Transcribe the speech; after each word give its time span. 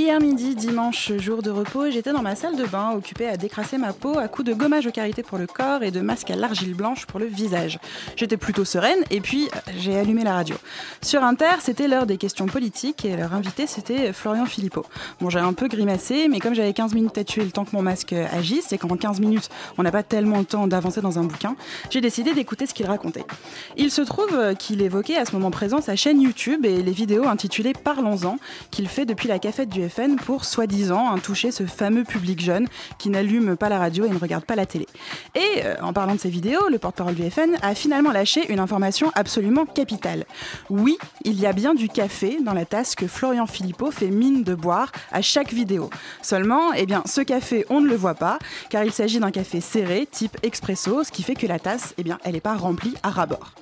Hier 0.00 0.18
midi, 0.18 0.54
dimanche, 0.54 1.12
jour 1.18 1.42
de 1.42 1.50
repos, 1.50 1.90
j'étais 1.90 2.14
dans 2.14 2.22
ma 2.22 2.34
salle 2.34 2.56
de 2.56 2.64
bain 2.64 2.92
occupée 2.92 3.28
à 3.28 3.36
décrasser 3.36 3.76
ma 3.76 3.92
peau 3.92 4.18
à 4.18 4.28
coups 4.28 4.48
de 4.48 4.54
gommage 4.54 4.86
aux 4.86 4.90
carités 4.90 5.22
pour 5.22 5.36
le 5.36 5.46
corps 5.46 5.82
et 5.82 5.90
de 5.90 6.00
masque 6.00 6.30
à 6.30 6.36
l'argile 6.36 6.72
blanche 6.72 7.04
pour 7.04 7.20
le 7.20 7.26
visage. 7.26 7.78
J'étais 8.16 8.38
plutôt 8.38 8.64
sereine 8.64 9.00
et 9.10 9.20
puis 9.20 9.50
j'ai 9.76 9.98
allumé 9.98 10.24
la 10.24 10.32
radio. 10.32 10.56
Sur 11.02 11.22
Inter, 11.22 11.56
c'était 11.60 11.86
l'heure 11.86 12.06
des 12.06 12.16
questions 12.16 12.46
politiques 12.46 13.04
et 13.04 13.14
leur 13.14 13.34
invité 13.34 13.66
c'était 13.66 14.14
Florian 14.14 14.46
Philippot. 14.46 14.86
Bon, 15.20 15.28
j'ai 15.28 15.38
un 15.38 15.52
peu 15.52 15.68
grimacé, 15.68 16.28
mais 16.28 16.40
comme 16.40 16.54
j'avais 16.54 16.72
15 16.72 16.94
minutes 16.94 17.18
à 17.18 17.24
tuer 17.24 17.44
le 17.44 17.50
temps 17.50 17.66
que 17.66 17.76
mon 17.76 17.82
masque 17.82 18.14
agisse 18.14 18.72
et 18.72 18.78
qu'en 18.78 18.96
15 18.96 19.20
minutes 19.20 19.50
on 19.76 19.82
n'a 19.82 19.92
pas 19.92 20.02
tellement 20.02 20.38
le 20.38 20.46
temps 20.46 20.66
d'avancer 20.66 21.02
dans 21.02 21.18
un 21.18 21.24
bouquin, 21.24 21.56
j'ai 21.90 22.00
décidé 22.00 22.32
d'écouter 22.32 22.64
ce 22.64 22.72
qu'il 22.72 22.86
racontait. 22.86 23.26
Il 23.76 23.90
se 23.90 24.00
trouve 24.00 24.54
qu'il 24.58 24.80
évoquait 24.80 25.18
à 25.18 25.26
ce 25.26 25.32
moment 25.32 25.50
présent 25.50 25.82
sa 25.82 25.94
chaîne 25.94 26.22
YouTube 26.22 26.64
et 26.64 26.82
les 26.82 26.92
vidéos 26.92 27.26
intitulées 27.26 27.74
Parlons-en 27.74 28.38
qu'il 28.70 28.88
fait 28.88 29.04
depuis 29.04 29.28
la 29.28 29.38
cafette 29.38 29.68
du 29.68 29.89
Pour 30.24 30.44
soi-disant 30.44 31.12
hein, 31.12 31.18
toucher 31.18 31.50
ce 31.50 31.66
fameux 31.66 32.04
public 32.04 32.40
jeune 32.40 32.68
qui 32.98 33.10
n'allume 33.10 33.56
pas 33.56 33.68
la 33.68 33.78
radio 33.78 34.06
et 34.06 34.08
ne 34.08 34.18
regarde 34.18 34.44
pas 34.44 34.54
la 34.54 34.64
télé. 34.64 34.86
Et 35.34 35.64
euh, 35.64 35.74
en 35.82 35.92
parlant 35.92 36.14
de 36.14 36.20
ces 36.20 36.30
vidéos, 36.30 36.68
le 36.70 36.78
porte-parole 36.78 37.14
du 37.14 37.28
FN 37.28 37.56
a 37.60 37.74
finalement 37.74 38.12
lâché 38.12 38.50
une 38.52 38.60
information 38.60 39.10
absolument 39.14 39.66
capitale. 39.66 40.26
Oui, 40.70 40.96
il 41.24 41.38
y 41.40 41.46
a 41.46 41.52
bien 41.52 41.74
du 41.74 41.88
café 41.88 42.38
dans 42.40 42.54
la 42.54 42.64
tasse 42.64 42.94
que 42.94 43.06
Florian 43.06 43.46
Philippot 43.46 43.90
fait 43.90 44.10
mine 44.10 44.44
de 44.44 44.54
boire 44.54 44.92
à 45.10 45.22
chaque 45.22 45.52
vidéo. 45.52 45.90
Seulement, 46.22 46.72
eh 46.72 46.86
bien, 46.86 47.02
ce 47.04 47.20
café, 47.20 47.66
on 47.68 47.80
ne 47.80 47.88
le 47.88 47.96
voit 47.96 48.14
pas, 48.14 48.38
car 48.70 48.84
il 48.84 48.92
s'agit 48.92 49.18
d'un 49.18 49.32
café 49.32 49.60
serré, 49.60 50.06
type 50.10 50.36
expresso, 50.42 51.04
ce 51.04 51.10
qui 51.10 51.22
fait 51.22 51.34
que 51.34 51.46
la 51.46 51.58
tasse, 51.58 51.94
eh 51.98 52.04
elle 52.24 52.32
n'est 52.32 52.40
pas 52.40 52.56
remplie 52.56 52.94
à 53.02 53.10
ras-bord. 53.10 53.52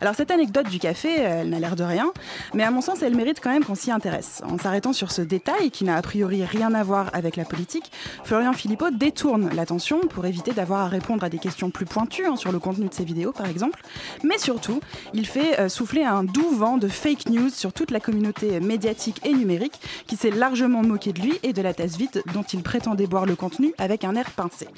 Alors 0.00 0.14
cette 0.14 0.30
anecdote 0.30 0.68
du 0.68 0.78
café, 0.78 1.20
euh, 1.20 1.40
elle 1.42 1.50
n'a 1.50 1.58
l'air 1.58 1.76
de 1.76 1.84
rien, 1.84 2.12
mais 2.54 2.62
à 2.62 2.70
mon 2.70 2.80
sens, 2.80 3.02
elle 3.02 3.16
mérite 3.16 3.40
quand 3.40 3.50
même 3.50 3.64
qu'on 3.64 3.74
s'y 3.74 3.90
intéresse. 3.90 4.42
En 4.48 4.58
s'arrêtant 4.58 4.92
sur 4.92 5.10
ce 5.10 5.22
détail 5.22 5.70
qui 5.70 5.84
n'a 5.84 5.96
a 5.96 6.02
priori 6.02 6.44
rien 6.44 6.74
à 6.74 6.82
voir 6.82 7.10
avec 7.12 7.36
la 7.36 7.44
politique, 7.44 7.90
Florian 8.24 8.52
Philippot 8.52 8.90
détourne 8.90 9.50
l'attention 9.54 10.00
pour 10.00 10.26
éviter 10.26 10.52
d'avoir 10.52 10.80
à 10.80 10.88
répondre 10.88 11.24
à 11.24 11.28
des 11.28 11.38
questions 11.38 11.70
plus 11.70 11.86
pointues 11.86 12.26
hein, 12.26 12.36
sur 12.36 12.52
le 12.52 12.58
contenu 12.58 12.88
de 12.88 12.94
ses 12.94 13.04
vidéos 13.04 13.32
par 13.32 13.46
exemple, 13.46 13.82
mais 14.22 14.38
surtout, 14.38 14.80
il 15.14 15.26
fait 15.26 15.58
euh, 15.60 15.68
souffler 15.68 16.04
un 16.04 16.24
doux 16.24 16.50
vent 16.50 16.76
de 16.76 16.88
fake 16.88 17.28
news 17.28 17.50
sur 17.50 17.72
toute 17.72 17.90
la 17.90 18.00
communauté 18.00 18.60
médiatique 18.60 19.20
et 19.24 19.32
numérique 19.32 19.80
qui 20.06 20.16
s'est 20.16 20.30
largement 20.30 20.82
moqué 20.82 21.12
de 21.12 21.20
lui 21.20 21.38
et 21.42 21.52
de 21.52 21.62
la 21.62 21.74
tasse 21.74 21.96
vide 21.96 22.22
dont 22.32 22.42
il 22.42 22.62
prétendait 22.62 23.06
boire 23.06 23.26
le 23.26 23.36
contenu 23.36 23.74
avec 23.78 24.04
un 24.04 24.14
air 24.14 24.30
pincé. 24.30 24.68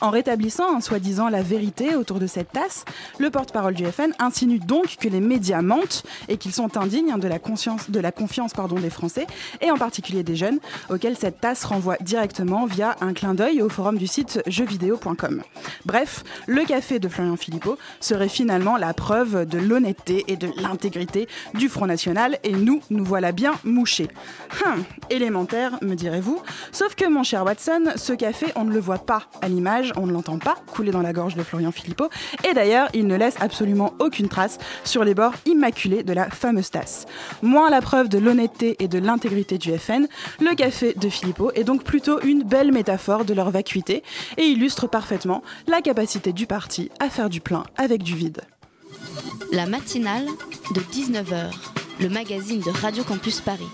En 0.00 0.10
rétablissant, 0.10 0.76
hein, 0.76 0.80
soi-disant, 0.80 1.28
la 1.28 1.42
vérité 1.42 1.94
autour 1.94 2.18
de 2.18 2.26
cette 2.26 2.52
tasse, 2.52 2.84
le 3.18 3.30
porte-parole 3.30 3.74
du 3.74 3.84
FN 3.86 4.12
insinue 4.18 4.58
donc 4.58 4.96
que 5.00 5.08
les 5.08 5.20
médias 5.20 5.62
mentent 5.62 6.04
et 6.28 6.36
qu'ils 6.36 6.52
sont 6.52 6.76
indignes 6.76 7.18
de 7.18 7.28
la, 7.28 7.38
conscience, 7.38 7.90
de 7.90 8.00
la 8.00 8.12
confiance 8.12 8.52
pardon, 8.52 8.76
des 8.76 8.90
Français, 8.90 9.26
et 9.60 9.70
en 9.70 9.76
particulier 9.76 10.22
des 10.22 10.36
jeunes, 10.36 10.58
auxquels 10.90 11.16
cette 11.16 11.40
tasse 11.40 11.64
renvoie 11.64 11.96
directement 12.00 12.66
via 12.66 12.96
un 13.00 13.12
clin 13.12 13.34
d'œil 13.34 13.62
au 13.62 13.68
forum 13.68 13.98
du 13.98 14.06
site 14.06 14.42
jeuxvideo.com. 14.46 15.42
Bref, 15.84 16.24
le 16.46 16.64
café 16.64 16.98
de 16.98 17.08
Florian 17.08 17.36
Philippot 17.36 17.78
serait 18.00 18.28
finalement 18.28 18.76
la 18.76 18.94
preuve 18.94 19.46
de 19.46 19.58
l'honnêteté 19.58 20.24
et 20.28 20.36
de 20.36 20.48
l'intégrité 20.60 21.28
du 21.54 21.68
Front 21.68 21.86
National, 21.86 22.38
et 22.44 22.52
nous, 22.52 22.80
nous 22.90 23.04
voilà 23.04 23.32
bien 23.32 23.52
mouchés. 23.64 24.08
Hum, 24.64 24.84
élémentaire, 25.10 25.78
me 25.82 25.94
direz-vous, 25.94 26.40
sauf 26.72 26.94
que 26.94 27.08
mon 27.08 27.22
cher 27.22 27.44
Watson, 27.44 27.92
ce 27.96 28.12
café, 28.12 28.46
on 28.56 28.64
ne 28.64 28.72
le 28.72 28.80
voit 28.80 28.98
pas 28.98 29.22
à 29.42 29.48
l'image, 29.48 29.92
on 29.96 30.06
ne 30.06 30.12
l'entend 30.12 30.38
pas 30.38 30.56
couler 30.66 30.90
dans 30.90 31.02
la 31.02 31.12
gorge 31.12 31.34
de 31.34 31.42
Florian 31.42 31.72
Philippot, 31.72 32.08
et 32.48 32.54
d'ailleurs, 32.54 32.88
il 32.94 33.06
ne 33.06 33.16
laisse 33.16 33.36
absolument 33.40 33.94
aucune 34.06 34.28
trace 34.28 34.58
sur 34.84 35.04
les 35.04 35.14
bords 35.14 35.34
immaculés 35.44 36.02
de 36.02 36.12
la 36.12 36.30
fameuse 36.30 36.70
tasse. 36.70 37.06
Moins 37.42 37.70
la 37.70 37.80
preuve 37.80 38.08
de 38.08 38.18
l'honnêteté 38.18 38.76
et 38.78 38.88
de 38.88 38.98
l'intégrité 38.98 39.58
du 39.58 39.76
FN, 39.76 40.06
le 40.40 40.54
café 40.54 40.94
de 40.94 41.08
Philippot 41.08 41.50
est 41.54 41.64
donc 41.64 41.82
plutôt 41.82 42.20
une 42.22 42.42
belle 42.42 42.72
métaphore 42.72 43.24
de 43.24 43.34
leur 43.34 43.50
vacuité 43.50 44.02
et 44.36 44.44
illustre 44.44 44.86
parfaitement 44.86 45.42
la 45.66 45.82
capacité 45.82 46.32
du 46.32 46.46
parti 46.46 46.90
à 47.00 47.10
faire 47.10 47.28
du 47.28 47.40
plein 47.40 47.64
avec 47.76 48.02
du 48.02 48.14
vide. 48.14 48.42
La 49.52 49.66
matinale 49.66 50.26
de 50.74 50.80
19h, 50.80 51.52
le 52.00 52.08
magazine 52.08 52.60
de 52.60 52.70
Radio 52.70 53.04
Campus 53.04 53.40
Paris. 53.40 53.68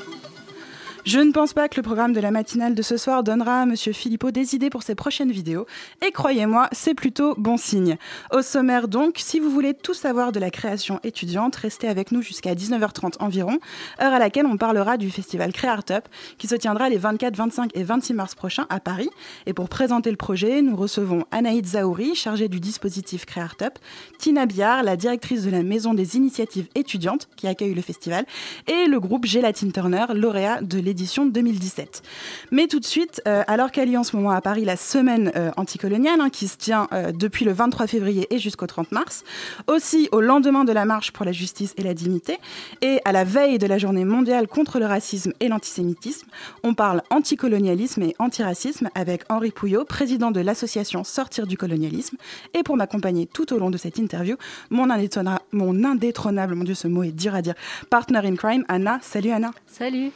Je 1.04 1.18
ne 1.18 1.32
pense 1.32 1.52
pas 1.52 1.68
que 1.68 1.74
le 1.74 1.82
programme 1.82 2.12
de 2.12 2.20
la 2.20 2.30
matinale 2.30 2.76
de 2.76 2.82
ce 2.82 2.96
soir 2.96 3.24
donnera 3.24 3.62
à 3.62 3.66
Monsieur 3.66 3.92
Philippot 3.92 4.30
des 4.30 4.54
idées 4.54 4.70
pour 4.70 4.84
ses 4.84 4.94
prochaines 4.94 5.32
vidéos, 5.32 5.66
et 6.00 6.12
croyez-moi, 6.12 6.68
c'est 6.70 6.94
plutôt 6.94 7.34
bon 7.36 7.56
signe. 7.56 7.96
Au 8.30 8.40
sommaire 8.40 8.86
donc, 8.86 9.16
si 9.18 9.40
vous 9.40 9.50
voulez 9.50 9.74
tout 9.74 9.94
savoir 9.94 10.30
de 10.30 10.38
la 10.38 10.52
création 10.52 11.00
étudiante, 11.02 11.56
restez 11.56 11.88
avec 11.88 12.12
nous 12.12 12.22
jusqu'à 12.22 12.54
19h30 12.54 13.14
environ, 13.18 13.58
heure 14.00 14.12
à 14.12 14.20
laquelle 14.20 14.46
on 14.46 14.56
parlera 14.56 14.96
du 14.96 15.10
festival 15.10 15.52
Créartup, 15.52 16.04
qui 16.38 16.46
se 16.46 16.54
tiendra 16.54 16.88
les 16.88 16.98
24, 16.98 17.34
25 17.34 17.72
et 17.74 17.82
26 17.82 18.14
mars 18.14 18.36
prochains 18.36 18.66
à 18.70 18.78
Paris. 18.78 19.10
Et 19.46 19.54
pour 19.54 19.69
présenter 19.69 20.10
le 20.12 20.16
projet, 20.16 20.62
nous 20.62 20.76
recevons 20.76 21.24
Anaïd 21.32 21.66
Zahouri, 21.66 22.14
chargée 22.14 22.46
du 22.46 22.60
dispositif 22.60 23.26
Créartup, 23.26 23.76
Tina 24.19 24.46
Biard, 24.46 24.84
la 24.84 24.96
directrice 24.96 25.42
de 25.42 25.50
la 25.50 25.64
Maison 25.64 25.94
des 25.94 26.16
initiatives 26.16 26.69
étudiantes, 26.76 27.28
qui 27.34 27.48
accueille 27.48 27.74
le 27.74 27.82
festival, 27.82 28.24
et 28.69 28.86
le 28.86 29.00
groupe 29.00 29.26
Gélatine 29.26 29.72
Turner, 29.72 30.06
lauréat 30.14 30.62
de 30.62 30.78
l'édition 30.92 31.25
2017. 31.25 32.03
Mais 32.50 32.66
tout 32.66 32.78
de 32.78 32.84
suite, 32.84 33.22
euh, 33.26 33.42
alors 33.47 33.70
qu'a 33.70 33.86
lieu 33.86 33.97
en 33.98 34.04
ce 34.04 34.14
moment 34.14 34.30
à 34.30 34.42
Paris 34.42 34.66
la 34.66 34.76
semaine 34.76 35.32
euh, 35.36 35.50
anticoloniale, 35.56 36.20
hein, 36.20 36.28
qui 36.28 36.48
se 36.48 36.58
tient 36.58 36.86
euh, 36.92 37.12
depuis 37.12 37.47
le 37.47 37.53
23 37.53 37.86
février 37.86 38.26
et 38.28 38.38
jusqu'au 38.38 38.66
30 38.66 38.92
mars, 38.92 39.25
aussi 39.69 40.08
au 40.12 40.20
lendemain 40.20 40.64
de 40.64 40.72
la 40.72 40.84
marche 40.84 41.10
pour 41.10 41.25
la 41.25 41.32
justice 41.32 41.72
et 41.78 41.82
la 41.82 41.94
dignité, 41.94 42.38
et 42.82 43.00
à 43.06 43.12
la 43.12 43.25
veille 43.25 43.56
de 43.58 43.66
la 43.66 43.78
journée 43.78 44.04
mondiale 44.04 44.48
contre 44.48 44.78
le 44.78 44.84
racisme 44.84 45.32
et 45.41 45.48
l'antisémitisme, 45.48 46.28
on 46.62 46.75
parle 46.75 47.02
anticolonialisme 47.08 48.02
et 48.02 48.14
antiracisme 48.19 48.91
avec 48.94 49.22
Henri 49.31 49.50
Pouillot, 49.50 49.86
président 49.86 50.31
de 50.31 50.41
l'association 50.41 51.04
Sortir 51.04 51.47
du 51.47 51.56
colonialisme. 51.56 52.19
Et 52.52 52.62
pour 52.62 52.76
m'accompagner 52.76 53.26
tout 53.26 53.54
au 53.54 53.58
long 53.58 53.70
de 53.70 53.78
cette 53.78 53.97
interview, 53.98 54.36
mon, 54.69 54.88
indétrôna- 54.88 55.41
mon 55.52 55.84
indétrônable, 55.84 56.54
mon 56.54 56.64
Dieu, 56.64 56.75
ce 56.75 56.86
mot 56.86 57.02
est 57.02 57.12
dur 57.12 57.34
à 57.34 57.41
dire, 57.41 57.54
partner 57.88 58.20
in 58.25 58.36
crime, 58.36 58.64
Anna. 58.69 58.98
Salut 59.00 59.31
Anna. 59.31 59.52
Salut 59.66 60.10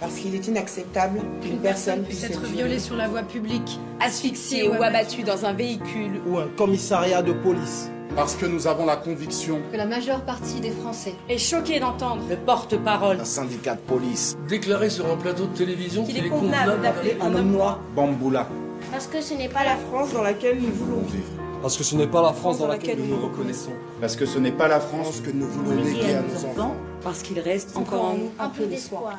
Parce 0.00 0.14
qu'il 0.14 0.34
est 0.34 0.46
inacceptable 0.48 1.20
qu'une 1.42 1.58
personne 1.58 2.02
puisse 2.04 2.20
puisse 2.20 2.30
être 2.30 2.42
violée 2.46 2.78
sur 2.78 2.96
la 2.96 3.06
voie 3.06 3.22
publique, 3.22 3.78
asphyxié 4.00 4.66
ou 4.66 4.82
abattu 4.82 5.22
dans 5.22 5.44
un 5.44 5.52
véhicule. 5.52 6.22
ou 6.26 6.38
un 6.38 6.48
commissariat 6.56 7.22
de 7.22 7.32
police. 7.32 7.90
Parce 8.16 8.34
que 8.34 8.46
nous 8.46 8.66
avons 8.66 8.86
la 8.86 8.96
conviction 8.96 9.60
que 9.70 9.76
la 9.76 9.86
majeure 9.86 10.22
partie 10.22 10.58
des 10.60 10.70
Français 10.70 11.14
est 11.28 11.38
choqué 11.38 11.78
d'entendre 11.78 12.22
le 12.28 12.36
porte-parole 12.36 13.20
Un 13.20 13.24
syndicat 13.24 13.74
de 13.74 13.80
police. 13.80 14.36
déclarer 14.48 14.90
sur 14.90 15.06
un 15.06 15.16
plateau 15.16 15.46
de 15.46 15.56
télévision 15.56 16.04
qu'il 16.04 16.16
est 16.24 16.28
convenable 16.28 16.80
d'appeler 16.82 17.16
Un 17.20 17.34
homme 17.34 17.52
noir, 17.52 17.78
Bamboula. 17.94 18.48
Parce 18.90 19.06
que 19.06 19.20
ce 19.20 19.34
n'est 19.34 19.48
pas 19.50 19.64
la 19.64 19.76
France 19.76 20.12
dans 20.12 20.22
laquelle 20.22 20.58
nous 20.60 20.72
voulons 20.72 21.02
vivre. 21.02 21.28
Parce 21.62 21.76
que 21.76 21.84
ce 21.84 21.94
n'est 21.94 22.06
pas 22.06 22.22
la 22.22 22.32
France 22.32 22.58
dans 22.58 22.66
laquelle 22.68 22.98
nous 22.98 23.16
nous 23.16 23.22
reconnaissons. 23.22 23.72
parce 24.00 24.16
que 24.16 24.24
ce 24.24 24.38
n'est 24.38 24.50
pas 24.50 24.66
la 24.66 24.80
France 24.80 25.02
France 25.02 25.20
que 25.20 25.30
nous 25.30 25.46
voulons 25.46 25.82
léguer 25.82 26.14
à 26.14 26.22
nos 26.22 26.48
enfants. 26.48 26.74
Parce 27.04 27.22
qu'il 27.22 27.38
reste 27.38 27.76
encore 27.76 28.04
en 28.06 28.14
nous 28.14 28.30
un 28.38 28.48
peu 28.48 28.64
d'espoir. 28.66 29.18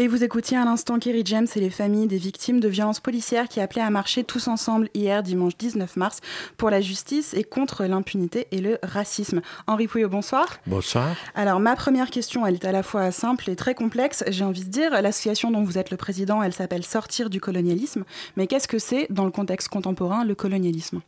Et 0.00 0.08
vous 0.08 0.24
écoutiez 0.24 0.56
à 0.56 0.64
l'instant 0.64 0.98
Kerry 0.98 1.20
James 1.26 1.46
et 1.54 1.60
les 1.60 1.68
familles 1.68 2.06
des 2.06 2.16
victimes 2.16 2.58
de 2.58 2.68
violences 2.68 3.00
policières 3.00 3.48
qui 3.48 3.60
appelaient 3.60 3.82
à 3.82 3.90
marcher 3.90 4.24
tous 4.24 4.48
ensemble 4.48 4.88
hier, 4.94 5.22
dimanche 5.22 5.58
19 5.58 5.94
mars, 5.96 6.20
pour 6.56 6.70
la 6.70 6.80
justice 6.80 7.34
et 7.34 7.44
contre 7.44 7.84
l'impunité 7.84 8.46
et 8.50 8.62
le 8.62 8.78
racisme. 8.82 9.42
Henri 9.66 9.88
Pouillot, 9.88 10.08
bonsoir. 10.08 10.56
Bonsoir. 10.66 11.14
Alors, 11.34 11.60
ma 11.60 11.76
première 11.76 12.08
question, 12.08 12.46
elle 12.46 12.54
est 12.54 12.64
à 12.64 12.72
la 12.72 12.82
fois 12.82 13.10
simple 13.10 13.50
et 13.50 13.56
très 13.56 13.74
complexe. 13.74 14.24
J'ai 14.28 14.42
envie 14.42 14.64
de 14.64 14.70
dire, 14.70 15.02
l'association 15.02 15.50
dont 15.50 15.64
vous 15.64 15.76
êtes 15.76 15.90
le 15.90 15.98
président, 15.98 16.42
elle 16.42 16.54
s'appelle 16.54 16.82
Sortir 16.82 17.28
du 17.28 17.38
colonialisme. 17.38 18.04
Mais 18.38 18.46
qu'est-ce 18.46 18.68
que 18.68 18.78
c'est, 18.78 19.06
dans 19.10 19.26
le 19.26 19.30
contexte 19.30 19.68
contemporain, 19.68 20.24
le 20.24 20.34
colonialisme? 20.34 21.02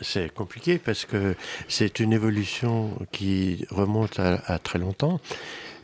C'est 0.00 0.32
compliqué 0.32 0.78
parce 0.78 1.04
que 1.04 1.34
c'est 1.66 1.98
une 1.98 2.12
évolution 2.12 2.92
qui 3.10 3.66
remonte 3.70 4.20
à, 4.20 4.58
très 4.60 4.78
longtemps, 4.78 5.20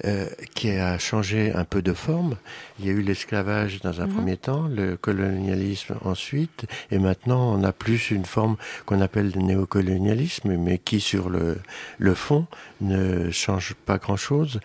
euh, 0.05 0.26
qui 0.55 0.70
a 0.70 0.99
changé 0.99 1.52
un 1.52 1.64
peu 1.64 1.82
de 1.82 1.93
forme. 1.93 2.37
Il 2.79 2.87
y 2.87 2.88
a 2.88 2.93
eu 2.93 3.02
l'esclavage 3.02 3.81
dans 3.81 4.00
un 4.00 4.06
mhm. 4.06 4.14
premier 4.14 4.37
temps, 4.37 4.67
le 4.67 4.96
colonialisme 4.96 5.94
ensuite, 6.05 6.67
et 6.91 6.99
maintenant 6.99 7.55
on 7.55 7.62
a 7.62 7.73
plus 7.73 8.11
une 8.11 8.25
forme 8.25 8.56
qu'on 8.87 9.00
appelle 9.00 9.31
le 9.35 9.43
néocolonialisme, 9.43 10.56
mais 10.56 10.79
qui 10.79 11.00
sur 11.00 11.31
le, 11.31 11.58
le 11.99 12.14
fond 12.14 12.46
ne 12.81 13.31
change 13.31 13.75
pas 13.87 13.99
grand-chose, 13.99 14.61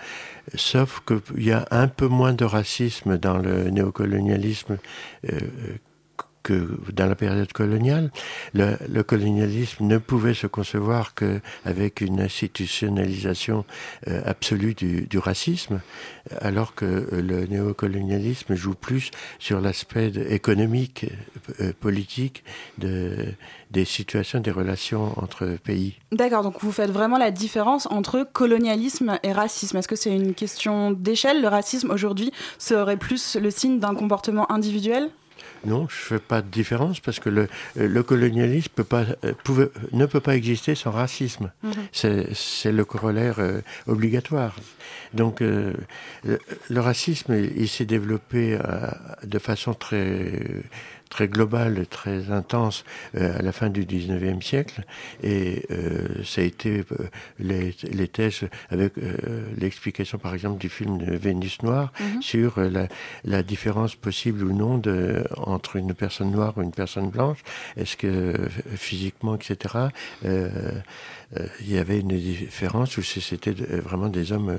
sauf 0.56 1.02
qu'il 1.06 1.44
y 1.44 1.52
a 1.52 1.68
un 1.72 1.88
peu 1.88 2.08
moins 2.08 2.34
de 2.34 2.46
racisme 2.46 3.18
dans 3.18 3.38
le 3.38 3.70
néocolonialisme 3.70 4.78
euh, 5.32 5.40
dans 6.52 7.06
la 7.08 7.16
période 7.16 7.52
coloniale, 7.54 8.12
le, 8.54 9.02
colonialisme 9.04 9.86
ne 9.86 9.98
pouvait 9.98 10.34
se 10.34 10.48
concevoir 10.48 11.14
qu'avec 11.16 12.02
une 12.02 12.22
institutionnalisation 12.22 13.66
euh, 14.08 14.22
absolue 14.26 14.74
du, 14.74 15.18
racisme, 15.18 15.82
alors 16.40 16.76
que 16.76 17.08
le 17.12 17.46
néocolonialisme 17.46 18.56
joue 18.56 18.76
plus 18.76 19.12
sur 19.40 19.60
l'aspect 19.60 20.12
économique, 20.30 21.06
euh, 21.60 21.74
politique 21.80 22.44
de, 22.78 23.34
des 23.72 23.86
situations, 23.86 24.40
des 24.40 24.52
relations 24.52 25.14
entre 25.18 25.58
pays. 25.64 25.96
D'accord, 26.12 26.44
donc 26.44 26.62
vous 26.62 26.72
faites 26.72 26.92
vraiment 26.92 27.18
la 27.18 27.32
différence 27.32 27.88
entre 27.92 28.28
colonialisme 28.32 29.20
et 29.24 29.32
racisme. 29.32 29.78
Est-ce 29.78 29.88
que 29.88 29.96
c'est 29.96 30.16
une 30.16 30.34
question 30.34 30.92
d'échelle? 30.92 31.42
Le 31.42 31.48
racisme 31.48 31.92
aujourd'hui 31.92 32.32
serait 32.58 32.98
plus 32.98 33.36
le 33.36 33.52
signe 33.52 33.80
d'un 33.80 33.96
comportement 33.96 34.52
individuel? 34.52 35.10
Non, 35.66 35.88
je 35.90 35.96
ne 36.14 36.20
fais 36.20 36.20
pas 36.20 36.42
de 36.42 36.48
différence 36.48 37.00
parce 37.00 37.20
que 37.20 37.30
le, 37.30 37.48
le 37.76 38.04
colonialisme 38.04 38.70
peut 38.74 38.84
pas, 38.84 39.06
euh, 39.24 39.34
pouvait, 39.44 39.70
ne 39.92 40.06
peut 40.06 40.20
pas 40.20 40.36
exister 40.36 40.76
sans 40.76 40.92
racisme. 40.92 41.52
Mhm. 41.64 41.74
C'est 42.34 42.72
le 42.72 42.86
corollaire 42.86 43.40
euh, 43.40 43.62
obligatoire. 43.88 44.56
Donc 45.14 45.42
euh, 45.42 45.74
le, 46.24 46.80
racisme, 46.80 47.34
il, 47.34 47.68
s'est 47.68 47.86
développé 47.86 48.58
de 49.24 49.40
façon 49.40 49.74
très 49.74 50.32
très 51.10 51.28
globale, 51.28 51.86
très 51.88 52.32
intense 52.32 52.86
euh, 53.16 53.38
à 53.38 53.42
la 53.42 53.52
fin 53.52 53.70
du 53.70 53.86
19e 53.86 54.42
siècle. 54.42 54.84
Et 55.24 55.66
euh, 55.72 56.24
ça 56.24 56.42
a 56.42 56.44
été 56.44 56.80
euh, 56.80 57.10
les, 57.40 57.76
les, 57.84 58.08
thèses 58.08 58.42
avec 58.70 58.94
l'explication, 59.58 60.18
par 60.18 60.34
exemple, 60.34 60.60
du 60.60 60.70
film 60.70 60.98
de 60.98 61.16
Vénus 61.16 61.62
Noire 61.64 61.92
mhm. 62.00 62.22
sur 62.22 62.60
la, 62.60 62.88
la, 63.24 63.44
différence 63.44 63.96
possible 63.96 64.44
ou 64.44 64.54
non 64.54 64.78
de, 64.78 65.24
entre 65.38 65.76
une 65.76 65.94
personne 65.94 66.32
noire 66.32 66.54
ou 66.58 66.62
une 66.62 66.72
personne 66.72 67.10
blanche. 67.10 67.40
Est-ce 67.78 67.98
que 67.98 68.36
physiquement, 68.76 69.36
etc., 69.36 69.90
il 71.62 71.72
y 71.72 71.78
avait 71.78 72.00
une 72.00 72.18
différence 72.18 72.98
ou 72.98 73.04
c'était 73.04 73.52
vraiment 73.52 74.10
des 74.10 74.32
hommes 74.32 74.58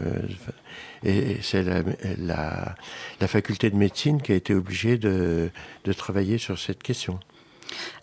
et 1.02 1.38
c'est 1.43 1.62
la, 1.62 1.82
la, 2.19 2.75
la, 3.20 3.28
faculté 3.28 3.70
de 3.70 3.76
médecine 3.76 4.22
qui 4.22 4.32
a 4.32 4.34
été 4.37 4.55
obligée 4.55 4.99
de, 4.99 5.50
de 5.84 5.93
travailler 5.93 6.38
sur 6.38 6.58
cette 6.58 6.82
question. 6.82 7.19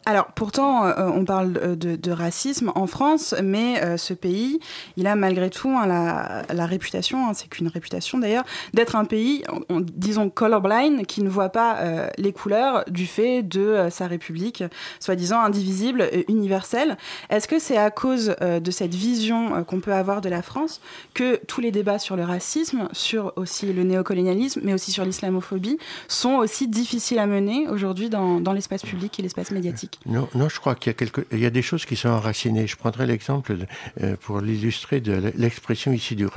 Alors 0.10 0.28
pourtant, 0.28 0.86
euh, 0.86 1.12
on 1.14 1.26
parle 1.26 1.76
de, 1.76 2.12
racisme 2.12 2.72
en 2.76 2.88
France, 2.88 3.36
mais 3.44 3.84
euh, 3.84 3.98
ce 3.98 4.14
pays, 4.14 4.58
il 4.96 5.06
a 5.06 5.18
malgré 5.18 5.50
tout 5.50 5.68
hein, 5.68 5.86
la, 5.86 6.66
réputation, 6.66 7.28
hein, 7.28 7.34
c'est 7.34 7.50
qu'une 7.50 7.68
réputation 7.68 8.18
d'ailleurs, 8.18 8.46
d'être 8.74 8.96
un 8.96 9.04
pays, 9.04 9.44
disons 9.70 10.30
colorblind, 10.30 11.06
qui 11.06 11.22
ne 11.22 11.28
voit 11.28 11.50
pas 11.50 11.80
euh, 11.80 12.08
les 12.18 12.32
couleurs 12.32 12.86
du 12.88 13.06
fait 13.06 13.44
de 13.44 13.90
sa 13.92 14.08
république, 14.08 14.64
soi-disant 15.02 15.42
indivisible, 15.42 16.08
et 16.14 16.24
universelle. 16.32 16.96
Est-ce 17.30 17.50
que 17.50 17.60
c'est 17.60 17.78
à 17.78 17.92
cause 17.92 18.34
de 18.40 18.72
cette 18.72 18.96
vision 18.96 19.62
qu'on 19.66 19.82
peut 19.82 19.94
avoir 19.94 20.22
de 20.22 20.30
la 20.30 20.42
France 20.42 20.80
que 21.16 21.36
tous 21.48 21.60
les 21.60 21.72
débats 21.72 22.00
sur 22.00 22.16
le 22.16 22.24
racisme, 22.24 22.88
sur 22.94 23.34
aussi 23.36 23.74
le 23.74 23.84
néocolonialisme, 23.84 24.62
mais 24.64 24.74
aussi 24.74 24.94
sur 24.94 25.04
l'islamophobie, 25.04 25.78
sont 26.08 26.36
aussi 26.36 26.70
difficiles 26.70 27.20
à 27.20 27.28
mener 27.28 27.68
aujourd'hui 27.68 28.10
dans 28.10 28.54
l'espace 28.54 28.84
public 28.84 29.20
et 29.20 29.22
l'espace 29.22 29.52
médiatique? 29.52 29.97
Non, 30.06 30.30
non, 30.36 30.48
je 30.48 30.60
crois 30.60 30.76
qu'il 30.76 30.90
y 30.90 30.92
a 30.92 30.94
quelque, 30.94 31.26
il 31.32 31.40
y 31.40 31.46
a 31.46 31.50
des 31.50 31.62
choses 31.62 31.86
qui 31.86 31.96
sont 31.96 32.10
enracinées. 32.10 32.68
Je 32.68 32.78
prendrai 32.78 33.06
l'exemple 33.06 33.58
euh, 34.02 34.16
pour 34.22 34.40
l'illustrer 34.40 35.02
de 35.02 35.34
l'expression 35.36 35.92
issue 35.92 36.16
du 36.16 36.28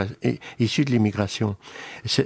issue 0.59 0.85
de 0.85 0.91
l'immigration. 0.91 1.57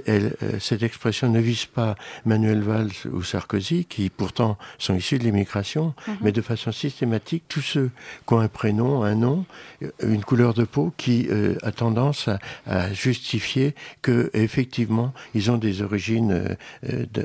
Euh, 0.09 0.29
cette 0.59 0.83
expression 0.83 1.29
ne 1.29 1.39
vise 1.39 1.65
pas 1.65 1.95
Manuel 2.25 2.61
Valls 2.61 2.91
ou 3.11 3.21
Sarkozy, 3.21 3.85
qui 3.85 4.09
pourtant 4.09 4.57
sont 4.79 4.95
issus 4.95 5.19
de 5.19 5.23
l'immigration, 5.23 5.93
mhm. 6.07 6.17
mais 6.21 6.31
de 6.31 6.41
façon 6.41 6.71
systématique 6.71 7.43
tous 7.47 7.61
ceux 7.61 7.91
qui 8.27 8.33
ont 8.33 8.39
un 8.39 8.47
prénom, 8.47 9.03
un 9.03 9.15
nom, 9.15 9.45
euh, 9.83 9.89
une 10.03 10.23
couleur 10.23 10.53
de 10.53 10.63
peau, 10.63 10.93
qui 10.97 11.27
a 11.61 11.71
tendance 11.71 12.29
à, 12.65 12.93
justifier 12.93 13.75
que 14.01 14.29
effectivement 14.33 15.13
ils 15.33 15.51
ont 15.51 15.57
des 15.57 15.81
origines 15.81 16.57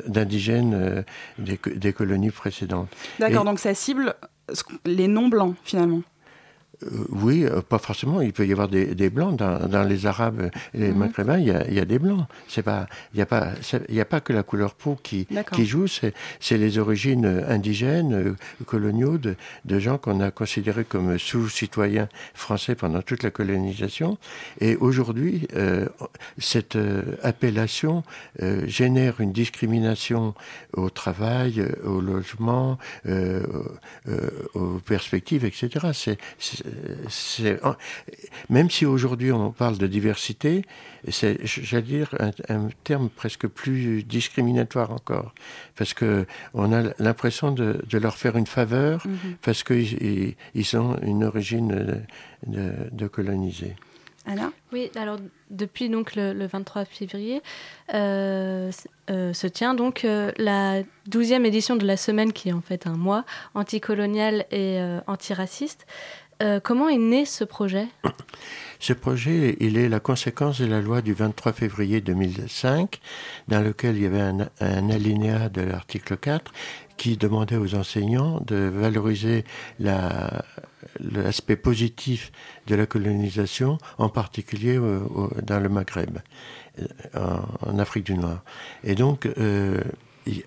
d'indigènes 0.07 1.05
des, 1.39 1.59
des, 1.75 1.93
colonies 1.93 2.31
précédentes. 2.31 2.89
D'accord, 3.19 3.45
donc 3.45 3.59
ça 3.59 3.75
cible 3.75 4.00
les 4.85 5.09
non-blancs 5.09 5.57
finalement. 5.65 6.03
Euh, 6.83 6.87
oui, 7.11 7.45
euh, 7.45 7.61
pas 7.61 7.79
forcément. 7.79 8.21
Il 8.21 8.33
peut 8.33 8.47
y 8.47 8.53
avoir 8.53 8.69
des, 8.69 8.95
des 8.95 9.11
blancs 9.11 9.37
dans, 9.37 9.69
dans, 9.69 9.85
les 9.85 10.07
Arabes 10.07 10.51
et 10.75 10.79
les 10.79 10.93
mhm. 10.93 10.99
Maghrébins. 10.99 11.39
Il 11.39 11.47
y, 11.47 11.51
a, 11.51 11.67
il 11.69 11.75
y 11.75 11.81
a, 11.81 11.85
des 11.85 11.99
blancs. 11.99 12.27
C'est 12.49 12.63
pas, 12.63 12.87
il 13.13 13.17
n'y 13.17 13.23
a 13.23 13.27
pas, 13.27 13.53
il 13.89 13.95
y 13.95 14.01
a 14.01 14.05
pas 14.05 14.21
que 14.21 14.33
la 14.33 14.43
couleur 14.43 14.75
peau 14.75 14.99
qui, 15.03 15.27
qui 15.53 15.67
joue. 15.67 15.87
C'est 15.89 16.59
les 16.59 16.79
origines 16.79 17.45
indigènes, 17.49 18.15
euh, 18.15 18.37
coloniaux 18.67 19.19
de, 19.19 19.37
de 19.65 19.79
gens 19.79 19.99
qu'on 19.99 20.21
a 20.21 20.31
considérés 20.31 20.85
comme 20.85 21.19
sous-citoyens 21.19 22.09
français 22.35 22.75
pendant 22.75 23.03
toute 23.03 23.23
la 23.23 23.31
colonisation. 23.31 24.19
Et 24.61 24.77
aujourd'hui, 24.77 25.47
euh, 25.55 25.87
cette 26.39 26.79
appellation 27.23 28.03
euh, 28.43 28.67
génère 28.67 29.21
une 29.21 29.33
discrimination 29.33 30.35
au 30.73 30.91
travail, 30.91 31.65
au 31.85 32.01
logement, 32.01 32.79
euh, 33.07 33.43
aux 34.55 34.79
perspectives, 34.79 35.45
etc. 35.45 35.89
C'est 35.93 36.19
même 38.49 38.71
si 38.71 38.87
aujourd'hui 38.87 39.33
on 39.33 39.53
parle 39.53 39.79
de 39.79 39.87
diversité, 39.87 40.65
c'est, 41.09 41.39
j'allais 41.45 41.83
dire, 41.83 42.15
un, 42.49 42.69
terme 42.85 43.09
presque 43.09 43.47
plus 43.47 44.03
discriminatoire 44.03 44.91
encore, 44.91 45.35
parce 45.77 45.95
que 45.95 46.27
on 46.55 46.73
a 46.73 46.93
l'impression 46.99 47.53
de, 47.53 47.81
leur 47.93 48.17
faire 48.17 48.37
une 48.37 48.47
faveur 48.47 49.07
mhm. 49.07 49.37
parce 49.43 49.63
qu'ils 49.63 50.35
ils 50.55 50.77
ont 50.77 50.97
une 51.03 51.25
origine 51.25 52.05
de, 52.47 52.73
de 52.91 53.07
colonisés. 53.09 53.77
Oui, 54.73 54.91
alors 54.95 55.19
depuis 55.51 55.89
donc 55.89 56.15
le, 56.15 56.47
23 56.47 56.85
février 56.85 57.43
euh, 57.95 58.71
euh, 59.11 59.33
se 59.33 59.47
tient 59.47 59.75
donc 59.75 60.05
euh, 60.05 60.31
la 60.37 60.83
douzième 61.07 61.45
édition 61.45 61.77
de 61.77 61.87
la 61.87 61.97
semaine 61.97 62.33
qui 62.33 62.51
est 62.51 62.53
en 62.53 62.61
fait 62.61 62.87
un 62.87 62.97
mois 62.97 63.25
anticolonial 63.55 64.45
et 64.51 64.81
antiraciste. 65.07 65.87
Euh, 66.43 66.61
comment 66.61 66.89
est 66.89 66.99
né 66.99 67.25
ce 67.25 67.45
projet? 67.45 67.87
Ce 68.83 68.95
projet, 68.95 69.59
il 69.61 69.77
est 69.77 69.91
la 69.91 70.01
conséquence 70.01 70.59
de 70.59 70.65
la 70.65 70.81
loi 70.81 71.03
du 71.03 71.13
23 71.13 71.53
février 71.53 72.01
2005, 72.01 72.99
dans 73.47 73.61
lequel 73.61 73.97
il 73.97 74.05
y 74.05 74.07
avait 74.07 74.23
un, 74.23 74.91
alinéa 74.91 75.51
de 75.51 75.61
l'article 75.61 76.17
4 76.17 76.51
qui 76.97 77.19
demandait 77.19 77.59
aux 77.59 77.75
enseignants 77.75 78.41
de 78.47 78.57
valoriser 78.57 79.45
l'aspect 79.79 81.57
positif 81.57 82.33
de 82.69 82.75
la 82.75 82.87
colonisation, 82.87 83.77
en 83.99 84.09
particulier 84.09 84.79
dans 85.43 85.61
le 85.61 85.69
Maghreb, 85.69 86.19
en, 87.15 87.79
Afrique 87.79 88.07
du 88.07 88.15
Nord. 88.15 88.41
Et 88.83 88.95
donc, 88.95 89.27
euh, 89.27 89.79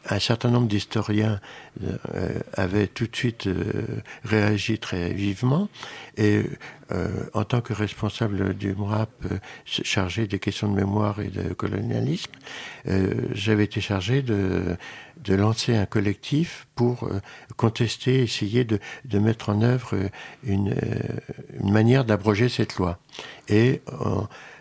un 0.09 0.19
certain 0.19 0.49
nombre 0.49 0.67
d'historiens 0.67 1.39
euh, 1.83 2.39
avaient 2.53 2.87
tout 2.87 3.07
de 3.07 3.15
suite 3.15 3.47
euh, 3.47 3.85
réagi 4.23 4.79
très 4.79 5.09
vivement 5.11 5.69
et 6.17 6.43
euh, 6.91 7.09
en 7.33 7.43
tant 7.43 7.61
que 7.61 7.73
responsable 7.73 8.53
du 8.53 8.73
MRAP 8.75 9.09
chargé 9.65 10.27
des 10.27 10.39
questions 10.39 10.69
de 10.69 10.75
mémoire 10.75 11.19
et 11.21 11.29
de 11.29 11.53
colonialisme, 11.53 12.31
j'avais 13.33 13.63
été 13.63 13.81
chargé 13.81 14.21
de, 14.21 14.75
de 15.23 15.33
lancer 15.33 15.75
un 15.75 15.85
collectif 15.85 16.67
pour 16.75 17.09
contester, 17.55 18.21
essayer 18.21 18.63
de, 18.63 18.79
de 19.05 19.19
mettre 19.19 19.49
en 19.49 19.61
œuvre 19.61 19.95
une, 20.43 20.75
une 21.59 21.71
manière 21.71 22.05
d'abroger 22.05 22.49
cette 22.49 22.75
loi. 22.75 22.99
Et 23.47 23.81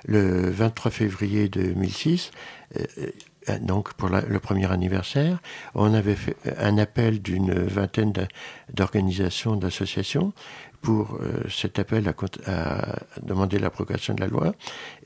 le 0.07 0.51
23 0.51 0.91
février 0.91 1.49
2006, 1.49 2.31
euh, 2.79 2.85
donc 3.61 3.95
pour 3.95 4.09
le 4.09 4.39
premier 4.39 4.71
anniversaire, 4.71 5.39
on 5.75 5.95
avait 5.95 6.17
fait 6.17 6.37
un 6.59 6.79
appel 6.79 7.21
d'une 7.21 7.53
vingtaine 7.53 8.13
d'organisations, 8.73 9.57
d'associations 9.57 10.33
pour 10.83 11.15
euh, 11.15 11.45
cet 11.49 11.79
appel 11.79 12.13
à, 12.47 12.97
demander 13.23 13.59
l'abrogation 13.59 14.15
de 14.15 14.21
la 14.21 14.27
loi. 14.27 14.55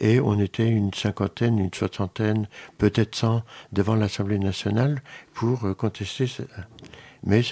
Et 0.00 0.18
on 0.18 0.40
était 0.40 0.66
une 0.66 0.92
cinquantaine, 0.92 1.58
une 1.58 1.72
soixantaine, 1.72 2.48
peut-être 2.78 3.14
cent 3.14 3.42
devant 3.72 3.94
l'Assemblée 3.94 4.38
nationale 4.38 5.02
pour 5.34 5.66
euh, 5.66 5.74
contester. 5.74 6.26
Mais 7.24 7.42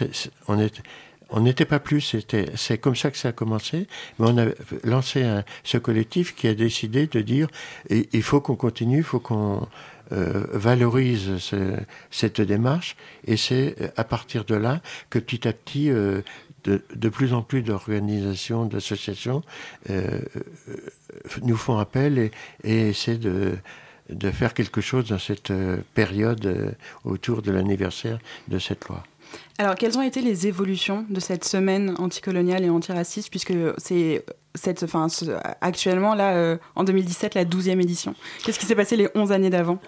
on 1.30 1.40
n'était 1.40 1.64
pas 1.66 1.80
plus, 1.80 2.00
c'était, 2.00 2.46
c'est 2.56 2.78
comme 2.78 2.96
ça 2.96 3.10
que 3.10 3.18
ça 3.18 3.28
a 3.28 3.32
commencé, 3.32 3.88
mais 4.18 4.26
on 4.28 4.38
a 4.38 4.46
lancé 4.84 5.24
ce 5.62 5.78
collectif 5.78 6.34
qui 6.34 6.48
a 6.48 6.54
décidé 6.54 7.06
de 7.06 7.20
dire 7.20 7.48
il 7.90 8.22
faut 8.22 8.40
qu'on 8.40 8.56
continue, 8.56 8.98
il 8.98 9.02
faut 9.02 9.20
qu'on 9.20 9.66
euh, 10.12 10.46
valorise 10.52 11.38
ce, 11.38 11.76
cette 12.10 12.40
démarche, 12.40 12.96
et 13.26 13.36
c'est 13.36 13.92
à 13.96 14.04
partir 14.04 14.44
de 14.44 14.54
là 14.54 14.80
que 15.10 15.18
petit 15.18 15.48
à 15.48 15.52
petit, 15.52 15.90
euh, 15.90 16.22
de, 16.64 16.82
de, 16.94 17.08
plus 17.08 17.32
en 17.32 17.42
plus 17.42 17.62
d'organisations, 17.62 18.64
d'associations 18.66 19.42
euh, 19.90 20.20
nous 21.42 21.56
font 21.56 21.78
appel 21.78 22.18
et, 22.18 22.30
et 22.64 22.88
essaient 22.90 23.18
de 23.18 23.56
de 24.10 24.30
faire 24.30 24.52
quelque 24.52 24.82
chose 24.82 25.08
dans 25.08 25.18
cette 25.18 25.50
période 25.94 26.76
autour 27.04 27.40
de 27.40 27.50
l'anniversaire 27.50 28.18
de 28.48 28.58
cette 28.58 28.86
loi. 28.86 29.02
Alors, 29.58 29.76
quelles 29.76 29.96
ont 29.96 30.02
été 30.02 30.20
les 30.20 30.46
évolutions 30.46 31.06
de 31.08 31.20
cette 31.20 31.44
semaine 31.44 31.94
anticoloniale 31.98 32.64
et 32.64 32.70
antiraciste, 32.70 33.30
puisque 33.30 33.54
c'est 33.78 34.24
cette, 34.56 34.84
enfin, 34.84 35.08
actuellement, 35.60 36.14
là, 36.14 36.36
euh, 36.36 36.56
en 36.76 36.84
2017, 36.84 37.34
la 37.34 37.44
12e 37.44 37.80
édition 37.80 38.14
Qu'est-ce 38.44 38.60
qui 38.60 38.66
s'est 38.66 38.76
passé 38.76 38.96
les 38.96 39.08
11 39.16 39.32
années 39.32 39.50
d'avant? 39.50 39.80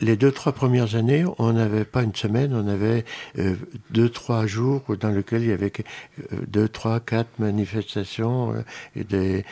Les 0.00 0.16
deux, 0.16 0.30
trois 0.30 0.52
premières 0.52 0.94
années, 0.94 1.24
on 1.38 1.52
n'avait 1.52 1.84
pas 1.84 2.04
une 2.04 2.14
semaine, 2.14 2.54
on 2.54 2.68
avait 2.68 3.04
euh, 3.38 3.56
deux, 3.90 4.08
trois 4.08 4.46
jours 4.46 4.82
dans 5.00 5.10
lesquels 5.10 5.42
il 5.42 5.48
y 5.48 5.52
avait 5.52 5.72
euh, 6.20 6.36
deux, 6.46 6.68
trois, 6.68 7.00
quatre 7.00 7.38
manifestations, 7.40 8.52
euh, 8.52 8.62
et 8.94 9.02
des, 9.02 9.44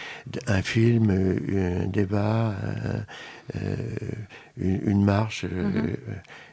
un 0.47 0.63
film, 0.63 1.11
un 1.11 1.87
débat, 1.87 2.55
euh, 3.57 3.77
une, 4.57 4.81
une, 4.87 5.05
marche. 5.05 5.45
Mm-hmm. 5.45 5.97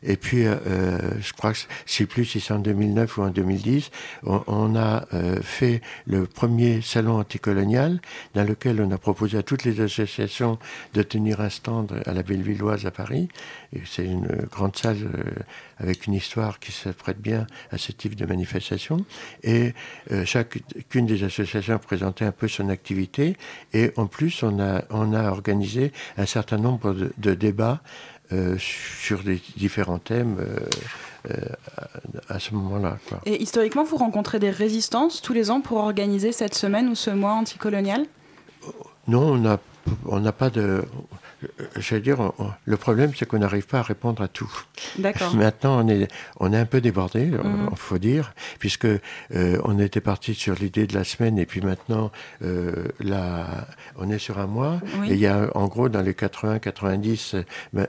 et 0.04 0.18
puis, 0.18 0.44
je 0.44 1.34
crois 1.34 1.54
que 1.54 1.60
sais 1.86 2.06
plus 2.08 2.26
c'est 2.26 2.52
en 2.52 2.60
2009 2.92 3.18
ou 3.18 3.22
en 3.24 3.30
2010, 3.30 3.92
on, 4.24 4.76
a 4.76 5.06
fait 5.42 5.82
le 6.06 6.26
premier 6.26 6.82
salon 6.82 7.18
anticolonial 7.18 8.00
dans 8.34 8.44
lequel 8.44 8.82
on 8.82 8.92
a 8.92 8.98
proposé 8.98 9.38
à 9.38 9.44
toutes 9.44 9.64
les 9.64 9.82
associations 9.82 10.60
de 10.94 11.04
tenir 11.04 11.42
un 11.42 11.50
stand 11.50 12.02
à 12.06 12.14
la 12.14 12.24
Bellevilloise 12.24 12.86
à 12.86 12.92
Paris. 12.92 13.30
C'est 13.86 14.06
une 14.06 14.28
grande 14.50 14.76
salle 14.76 14.98
avec 15.82 16.06
une 16.06 16.14
histoire 16.14 16.60
qui 16.60 16.72
se 16.72 16.90
prête 16.90 17.20
bien 17.20 17.48
à 17.72 17.78
ce 17.78 17.92
type 17.92 18.16
de 18.16 18.26
manifestation. 18.26 19.06
Et 19.44 19.74
euh, 20.12 20.26
chacune 20.26 21.06
des 21.06 21.24
associations 21.24 21.80
présentait 21.80 22.26
un 22.26 22.32
peu 22.32 22.48
son 22.48 22.70
activité. 22.70 23.36
Et 23.74 23.92
en 23.98 24.06
plus, 24.06 24.44
on 24.44 24.60
a, 24.60 24.82
organisé 25.30 25.92
un 26.18 26.26
certain 26.26 26.58
nombre 26.58 26.94
de, 27.18 27.34
débats 27.34 27.82
euh, 28.32 28.56
sur 28.58 29.24
des 29.24 29.42
différents 29.58 30.00
thèmes. 30.00 30.38
Euh, 30.40 30.60
euh, 30.60 30.68
à 32.30 32.40
ce 32.40 32.54
moment-là. 32.56 32.98
Et 33.26 33.42
historiquement, 33.42 33.84
vous 33.84 33.98
rencontrez 33.98 34.40
des 34.40 34.50
résistances 34.50 35.22
tous 35.22 35.34
les 35.34 35.52
ans 35.52 35.62
pour 35.62 35.78
organiser 35.78 36.32
cette 36.32 36.56
semaine 36.56 36.90
ou 36.90 36.96
ce 36.96 37.10
mois 37.12 37.34
anticolonial? 37.34 38.06
Non, 39.08 39.34
on 39.34 39.38
n'a 39.38 39.60
on 40.06 40.20
n'a 40.20 40.32
pas 40.32 40.50
de 40.50 40.84
je 41.78 41.96
veux 41.96 42.02
dire, 42.02 42.32
le 42.66 42.78
problème, 42.78 43.12
c'est 43.16 43.28
qu'on 43.28 43.40
n'arrive 43.40 43.68
pas 43.68 43.80
à 43.80 43.84
répondre 43.84 44.22
à 44.22 44.28
tout. 44.28 44.52
D'accord. 44.98 45.36
Maintenant, 45.36 45.84
on 45.84 45.88
est, 45.88 46.08
on 46.40 46.54
est 46.54 46.58
un 46.58 46.66
peu 46.66 46.82
débordé, 46.82 47.24
il 47.24 47.38
mhm. 47.38 47.70
faut 47.76 47.98
dire, 47.98 48.34
puisque 48.60 48.86
euh, 48.86 49.00
on 49.64 49.80
était 49.80 50.02
parti 50.02 50.34
sur 50.34 50.56
l'idée 50.56 50.88
de 50.88 50.94
la 50.94 51.04
semaine, 51.04 51.38
et 51.38 51.46
puis 51.46 51.62
maintenant, 51.62 52.12
euh, 52.44 52.72
là, 53.00 53.68
on 53.98 54.10
est 54.10 54.20
sur 54.20 54.40
un 54.40 54.48
mois, 54.48 54.80
et 55.06 55.14
il 55.14 55.20
y 55.20 55.28
a, 55.28 55.50
en 55.56 55.68
gros, 55.68 55.90
dans 55.90 56.02
les 56.02 56.14
80-90 56.14 57.36
euh, 57.36 57.44
euh, 57.76 57.86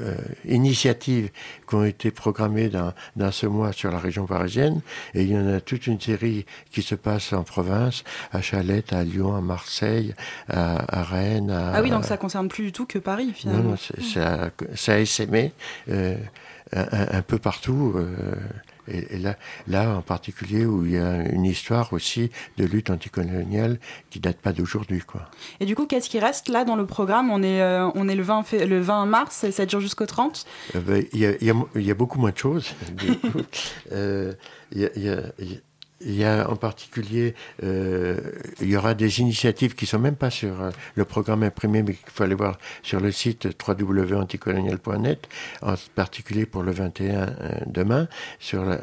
euh, 0.00 0.14
initiatives 0.46 1.30
qui 1.68 1.74
ont 1.74 1.84
été 1.84 2.10
programmées 2.10 2.68
dans, 2.68 2.92
dans 3.16 3.30
ce 3.30 3.46
mois 3.46 3.72
sur 3.72 3.90
la 3.90 3.98
région 3.98 4.26
parisienne, 4.26 4.80
et 5.14 5.22
il 5.22 5.30
y 5.30 5.38
en 5.38 5.48
a 5.48 5.60
toute 5.60 5.86
une 5.86 6.00
série 6.00 6.46
qui 6.70 6.82
se 6.82 6.94
passe 6.94 7.32
en 7.32 7.42
province, 7.42 8.04
à 8.32 8.40
Chalette, 8.40 8.92
à 8.92 9.04
Lyon, 9.04 9.34
à 9.34 9.40
Marseille, 9.40 10.14
à, 10.48 11.00
à 11.00 11.02
Rennes. 11.02 11.50
À, 11.50 11.74
ah 11.74 11.82
oui, 11.82 11.90
donc 11.90 12.04
ça 12.04 12.16
concerne 12.16 12.48
plus 12.48 12.63
du 12.64 12.72
tout 12.72 12.86
que 12.86 12.98
Paris, 12.98 13.32
finalement. 13.34 13.70
Non, 13.70 13.76
ça, 13.76 14.50
ça 14.74 14.94
a 14.94 14.98
essaimé 14.98 15.52
euh, 15.88 16.16
un, 16.72 17.18
un, 17.18 17.22
peu 17.22 17.38
partout. 17.38 17.92
Euh, 17.96 18.34
et, 18.88 19.14
et, 19.14 19.18
là, 19.18 19.36
là, 19.66 19.96
en 19.96 20.02
particulier, 20.02 20.64
où 20.66 20.84
il 20.84 20.92
y 20.92 20.98
a 20.98 21.28
une 21.28 21.44
histoire 21.44 21.92
aussi 21.92 22.30
de 22.56 22.64
lutte 22.64 22.90
anticoloniale 22.90 23.78
qui 24.10 24.20
date 24.20 24.38
pas 24.38 24.52
d'aujourd'hui, 24.52 25.00
quoi. 25.00 25.28
Et 25.60 25.66
du 25.66 25.74
coup, 25.74 25.86
qu'est-ce 25.86 26.08
qui 26.08 26.18
reste 26.18 26.48
là 26.48 26.64
dans 26.64 26.76
le 26.76 26.86
programme? 26.86 27.30
On 27.30 27.42
est, 27.42 27.62
euh, 27.62 27.88
on 27.94 28.08
est 28.08 28.14
le 28.14 28.22
20, 28.22 28.52
le 28.66 28.80
20 28.80 29.06
mars 29.06 29.44
et 29.44 29.52
ça 29.52 29.66
dure 29.66 29.80
jusqu'au 29.80 30.06
30 30.06 30.46
euh, 30.74 30.80
ben, 30.80 31.04
il, 31.12 31.20
y 31.20 31.26
a, 31.26 31.32
y 31.40 31.84
y 31.84 31.94
beaucoup 31.94 32.18
moins 32.18 32.32
de 32.32 32.38
choses. 32.38 32.74
il 33.92 34.36
y 34.72 34.84
a, 34.84 34.90
il 34.96 35.02
y 35.02 35.08
a 35.08 35.22
il 36.00 36.14
y 36.14 36.24
a 36.24 36.48
en 36.50 36.56
particulier, 36.56 37.34
euh, 37.62 38.18
il 38.60 38.68
y 38.68 38.76
aura 38.76 38.94
des 38.94 39.20
initiatives 39.20 39.74
qui 39.74 39.86
sont 39.86 39.98
même 39.98 40.16
pas 40.16 40.30
sur 40.30 40.60
euh, 40.60 40.70
le 40.96 41.04
programme 41.04 41.42
imprimé, 41.42 41.82
mais 41.82 41.94
qu'il 41.94 42.10
faut 42.10 42.24
aller 42.24 42.34
voir 42.34 42.58
sur 42.82 43.00
le 43.00 43.12
site 43.12 43.48
www.anticolonial.net, 43.66 45.28
en 45.62 45.74
particulier 45.94 46.46
pour 46.46 46.62
le 46.62 46.72
21 46.72 47.14
euh, 47.14 47.28
demain, 47.66 48.08
sur 48.38 48.64
la, 48.64 48.80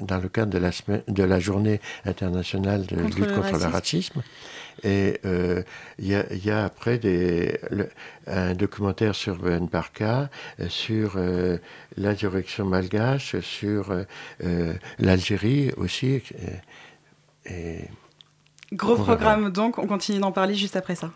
dans 0.00 0.18
le 0.18 0.28
cadre 0.28 0.52
de 0.52 0.58
la, 0.58 0.72
semaine, 0.72 1.02
de 1.08 1.22
la 1.24 1.40
journée 1.40 1.80
internationale 2.04 2.86
de 2.86 2.96
contre 2.96 3.16
lutte 3.16 3.34
contre 3.34 3.58
le 3.58 3.66
racisme. 3.66 4.22
Et 4.82 5.20
euh, 5.24 5.62
il 5.98 6.08
y, 6.08 6.14
a, 6.14 6.24
y, 6.32 6.50
a, 6.50 6.64
après 6.64 6.98
des, 6.98 7.58
le, 7.70 7.88
un 8.26 8.54
documentaire 8.54 9.14
sur 9.14 9.36
Ben 9.36 9.66
Barka, 9.66 10.30
euh, 10.60 10.68
sur 10.68 11.12
euh, 11.16 11.58
l'insurrection 11.96 12.64
malgache, 12.64 13.38
sur 13.40 13.92
euh, 14.42 14.74
l'Algérie 14.98 15.72
aussi. 15.76 16.22
Et, 17.46 17.52
et 17.52 17.88
Gros 18.72 18.96
programme 18.96 19.50
donc, 19.50 19.78
on 19.78 19.86
continue 19.86 20.20
d'en 20.20 20.32
parler 20.32 20.54
juste 20.54 20.76
après 20.76 20.94
ça. 20.94 21.10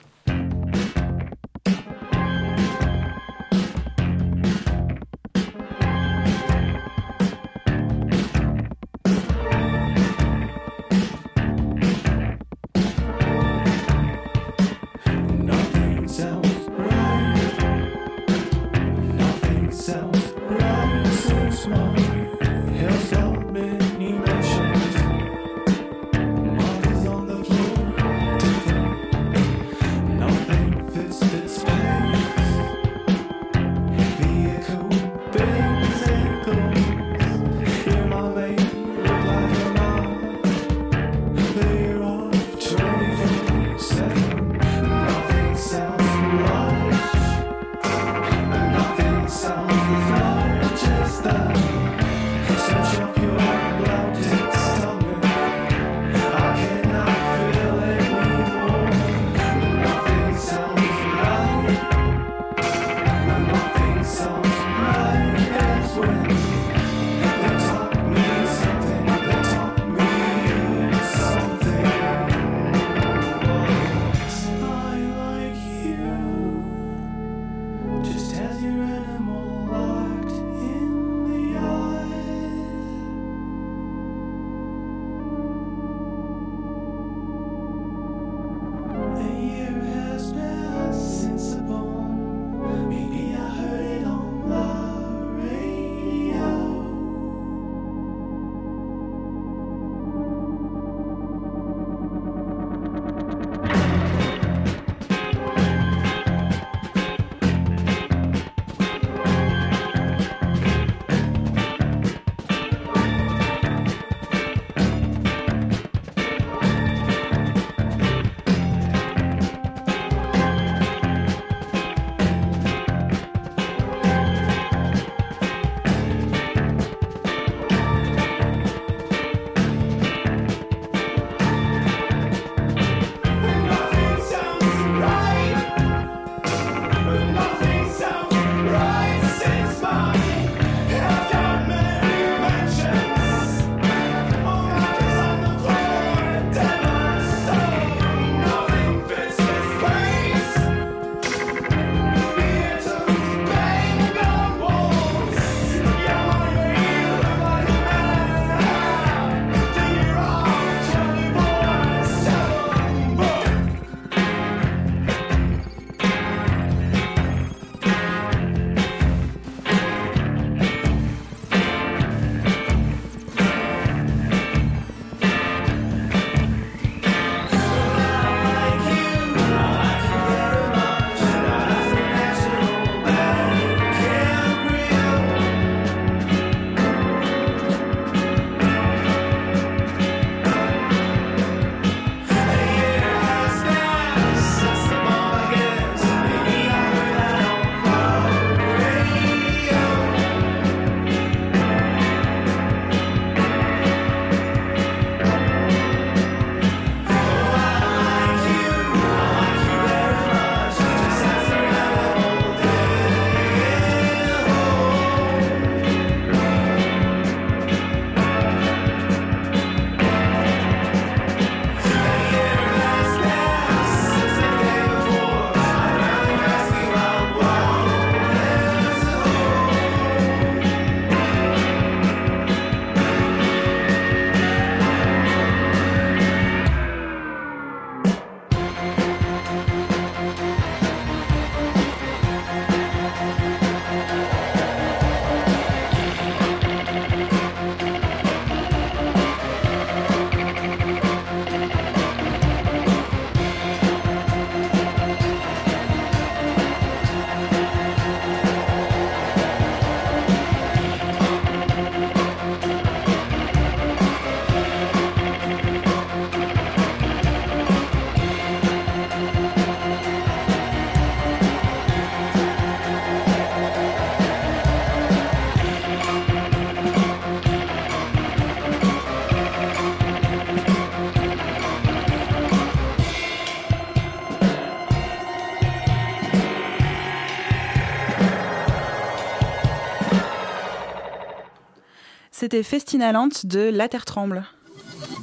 C'était 292.44 292.62
Festinalante 292.62 293.46
de 293.46 293.70
La 293.70 293.88
Terre 293.88 294.04
Tremble. 294.04 294.44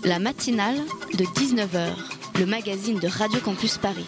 La 0.03 0.17
matinale 0.17 0.77
de 1.13 1.23
19h, 1.23 1.89
le 2.39 2.47
magazine 2.47 2.97
de 2.97 3.07
Radio 3.07 3.39
Campus 3.39 3.77
Paris. 3.77 4.07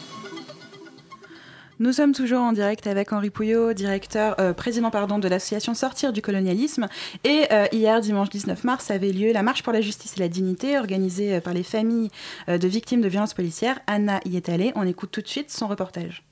Nous 1.77 1.93
sommes 1.93 2.13
toujours 2.13 2.39
en 2.39 2.53
direct 2.53 2.87
avec 2.87 3.13
Henri 3.13 3.29
Pouillot, 3.29 3.73
directeur, 3.73 4.35
euh, 4.39 4.53
président 4.53 4.89
pardon, 4.89 5.19
de 5.19 5.27
l'association 5.27 5.75
Sortir 5.75 6.11
du 6.11 6.23
colonialisme. 6.23 6.87
Et 7.23 7.45
euh, 7.51 7.67
hier, 7.71 8.01
dimanche 8.01 8.31
19 8.31 8.63
mars, 8.63 8.89
avait 8.89 9.11
lieu 9.11 9.31
la 9.31 9.43
marche 9.43 9.61
pour 9.61 9.73
la 9.73 9.81
justice 9.81 10.17
et 10.17 10.21
la 10.21 10.27
dignité 10.27 10.79
organisée 10.79 11.35
euh, 11.35 11.39
par 11.39 11.53
les 11.53 11.61
familles 11.61 12.09
euh, 12.49 12.57
de 12.57 12.67
victimes 12.67 13.01
de 13.01 13.09
violences 13.09 13.35
policières. 13.35 13.79
Anna 13.85 14.21
y 14.25 14.37
est 14.37 14.49
allée. 14.49 14.71
On 14.73 14.87
écoute 14.87 15.11
tout 15.11 15.21
de 15.21 15.27
suite 15.27 15.51
son 15.51 15.67
reportage. 15.67 16.23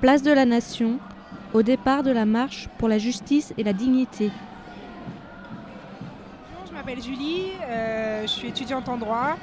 Place 0.00 0.22
de 0.22 0.30
la 0.30 0.44
Nation, 0.44 1.00
au 1.54 1.64
départ 1.64 2.04
de 2.04 2.12
la 2.12 2.24
marche 2.24 2.68
pour 2.78 2.86
la 2.86 2.98
justice 2.98 3.52
et 3.58 3.64
la 3.64 3.72
dignité. 3.72 4.30
Je 6.82 6.86
m'appelle 6.88 7.04
Julie, 7.04 7.52
euh, 7.64 8.22
je 8.22 8.26
suis 8.26 8.48
étudiante 8.48 8.88
en 8.88 8.96
droit. 8.96 9.36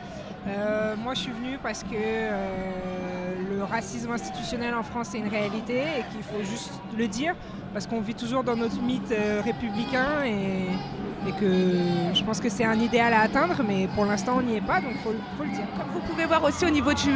Euh, 0.45 0.95
moi, 0.97 1.13
je 1.13 1.21
suis 1.21 1.31
venue 1.31 1.57
parce 1.63 1.83
que 1.83 1.95
euh, 1.95 3.33
le 3.49 3.63
racisme 3.63 4.11
institutionnel 4.11 4.73
en 4.73 4.83
France 4.83 5.15
est 5.15 5.19
une 5.19 5.29
réalité 5.29 5.77
et 5.77 6.03
qu'il 6.11 6.23
faut 6.23 6.43
juste 6.43 6.71
le 6.97 7.07
dire 7.07 7.33
parce 7.71 7.87
qu'on 7.87 8.01
vit 8.01 8.13
toujours 8.13 8.43
dans 8.43 8.57
notre 8.57 8.81
mythe 8.81 9.13
républicain 9.45 10.25
et, 10.25 11.31
que 11.39 11.75
je 12.13 12.23
pense 12.23 12.41
que 12.41 12.49
c'est 12.49 12.65
un 12.65 12.79
idéal 12.79 13.13
à 13.13 13.21
atteindre, 13.21 13.61
mais 13.65 13.87
pour 13.93 14.03
l'instant, 14.03 14.37
on 14.39 14.41
n'y 14.41 14.55
est 14.55 14.61
pas, 14.61 14.81
donc 14.81 14.93
il 14.95 14.99
faut, 14.99 15.11
le 15.11 15.51
dire. 15.51 15.65
Comme 15.77 15.87
vous 15.93 15.99
pouvez 15.99 16.25
voir 16.25 16.43
aussi 16.43 16.65
au 16.65 16.71
niveau 16.71 16.91
du, 16.91 17.11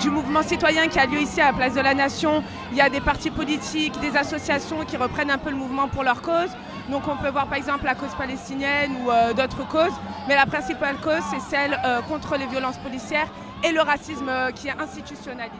du, 0.00 0.10
mouvement 0.10 0.42
citoyen 0.42 0.88
qui 0.88 0.98
a 0.98 1.04
lieu 1.04 1.20
ici 1.20 1.40
à 1.40 1.48
la 1.48 1.52
Place 1.52 1.74
de 1.74 1.80
la 1.80 1.92
Nation, 1.92 2.42
il 2.70 2.78
y 2.78 2.80
a 2.80 2.88
des 2.88 3.02
partis 3.02 3.30
politiques, 3.30 4.00
des 4.00 4.16
associations 4.16 4.78
qui 4.86 4.96
reprennent 4.96 5.30
un 5.30 5.36
peu 5.36 5.50
le 5.50 5.56
mouvement 5.56 5.86
pour 5.86 6.02
leur 6.02 6.22
cause. 6.22 6.48
Donc 6.90 7.02
on 7.08 7.16
peut 7.16 7.30
voir 7.30 7.46
par 7.46 7.58
exemple 7.58 7.84
la 7.84 7.94
cause 7.94 8.14
palestinienne 8.14 8.92
ou 9.04 9.10
euh, 9.10 9.32
d'autres 9.32 9.66
causes, 9.68 9.94
mais 10.28 10.34
la 10.34 10.46
principale 10.46 10.96
cause 10.96 11.22
c'est 11.30 11.40
celle 11.40 11.78
euh, 11.84 12.00
contre 12.02 12.36
les 12.36 12.46
violences 12.46 12.78
policières 12.78 13.28
et 13.64 13.72
le 13.72 13.80
racisme 13.80 14.28
euh, 14.28 14.50
qui 14.50 14.68
est 14.68 14.78
institutionnalisé. 14.78 15.56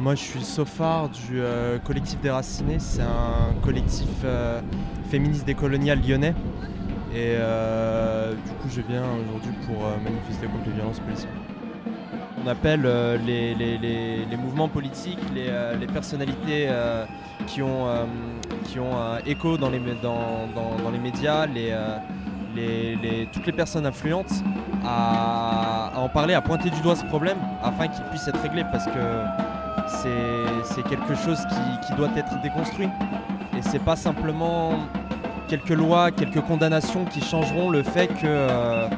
Moi 0.00 0.14
je 0.14 0.20
suis 0.20 0.44
Sofar 0.44 1.08
du 1.08 1.42
collectif 1.84 2.20
Déraciné, 2.20 2.78
c'est 2.78 3.00
un 3.00 3.54
collectif 3.62 4.08
féministe 5.10 5.46
décolonial 5.46 5.98
lyonnais 6.06 6.34
et 7.14 7.36
du 8.44 8.52
coup 8.60 8.68
je 8.70 8.82
viens 8.82 9.02
aujourd'hui 9.02 9.52
pour 9.66 9.78
manifester 10.04 10.46
contre 10.46 10.66
les 10.66 10.72
violences 10.72 11.00
policières. 11.00 11.51
On 12.44 12.48
appelle 12.48 12.82
les, 13.24 13.54
les, 13.54 13.78
les, 13.78 14.24
les, 14.28 14.36
mouvements 14.36 14.68
politiques, 14.68 15.18
les, 15.34 15.86
personnalités 15.86 16.68
qui 17.46 17.62
ont, 17.62 17.86
qui 18.64 18.80
ont 18.80 19.16
écho 19.24 19.56
dans 19.56 19.70
les, 19.70 19.78
dans, 20.02 20.48
dans, 20.54 20.90
les 20.90 20.98
médias, 20.98 21.46
les, 21.46 23.28
toutes 23.32 23.46
les 23.46 23.52
personnes 23.52 23.86
influentes 23.86 24.32
à, 24.84 25.92
en 25.96 26.08
parler, 26.08 26.34
à 26.34 26.40
pointer 26.40 26.70
du 26.70 26.80
doigt 26.80 26.96
ce 26.96 27.04
problème 27.04 27.38
afin 27.62 27.86
qu'il 27.88 28.02
puisse 28.04 28.26
être 28.26 28.40
réglé 28.40 28.64
parce 28.72 28.86
que 28.86 28.90
c'est 30.64 30.82
quelque 30.88 31.14
chose 31.14 31.38
qui, 31.48 31.86
qui, 31.86 31.94
doit 31.94 32.10
être 32.16 32.40
déconstruit. 32.42 32.88
Et 33.56 33.62
c'est 33.62 33.82
pas 33.82 33.96
simplement 33.96 34.72
quelques 35.48 35.70
lois, 35.70 36.10
quelques 36.10 36.40
condamnations 36.40 37.04
qui 37.04 37.20
changeront 37.20 37.70
le 37.70 37.82
fait 37.82 38.08
que 38.08 38.24
euh, 38.24 38.88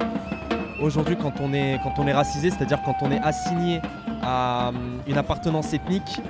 aujourd'hui 0.84 1.16
quand 1.16 1.40
on 1.40 1.52
est, 1.52 1.80
quand 1.82 1.94
on 1.98 2.06
est 2.06 2.12
racisé, 2.12 2.50
c'est-à-dire 2.50 2.80
quand 2.84 2.96
on 3.02 3.10
est 3.10 3.20
assigné 3.20 3.80
à 4.22 4.70
une 5.06 5.18
appartenance 5.18 5.72
ethnique, 5.72 6.20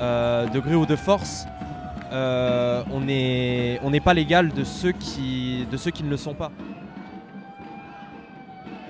euh, 0.00 0.46
de 0.46 0.58
gré 0.60 0.74
ou 0.74 0.86
de 0.86 0.96
force, 0.96 1.46
euh, 2.12 2.82
on 2.92 3.00
n'est 3.00 3.80
on 3.82 3.90
pas 4.00 4.14
l'égal 4.14 4.52
de, 4.52 4.64
ceux 4.64 4.92
qui, 4.92 5.66
de 5.70 5.76
ceux 5.76 5.90
qui 5.90 6.02
ne 6.04 6.10
le 6.10 6.16
sont 6.16 6.34
pas. 6.34 6.50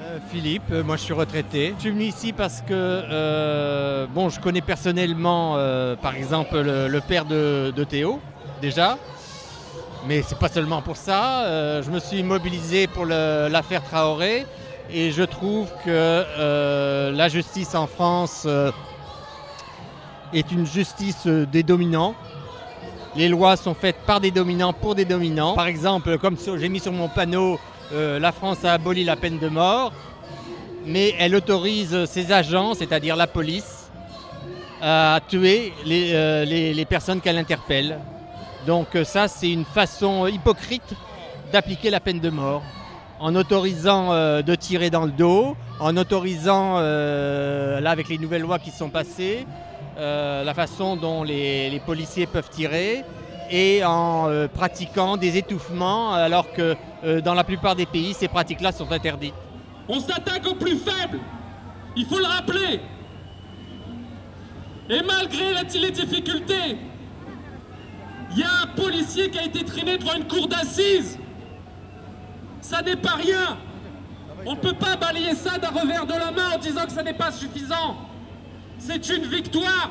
Euh, 0.03 0.19
Philippe, 0.31 0.71
euh, 0.71 0.85
moi 0.85 0.97
je 0.97 1.03
suis 1.03 1.15
retraité. 1.15 1.75
Je 1.77 1.83
suis 1.83 1.91
venu 1.91 2.05
ici 2.05 2.33
parce 2.33 2.61
que 2.61 2.73
euh, 2.73 4.07
bon, 4.15 4.29
je 4.29 4.41
connais 4.41 4.61
personnellement 4.61 5.55
euh, 5.57 5.97
par 5.97 6.15
exemple 6.15 6.61
le, 6.61 7.01
père 7.01 7.25
de, 7.25 7.85
Théo 7.89 8.21
déjà, 8.61 8.99
mais 10.07 10.23
c'est 10.23 10.39
pas 10.39 10.49
seulement 10.49 10.83
pour 10.83 10.97
ça. 10.97 11.45
Euh, 11.45 11.83
je 11.83 11.91
me 11.91 11.99
suis 11.99 12.23
mobilisé 12.23 12.87
pour 12.87 13.07
l'affaire 13.07 13.83
Traoré 13.83 14.47
et 14.91 15.11
je 15.11 15.23
trouve 15.23 15.69
que 15.85 17.11
la 17.13 17.29
justice 17.29 17.75
en 17.75 17.87
France 17.87 18.47
est 20.33 20.53
une 20.53 20.67
justice 20.67 21.27
des 21.27 21.63
dominants. 21.63 22.15
Les 23.17 23.29
lois 23.29 23.57
sont 23.57 23.75
faites 23.75 23.99
par 24.07 24.21
des 24.21 24.33
dominants 24.33 24.73
pour 24.73 24.95
des 24.97 25.05
dominants. 25.05 25.55
Par 25.55 25.69
exemple, 25.69 26.19
comme 26.19 26.37
j'ai 26.57 26.69
mis 26.69 26.81
sur 26.81 26.93
mon 26.93 27.09
panneau, 27.09 27.61
euh, 27.93 28.19
la 28.19 28.33
France 28.33 28.65
a 28.65 28.73
aboli 28.73 29.05
la 29.05 29.15
peine 29.15 29.39
de 29.39 29.49
mort, 29.49 29.93
mais 30.85 31.15
elle 31.19 31.37
autorise 31.37 32.07
ses 32.07 32.33
agents, 32.33 32.75
c'est-à-dire 32.75 33.15
la 33.15 33.29
police, 33.29 33.91
à 34.83 35.21
tuer 35.29 35.73
les, 35.85 36.11
euh, 36.13 36.85
personnes 36.87 37.21
qu'elle 37.21 37.39
interpelle. 37.39 38.01
Donc 38.67 38.97
euh, 38.97 39.05
ça, 39.05 39.29
c'est 39.29 39.51
une 39.51 39.65
façon 39.65 40.27
hypocrite 40.27 40.95
d'appliquer 41.53 41.91
la 41.91 42.01
peine 42.01 42.19
de 42.19 42.31
mort, 42.31 42.63
en 43.21 43.35
autorisant 43.35 44.13
euh, 44.13 44.43
de 44.43 44.55
tirer 44.55 44.91
dans 44.91 45.05
le 45.05 45.13
dos, 45.13 45.57
en 45.81 45.97
autorisant, 45.97 46.77
euh, 46.79 47.81
là 47.81 47.91
avec 47.91 48.09
les 48.09 48.19
nouvelles 48.19 48.43
lois 48.43 48.59
qui 48.59 48.71
sont 48.71 48.91
passées, 48.91 49.47
euh, 49.99 50.45
la 50.45 50.55
façon 50.55 50.97
dont 50.97 51.23
les, 51.23 51.81
policiers 51.87 52.27
peuvent 52.27 52.51
tirer 52.51 53.05
et 53.51 53.85
en 53.85 54.29
pratiquant 54.55 55.19
des 55.19 55.37
étouffements 55.37 56.15
alors 56.15 56.51
que 56.53 56.75
dans 57.21 57.35
la 57.35 57.45
plupart 57.45 57.77
des 57.77 57.85
pays 57.85 58.15
ces 58.15 58.27
pratiques-là 58.27 58.73
sont 58.73 58.91
interdites. 58.91 59.35
On 59.87 60.01
s'attaque 60.01 60.47
aux 60.47 60.55
plus 60.55 60.79
faibles, 60.79 61.21
il 61.95 62.07
faut 62.07 62.19
le 62.19 62.25
rappeler. 62.25 62.81
Et 64.89 65.03
malgré 65.03 65.53
les 65.79 65.91
difficultés, 65.91 66.79
il 68.33 68.39
y 68.39 68.43
a 68.43 68.63
un 68.63 68.67
policier 68.75 69.31
qui 69.31 69.39
a 69.39 69.45
été 69.45 69.63
traîné 69.63 69.99
devant 69.99 70.15
une 70.15 70.27
cour 70.27 70.49
d'assises. 70.49 71.19
Ça 72.65 72.81
n'est 72.81 72.97
pas 72.97 73.17
rien. 73.17 73.59
On 74.47 74.55
ne 74.55 74.59
peut 74.59 74.73
pas 74.73 74.97
balayer 74.97 75.35
ça 75.35 75.59
d'un 75.59 75.69
revers 75.69 76.07
de 76.07 76.15
la 76.15 76.31
main 76.31 76.53
en 76.55 76.59
disant 76.59 76.87
que 76.87 76.93
ça 76.93 77.03
n'est 77.03 77.13
pas 77.13 77.31
suffisant. 77.31 77.99
C'est 78.79 79.07
une 79.11 79.27
victoire. 79.27 79.91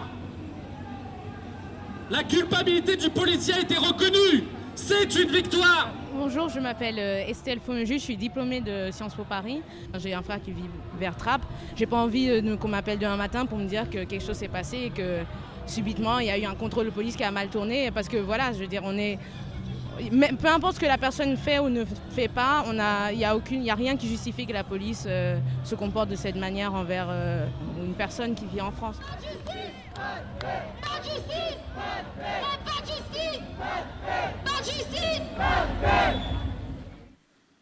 La 2.10 2.24
culpabilité 2.24 2.98
du 2.98 3.12
policier 3.12 3.54
a 3.54 3.60
été 3.60 3.78
reconnue. 3.78 4.46
C'est 4.74 5.16
une 5.16 5.30
victoire. 5.30 5.90
Bonjour, 6.16 6.50
je 6.50 6.60
m'appelle 6.60 6.98
euh, 6.98 7.28
Estelle 7.28 7.60
Faumeju, 7.60 7.94
je 7.94 8.04
suis 8.04 8.18
diplômée 8.18 8.60
de 8.60 8.90
Sciences 8.90 9.14
Po 9.14 9.24
Paris. 9.24 9.62
J'ai 10.00 10.16
un 10.16 10.24
frère 10.24 10.42
qui 10.42 10.52
vit 10.52 10.64
vers 11.00 11.16
Trappes. 11.16 11.46
J'ai 11.76 11.86
pas 11.86 11.98
envie 11.98 12.28
euh, 12.28 12.58
qu'on 12.58 12.70
m'appelle 12.70 12.98
demain 12.98 13.18
matin 13.18 13.46
pour 13.46 13.60
me 13.60 13.66
dire 13.66 13.88
que 13.88 14.04
quelque 14.04 14.26
chose 14.26 14.38
s'est 14.38 14.48
passé 14.48 14.78
et 14.86 14.90
que 14.90 15.20
subitement 15.68 16.18
il 16.18 16.26
y 16.26 16.32
a 16.32 16.40
eu 16.40 16.46
un 16.46 16.56
contrôle 16.56 16.86
de 16.86 16.92
police 16.92 17.16
qui 17.16 17.24
a 17.24 17.30
mal 17.30 17.50
tourné. 17.50 17.92
Parce 17.92 18.10
que 18.10 18.18
voilà, 18.18 18.52
je 18.52 18.58
veux 18.58 18.68
dire, 18.68 18.82
on 18.84 18.98
est. 18.98 19.20
Peu 20.39 20.47
importe 20.47 20.75
ce 20.75 20.79
que 20.79 20.86
la 20.86 20.97
personne 20.97 21.38
fait 21.38 21.60
ou 21.60 21.69
ne 21.69 21.86
fait 22.12 22.27
pas, 22.27 22.63
il 22.67 23.17
n'y 23.17 23.23
a, 23.69 23.73
a 23.73 23.75
rien 23.75 23.95
qui 23.95 24.08
justifie 24.08 24.45
que 24.45 24.53
la 24.53 24.63
police 24.63 25.06
euh, 25.08 25.38
se 25.63 25.75
comporte 25.75 26.10
de 26.10 26.15
cette 26.15 26.36
manière 26.36 26.73
envers 26.73 27.08
euh, 27.10 27.45
une 27.77 27.93
personne 27.93 28.34
qui 28.34 28.45
vit 28.45 28.62
en 28.62 28.71
France. 28.71 28.97
Pas 28.99 29.17
de 29.19 29.23
justice 29.23 29.62
Pas 29.93 31.01
de 31.01 32.86
justice 32.88 33.39
Pas 34.43 34.60
de 34.60 34.65
justice 34.65 35.21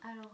Alors, 0.04 0.32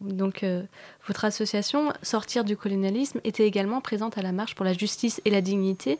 donc, 0.00 0.42
euh, 0.42 0.62
votre 1.06 1.24
association, 1.24 1.92
Sortir 2.02 2.44
du 2.44 2.56
colonialisme, 2.56 3.20
était 3.24 3.46
également 3.46 3.80
présente 3.80 4.18
à 4.18 4.22
la 4.22 4.32
marche 4.32 4.54
pour 4.54 4.64
la 4.64 4.72
justice 4.72 5.20
et 5.24 5.30
la 5.30 5.40
dignité. 5.40 5.98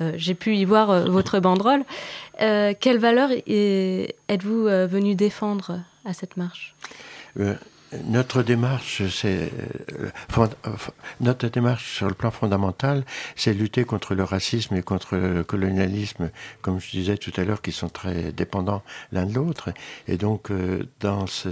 Euh, 0.00 0.12
J'ai 0.16 0.34
pu 0.34 0.56
y 0.56 0.64
voir 0.64 0.90
euh, 0.90 1.04
votre 1.06 1.40
banderole. 1.40 1.84
Euh, 2.40 2.74
quelle 2.78 2.98
valeur 2.98 3.30
êtes-vous 3.30 4.64
venu 4.64 5.14
défendre 5.14 5.80
à 6.04 6.12
cette 6.12 6.36
marche? 6.36 6.74
Notre 8.04 8.42
démarche, 8.42 9.02
c'est 9.08 9.50
notre 11.20 11.48
démarche 11.48 11.96
sur 11.96 12.06
le 12.06 12.12
plan 12.12 12.30
fondamental, 12.30 13.04
c'est 13.34 13.54
lutter 13.54 13.84
contre 13.84 14.14
le 14.14 14.24
racisme 14.24 14.76
et 14.76 14.82
contre 14.82 15.16
le 15.16 15.42
colonialisme, 15.42 16.30
comme 16.60 16.80
je 16.80 16.90
disais 16.90 17.16
tout 17.16 17.32
à 17.38 17.44
l'heure, 17.44 17.62
qui 17.62 17.72
sont 17.72 17.88
très 17.88 18.30
dépendants 18.32 18.82
l'un 19.10 19.24
de 19.24 19.32
l'autre. 19.32 19.70
Et 20.06 20.18
donc, 20.18 20.50
euh, 20.50 20.86
dans 21.00 21.26
ce 21.26 21.48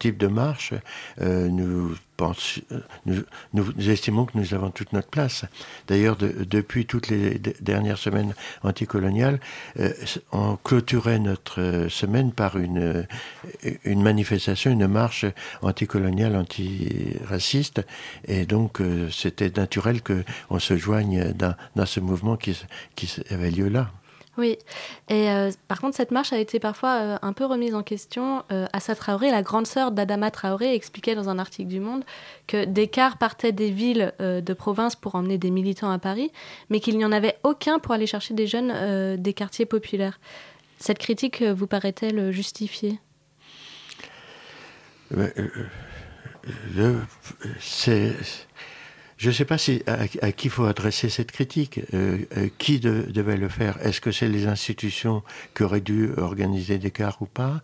type 0.00 0.18
de 0.18 0.26
marche, 0.26 0.74
euh, 1.20 1.48
nous 1.48 1.94
Pense, 2.18 2.60
nous, 3.06 3.88
estimons 3.88 4.26
que 4.26 4.36
nous 4.36 4.52
avons 4.52 4.70
toute 4.72 4.92
notre 4.92 5.06
place. 5.06 5.44
D'ailleurs, 5.86 6.16
de, 6.16 6.44
depuis 6.50 6.84
toutes 6.84 7.06
les 7.10 7.38
dernières 7.60 7.96
semaines 7.96 8.34
anticoloniales, 8.64 9.38
euh, 9.78 9.92
on 10.32 10.56
clôturait 10.56 11.20
notre 11.20 11.86
semaine 11.88 12.32
par 12.32 12.58
une, 12.58 13.06
manifestation, 13.84 14.72
une 14.72 14.88
marche 14.88 15.26
anticoloniale, 15.62 16.34
antiraciste, 16.34 17.86
et 18.26 18.46
donc 18.46 18.80
euh, 18.80 19.08
c'était 19.12 19.50
naturel 19.50 20.02
qu'on 20.02 20.58
se 20.58 20.76
joigne 20.76 21.32
dans, 21.34 21.54
ce 21.86 22.00
mouvement 22.00 22.36
qui 22.36 22.58
avait 23.30 23.52
lieu 23.52 23.68
là. 23.68 23.92
Oui, 24.38 24.56
et 25.08 25.30
euh, 25.30 25.50
par 25.66 25.80
contre, 25.80 25.96
cette 25.96 26.12
marche 26.12 26.32
a 26.32 26.38
été 26.38 26.60
parfois 26.60 26.94
euh, 27.00 27.18
un 27.22 27.32
peu 27.32 27.44
remise 27.44 27.74
en 27.74 27.82
question. 27.82 28.44
Euh, 28.52 28.66
Assa 28.72 28.94
Traoré, 28.94 29.32
la 29.32 29.42
grande 29.42 29.66
sœur 29.66 29.90
d'Adama 29.90 30.30
Traoré, 30.30 30.76
expliquait 30.76 31.16
dans 31.16 31.28
un 31.28 31.40
article 31.40 31.68
du 31.68 31.80
Monde 31.80 32.04
que 32.46 32.64
des 32.64 32.86
cars 32.86 33.18
partaient 33.18 33.50
des 33.50 33.72
villes 33.72 34.12
euh, 34.20 34.40
de 34.40 34.52
province 34.54 34.94
pour 34.94 35.16
emmener 35.16 35.38
des 35.38 35.50
militants 35.50 35.90
à 35.90 35.98
Paris, 35.98 36.30
mais 36.70 36.78
qu'il 36.78 36.96
n'y 36.98 37.04
en 37.04 37.10
avait 37.10 37.36
aucun 37.42 37.80
pour 37.80 37.92
aller 37.92 38.06
chercher 38.06 38.32
des 38.32 38.46
jeunes 38.46 39.16
des 39.16 39.32
quartiers 39.34 39.66
populaires. 39.66 40.20
Cette 40.78 40.98
critique 40.98 41.42
vous 41.42 41.66
paraît-elle 41.66 42.30
justifiée? 42.30 43.00
C'est- 47.58 48.14
je 49.18 49.28
ne 49.28 49.34
sais 49.34 49.44
pas 49.44 49.58
si, 49.58 49.82
à, 49.86 49.98
à 50.22 50.32
qui 50.32 50.48
faut 50.48 50.64
adresser 50.64 51.08
cette 51.10 51.32
critique. 51.32 51.80
Euh, 51.92 52.18
euh, 52.36 52.48
qui 52.58 52.80
de- 52.80 53.06
devait 53.10 53.36
le 53.36 53.48
faire? 53.48 53.76
Est-ce 53.84 54.00
que 54.00 54.12
c'est 54.12 54.28
les 54.28 54.46
institutions 54.46 55.22
qui 55.54 55.64
auraient 55.64 55.80
dû 55.80 56.10
organiser 56.16 56.78
des 56.78 56.90
cars 56.90 57.18
ou 57.20 57.26
pas? 57.26 57.60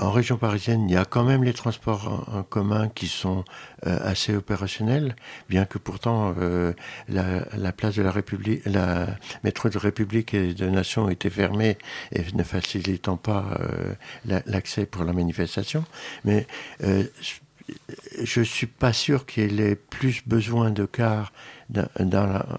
En 0.00 0.12
région 0.12 0.36
parisienne, 0.36 0.88
il 0.88 0.92
y 0.92 0.96
a 0.96 1.04
quand 1.04 1.24
même 1.24 1.42
les 1.42 1.52
transports 1.52 2.24
en, 2.32 2.42
commun 2.44 2.88
qui 2.88 3.08
sont 3.08 3.44
euh, 3.86 3.98
assez 4.02 4.34
opérationnels, 4.36 5.16
bien 5.48 5.64
que 5.64 5.76
pourtant 5.76 6.34
euh, 6.38 6.72
la, 7.08 7.44
la 7.56 7.72
place 7.72 7.96
de 7.96 8.02
la 8.02 8.12
République, 8.12 8.62
la 8.64 9.08
métro 9.42 9.68
de 9.68 9.76
République 9.76 10.34
et 10.34 10.54
de 10.54 10.66
Nation 10.68 11.08
était 11.10 11.30
fermée 11.30 11.78
et 12.12 12.22
ne 12.32 12.44
facilitant 12.44 13.16
pas 13.16 13.44
euh, 13.60 13.92
la- 14.24 14.42
l'accès 14.46 14.86
pour 14.86 15.02
la 15.04 15.12
manifestation. 15.12 15.84
Mais 16.24 16.46
je 18.22 18.42
suis 18.42 18.66
pas 18.66 18.92
sûr 18.92 19.26
qu'il 19.26 19.60
ait 19.60 19.76
plus 19.76 20.22
besoin 20.26 20.70
de 20.70 20.84
cars 20.86 21.32
dans, 21.70 21.88
dans 22.00 22.26
la- 22.26 22.58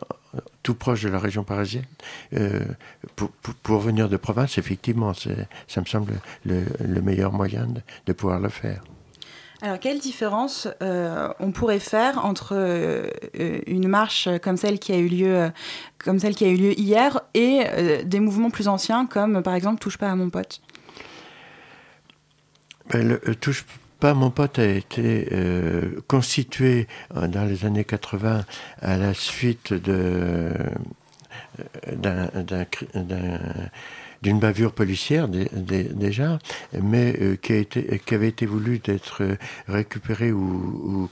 tout 0.61 0.75
proche 0.75 1.01
de 1.01 1.09
la 1.09 1.17
région 1.17 1.43
parisienne 1.43 1.85
euh, 2.33 2.59
pour, 3.15 3.31
pour, 3.31 3.55
pour 3.55 3.79
venir 3.79 4.09
de 4.09 4.17
province. 4.17 4.59
Effectivement, 4.59 5.13
ça 5.13 5.81
me 5.81 5.85
semble 5.85 6.13
le, 6.45 6.65
le 6.85 7.01
meilleur 7.01 7.31
moyen 7.31 7.65
de, 7.65 7.81
de 8.05 8.13
pouvoir 8.13 8.39
le 8.39 8.49
faire. 8.49 8.83
Alors, 9.61 9.79
quelle 9.79 9.99
différence 9.99 10.67
euh, 10.83 11.33
on 11.39 11.51
pourrait 11.51 11.79
faire 11.81 12.23
entre 12.23 12.51
euh, 12.53 13.09
une 13.65 13.87
marche 13.89 14.29
comme 14.41 14.55
celle 14.55 14.79
qui 14.79 14.93
a 14.93 14.97
eu 14.97 15.07
lieu, 15.07 15.51
comme 15.97 16.19
celle 16.19 16.35
qui 16.35 16.45
a 16.45 16.49
eu 16.49 16.55
lieu 16.55 16.79
hier 16.79 17.19
et 17.33 18.03
des 18.05 18.19
mouvements 18.21 18.51
plus 18.51 18.67
anciens 18.67 19.05
comme 19.07 19.41
par 19.43 19.55
exemple 19.55 19.79
Touche 19.79 19.97
pas 19.97 20.11
à 20.11 20.15
mon 20.15 20.29
pote? 20.29 20.61
Ben, 22.91 23.07
le, 23.07 23.35
touche 23.35 23.65
pas 23.99 24.13
mon 24.13 24.29
pote 24.31 24.59
a 24.59 24.65
été 24.65 25.27
euh, 25.31 25.99
constitué 26.07 26.87
euh, 27.15 27.27
dans 27.27 27.45
les 27.45 27.65
années 27.65 27.83
80 27.83 28.45
à 28.81 28.97
la 28.97 29.13
suite 29.13 29.73
de 29.73 30.53
euh, 31.97 32.27
d'une 34.21 34.39
bavure 34.39 34.73
policière 34.73 35.27
dé- 35.27 35.49
dé- 35.53 35.83
déjà, 35.93 36.39
mais 36.81 37.37
qui, 37.41 37.67
avait 38.13 38.27
été 38.27 38.45
voulu 38.45 38.79
d'être 38.79 39.23
récupéré 39.67 40.31
ou 40.31 41.09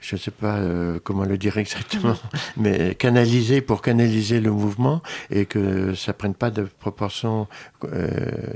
je 0.00 0.14
ne 0.16 0.20
sais 0.20 0.30
pas 0.30 0.56
euh, 0.58 0.98
comment 1.02 1.24
le 1.24 1.36
dire 1.38 1.58
exactement, 1.58 2.16
mais 2.56 2.94
canalisé 2.94 3.60
pour 3.60 3.82
canaliser 3.82 4.40
le 4.40 4.50
mouvement 4.50 5.02
et 5.30 5.44
que 5.46 5.94
ça 5.94 6.12
prenne 6.12 6.34
pas 6.34 6.50
de 6.50 6.62
proportions 6.78 7.48
euh, 7.84 8.08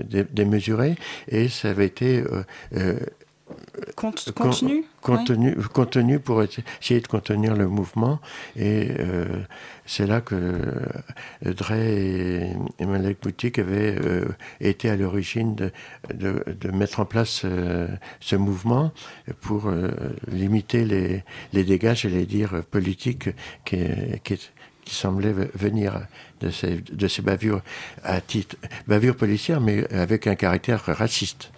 dé- 0.05 0.26
démesurées. 0.31 0.96
Et 1.28 1.48
ça 1.48 1.70
avait 1.70 1.87
été 1.87 2.22
euh, 2.76 2.96
con- 3.96 4.12
contenu 4.32 4.84
contenu, 5.00 5.56
contenu 5.72 6.18
pour 6.20 6.42
essa- 6.42 6.62
essayer 6.80 7.00
de 7.00 7.06
contenir 7.08 7.54
le 7.56 7.66
mouvement. 7.68 8.20
Et 8.56 8.88
euh, 8.98 9.26
c'est 9.86 10.06
là 10.06 10.20
que 10.20 10.34
euh, 10.34 11.52
Drey 11.54 12.52
et, 12.78 12.82
et 12.82 12.86
Malek 12.86 13.20
Boutique 13.22 13.58
avaient 13.58 13.96
euh, 14.00 14.24
été 14.60 14.90
à 14.90 14.96
l'origine 14.96 15.54
de, 15.54 15.70
de, 16.14 16.44
de 16.60 16.70
mettre 16.70 17.00
en 17.00 17.04
place 17.04 17.42
euh, 17.44 17.88
ce 18.20 18.36
mouvement 18.36 18.92
pour 19.40 19.70
limiter 20.30 20.84
les, 20.84 21.24
les 21.52 21.64
dégâts, 21.64 21.94
j'allais 21.94 22.26
dire, 22.26 22.62
politiques 22.70 23.30
qui, 23.64 23.78
qui, 24.24 24.38
qui 24.84 24.94
semblaient 24.94 25.32
ve- 25.32 25.50
venir 25.54 26.06
de 26.40 26.50
ces, 26.50 26.80
de 26.80 27.08
ces 27.08 27.22
bavures 27.22 27.62
à 28.02 28.20
titre 28.20 28.56
bavures 28.86 29.16
policières, 29.16 29.60
mais 29.60 29.92
avec 29.92 30.26
un 30.26 30.34
caractère 30.34 30.84
raciste. 30.84 31.50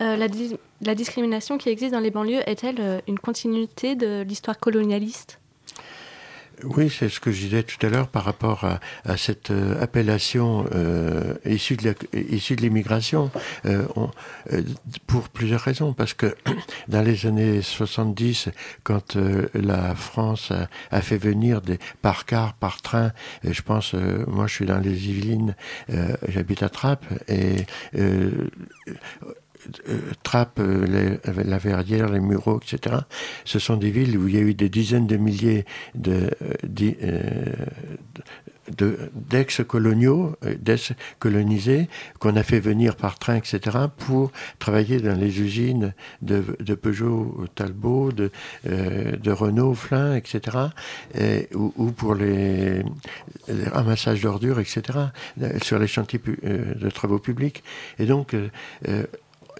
Euh, 0.00 0.16
la, 0.16 0.28
dis- 0.28 0.56
la 0.80 0.94
discrimination 0.94 1.58
qui 1.58 1.68
existe 1.68 1.92
dans 1.92 2.00
les 2.00 2.10
banlieues 2.10 2.42
est-elle 2.48 2.80
euh, 2.80 3.00
une 3.06 3.18
continuité 3.18 3.94
de 3.94 4.22
l'histoire 4.22 4.58
colonialiste? 4.58 5.38
Oui, 6.62 6.88
c'est 6.88 7.08
ce 7.08 7.18
que 7.18 7.32
je 7.32 7.40
disais 7.40 7.62
tout 7.64 7.84
à 7.84 7.90
l'heure 7.90 8.06
par 8.06 8.24
rapport 8.24 8.64
à, 9.04 9.16
cette 9.16 9.50
euh, 9.50 9.80
appellation 9.82 10.64
issue 11.44 11.76
de 11.76 12.60
l'immigration, 12.62 13.30
on- 13.64 14.10
pour 15.08 15.28
plusieurs 15.30 15.60
raisons. 15.60 15.92
Parce 15.92 16.14
que 16.14 16.34
dans 16.88 17.02
les 17.02 17.26
années 17.26 17.60
70, 17.60 18.50
quand 18.84 19.16
la 19.54 19.96
France 19.96 20.52
a, 20.92 21.00
fait 21.00 21.18
venir 21.18 21.60
des 21.60 21.78
par 22.02 22.24
car, 22.24 22.54
par 22.54 22.80
train, 22.82 23.10
je 23.42 23.60
pense, 23.60 23.94
moi 24.28 24.46
je 24.46 24.54
suis 24.54 24.66
dans 24.66 24.78
les 24.78 25.08
Yvelines, 25.08 25.56
j'habite 26.28 26.62
à 26.62 26.68
Trappes, 26.68 27.04
et 27.28 27.66
Trappes, 30.22 30.58
euh, 30.60 31.18
les- 31.26 31.44
la 31.44 31.58
Verrière, 31.58 32.08
les 32.08 32.20
Mureaux, 32.20 32.60
etc. 32.60 32.96
Ce 33.44 33.58
sont 33.58 33.76
des 33.76 33.90
villes 33.90 34.16
où 34.18 34.28
il 34.28 34.34
y 34.34 34.38
a 34.38 34.42
eu 34.42 34.54
des 34.54 34.68
dizaines 34.68 35.06
de 35.06 35.16
milliers 35.16 35.64
de, 35.94 36.30
euh, 36.40 37.54
euh, 38.80 38.96
d'ex-coloniaux, 39.14 40.36
euh, 40.44 40.54
d'ex-colonisés, 40.58 41.88
qu'on 42.18 42.36
a 42.36 42.42
fait 42.42 42.60
venir 42.60 42.96
par 42.96 43.18
train, 43.18 43.36
etc., 43.36 43.76
pour 43.98 44.32
travailler 44.58 45.00
dans 45.00 45.18
les 45.18 45.40
usines 45.40 45.92
de, 46.22 46.40
Peugeot, 46.74 47.44
Talbot, 47.54 48.12
de, 48.12 48.30
euh, 48.66 49.12
Renault, 49.26 49.74
Flin, 49.74 50.14
etc., 50.16 50.40
et, 51.18 51.48
ou, 51.54 51.72
ou 51.76 51.90
pour 51.92 52.14
les, 52.14 52.82
les 53.48 53.68
ramassages 53.70 54.22
d'ordures, 54.22 54.60
etc., 54.60 54.80
euh, 55.42 55.58
sur 55.62 55.78
les 55.78 55.86
chantiers 55.86 56.20
euh, 56.44 56.74
de 56.74 56.90
travaux 56.90 57.18
publics. 57.18 57.62
Et 57.98 58.06
donc, 58.06 58.32
euh, 58.34 58.48
euh, 58.88 59.04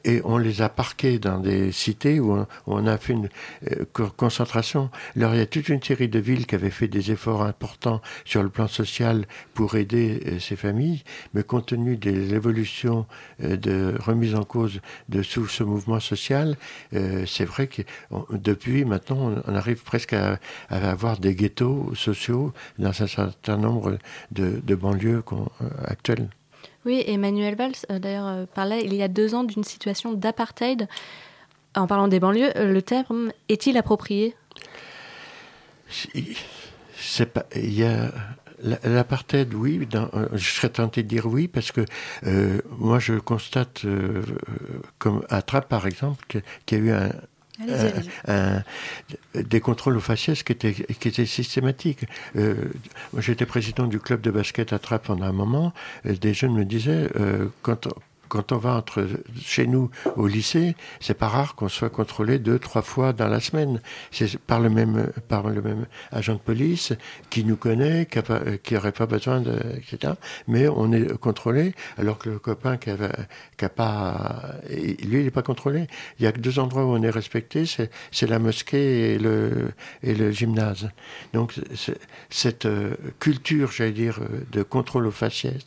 et 0.04 0.20
on 0.24 0.38
les 0.38 0.62
a 0.62 0.68
parqués 0.68 1.18
dans 1.18 1.38
des 1.38 1.72
cités 1.72 2.20
où 2.20 2.44
on, 2.66 2.86
a 2.86 2.98
fait 2.98 3.14
une 3.14 3.28
euh, 3.70 3.84
co- 3.92 4.10
concentration. 4.10 4.90
Alors 5.16 5.34
il 5.34 5.38
y 5.38 5.42
a 5.42 5.46
toute 5.46 5.68
une 5.68 5.82
série 5.82 6.08
de 6.08 6.18
villes 6.18 6.46
qui 6.46 6.54
avaient 6.54 6.70
fait 6.70 6.88
des 6.88 7.10
efforts 7.10 7.42
importants 7.42 8.00
sur 8.24 8.42
le 8.42 8.48
plan 8.48 8.68
social 8.68 9.26
pour 9.54 9.76
aider 9.76 10.20
euh, 10.26 10.38
ces 10.38 10.56
familles, 10.56 11.02
mais 11.32 11.42
compte 11.42 11.66
tenu 11.66 11.96
des 11.96 12.34
évolutions 12.34 13.06
euh, 13.42 13.56
de 13.56 13.94
remise 14.00 14.34
en 14.34 14.44
cause 14.44 14.80
de 15.08 15.22
sous 15.22 15.46
ce 15.46 15.62
mouvement 15.62 16.00
social, 16.00 16.56
c'est 17.26 17.44
vrai 17.44 17.66
que 17.66 17.82
depuis 18.32 18.84
maintenant 18.84 19.42
on, 19.46 19.54
arrive 19.54 19.82
presque 19.82 20.12
à, 20.12 20.38
avoir 20.68 21.18
des 21.18 21.34
ghettos 21.34 21.94
sociaux 21.94 22.52
dans 22.78 23.02
un 23.02 23.06
certain 23.06 23.56
nombre 23.56 23.98
de, 24.32 24.74
banlieues 24.74 25.22
actuelles. 25.84 26.28
Oui, 26.84 27.02
Emmanuel 27.06 27.54
Valls, 27.54 27.72
euh, 27.90 27.98
d'ailleurs, 27.98 28.26
euh, 28.26 28.44
parlait 28.52 28.82
il 28.84 28.94
y 28.94 29.02
a 29.02 29.08
deux 29.08 29.34
ans 29.34 29.44
d'une 29.44 29.64
situation 29.64 30.12
d'apartheid. 30.12 30.86
En 31.74 31.86
parlant 31.86 32.08
des 32.08 32.20
banlieues, 32.20 32.56
euh, 32.56 32.72
le 32.72 32.82
terme 32.82 33.32
est-il 33.48 33.76
approprié? 33.78 34.34
L'apartheid 38.84 39.52
oui 39.52 39.86
je 40.32 40.48
serais 40.48 40.70
tenté 40.70 41.02
de 41.02 41.08
dire 41.08 41.26
oui 41.26 41.48
parce 41.48 41.70
que 41.70 41.84
moi 42.78 42.98
je 42.98 43.14
constate 43.14 43.84
comme 44.98 45.22
à 45.28 45.42
par 45.42 45.86
exemple 45.86 46.24
qu'il 46.64 46.78
y 46.78 46.80
a 46.80 46.84
eu 46.84 46.90
un 46.92 47.10
Un- 47.60 48.32
un- 48.56 48.62
des 49.34 49.60
contrôles 49.60 49.96
aux 49.96 50.00
faciès 50.00 50.42
qui 50.42 50.52
étaient, 50.52 50.72
qui 50.74 51.08
étaient 51.08 51.26
systématiques. 51.26 52.04
Euh, 52.36 52.54
j'étais 53.18 53.46
président 53.46 53.86
du 53.86 54.00
club 54.00 54.20
de 54.20 54.30
basket 54.30 54.72
à 54.72 54.78
Trappes 54.78 55.04
pendant 55.06 55.24
un 55.26 55.32
moment. 55.32 55.72
des 56.04 56.34
jeunes 56.34 56.54
me 56.54 56.64
disaient, 56.64 57.08
euh, 57.16 57.46
quand, 57.62 57.88
quand 58.28 58.52
on 58.52 58.58
va 58.58 58.74
entre 58.74 59.06
chez 59.40 59.66
nous 59.66 59.90
au 60.16 60.26
lycée, 60.26 60.76
c'est 61.00 61.14
pas 61.14 61.28
rare 61.28 61.54
qu'on 61.54 61.68
soit 61.68 61.90
contrôlé 61.90 62.38
deux, 62.38 62.58
trois 62.58 62.82
fois 62.82 63.12
dans 63.12 63.28
la 63.28 63.40
semaine. 63.40 63.80
C'est 64.10 64.38
par 64.38 64.60
le 64.60 64.70
même, 64.70 65.10
par 65.28 65.48
le 65.48 65.62
même 65.62 65.86
agent 66.10 66.34
de 66.34 66.38
police 66.38 66.92
qui 67.30 67.44
nous 67.44 67.56
connaît, 67.56 68.06
qui, 68.06 68.18
a 68.18 68.22
pas- 68.22 69.06
besoin 69.06 69.40
de, 69.40 69.58
etc. 69.76 70.14
Mais 70.48 70.68
on 70.68 70.92
est 70.92 71.16
contrôlé, 71.18 71.74
alors 71.98 72.18
que 72.18 72.30
le 72.30 72.38
copain 72.38 72.76
qui 72.76 72.90
a 72.90 73.68
pas, 73.68 74.54
lui, 74.70 74.96
il 75.20 75.24
n'est 75.24 75.30
pas 75.30 75.42
contrôlé. 75.42 75.86
Il 76.18 76.24
y 76.24 76.26
a 76.26 76.32
que 76.32 76.40
deux 76.40 76.58
endroits 76.58 76.84
où 76.84 76.88
on 76.88 77.02
est 77.02 77.10
respecté, 77.10 77.64
c'est, 77.66 77.90
la 78.26 78.38
mosquée 78.38 79.14
et 79.14 79.18
le, 79.18 79.72
et 80.02 80.14
le 80.14 80.30
gymnase. 80.30 80.88
Donc, 81.34 81.54
cette 82.30 82.66
culture, 83.20 83.70
j'allais 83.70 83.92
dire, 83.92 84.20
de 84.50 84.62
contrôle 84.62 85.06
aux 85.06 85.10
faciès, 85.10 85.62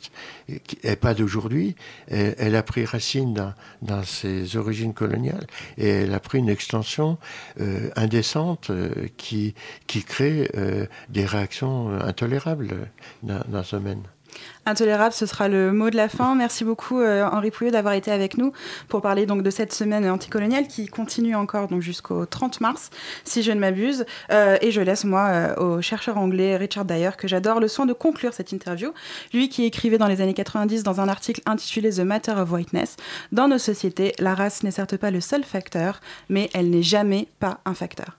qui 0.66 0.78
n'est 0.84 0.96
pas 0.96 1.14
d'aujourd'hui, 1.14 1.76
elle 2.08 2.47
a 2.56 2.62
pris 2.62 2.84
racine 2.84 3.34
dans, 3.34 3.52
dans 3.82 4.02
ses 4.02 4.56
origines 4.56 4.94
coloniales 4.94 5.46
et 5.76 5.88
elle 5.88 6.14
a 6.14 6.20
pris 6.20 6.38
une 6.38 6.48
extension 6.48 7.18
euh, 7.60 7.90
indécente 7.96 8.70
euh, 8.70 9.08
qui, 9.16 9.54
qui 9.86 10.02
crée 10.02 10.50
euh, 10.56 10.86
des 11.08 11.24
réactions 11.24 11.90
intolérables 12.00 12.90
dans, 13.22 13.42
dans 13.48 13.62
ce 13.62 13.76
domaine. 13.76 14.02
Intolérable, 14.66 15.14
ce 15.14 15.24
sera 15.24 15.48
le 15.48 15.72
mot 15.72 15.88
de 15.88 15.96
la 15.96 16.08
fin. 16.08 16.34
Merci 16.34 16.62
beaucoup 16.64 17.00
euh, 17.00 17.24
Henri 17.24 17.50
Pouillot 17.50 17.70
d'avoir 17.70 17.94
été 17.94 18.10
avec 18.10 18.36
nous 18.36 18.52
pour 18.88 19.00
parler 19.00 19.24
donc 19.24 19.42
de 19.42 19.50
cette 19.50 19.72
semaine 19.72 20.08
anticoloniale 20.08 20.68
qui 20.68 20.88
continue 20.88 21.34
encore 21.34 21.68
donc 21.68 21.80
jusqu'au 21.80 22.26
30 22.26 22.60
mars, 22.60 22.90
si 23.24 23.42
je 23.42 23.50
ne 23.52 23.60
m'abuse. 23.60 24.04
Euh, 24.30 24.58
et 24.60 24.70
je 24.70 24.80
laisse 24.80 25.04
moi 25.04 25.28
euh, 25.28 25.56
au 25.56 25.80
chercheur 25.80 26.18
anglais 26.18 26.56
Richard 26.56 26.84
Dyer 26.84 27.10
que 27.16 27.26
j'adore 27.26 27.60
le 27.60 27.68
soin 27.68 27.86
de 27.86 27.94
conclure 27.94 28.34
cette 28.34 28.52
interview. 28.52 28.92
Lui 29.32 29.48
qui 29.48 29.64
écrivait 29.64 29.98
dans 29.98 30.06
les 30.06 30.20
années 30.20 30.34
90 30.34 30.82
dans 30.82 31.00
un 31.00 31.08
article 31.08 31.40
intitulé 31.46 31.90
The 31.90 32.00
Matter 32.00 32.32
of 32.32 32.52
Whiteness. 32.52 32.96
Dans 33.32 33.48
nos 33.48 33.58
sociétés, 33.58 34.12
la 34.18 34.34
race 34.34 34.62
n'est 34.62 34.70
certes 34.70 34.96
pas 34.96 35.10
le 35.10 35.20
seul 35.20 35.44
facteur, 35.44 36.00
mais 36.28 36.50
elle 36.52 36.68
n'est 36.68 36.82
jamais 36.82 37.28
pas 37.40 37.60
un 37.64 37.74
facteur. 37.74 38.18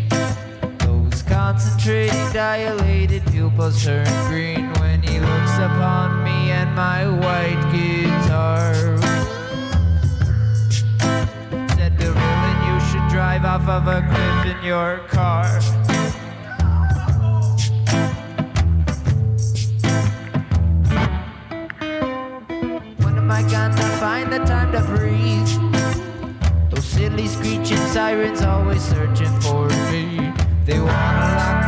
Concentrated, 1.51 2.31
dilated 2.31 3.25
pupils 3.29 3.83
turn 3.83 4.07
green 4.29 4.71
when 4.75 5.03
he 5.03 5.19
looks 5.19 5.55
upon 5.57 6.23
me 6.23 6.49
and 6.49 6.73
my 6.73 7.05
white 7.05 7.61
guitar. 7.73 8.73
Said 11.75 11.99
to 11.99 12.07
Roland, 12.07 12.59
you 12.67 12.79
should 12.87 13.05
drive 13.09 13.43
off 13.43 13.67
of 13.67 13.85
a 13.85 13.99
cliff 14.07 14.55
in 14.55 14.63
your 14.63 14.99
car. 15.09 15.59
When 23.03 23.17
am 23.17 23.29
I 23.29 23.41
gonna 23.41 23.89
find 23.99 24.31
the 24.31 24.39
time 24.45 24.71
to 24.71 24.79
breathe? 24.95 25.49
Those 26.69 26.85
silly 26.85 27.27
screeching 27.27 27.85
sirens 27.91 28.41
always 28.41 28.81
searching 28.81 29.37
for 29.41 29.67
me. 29.91 30.40
They 30.63 30.79
wanna 30.79 30.91
lock 30.91 31.60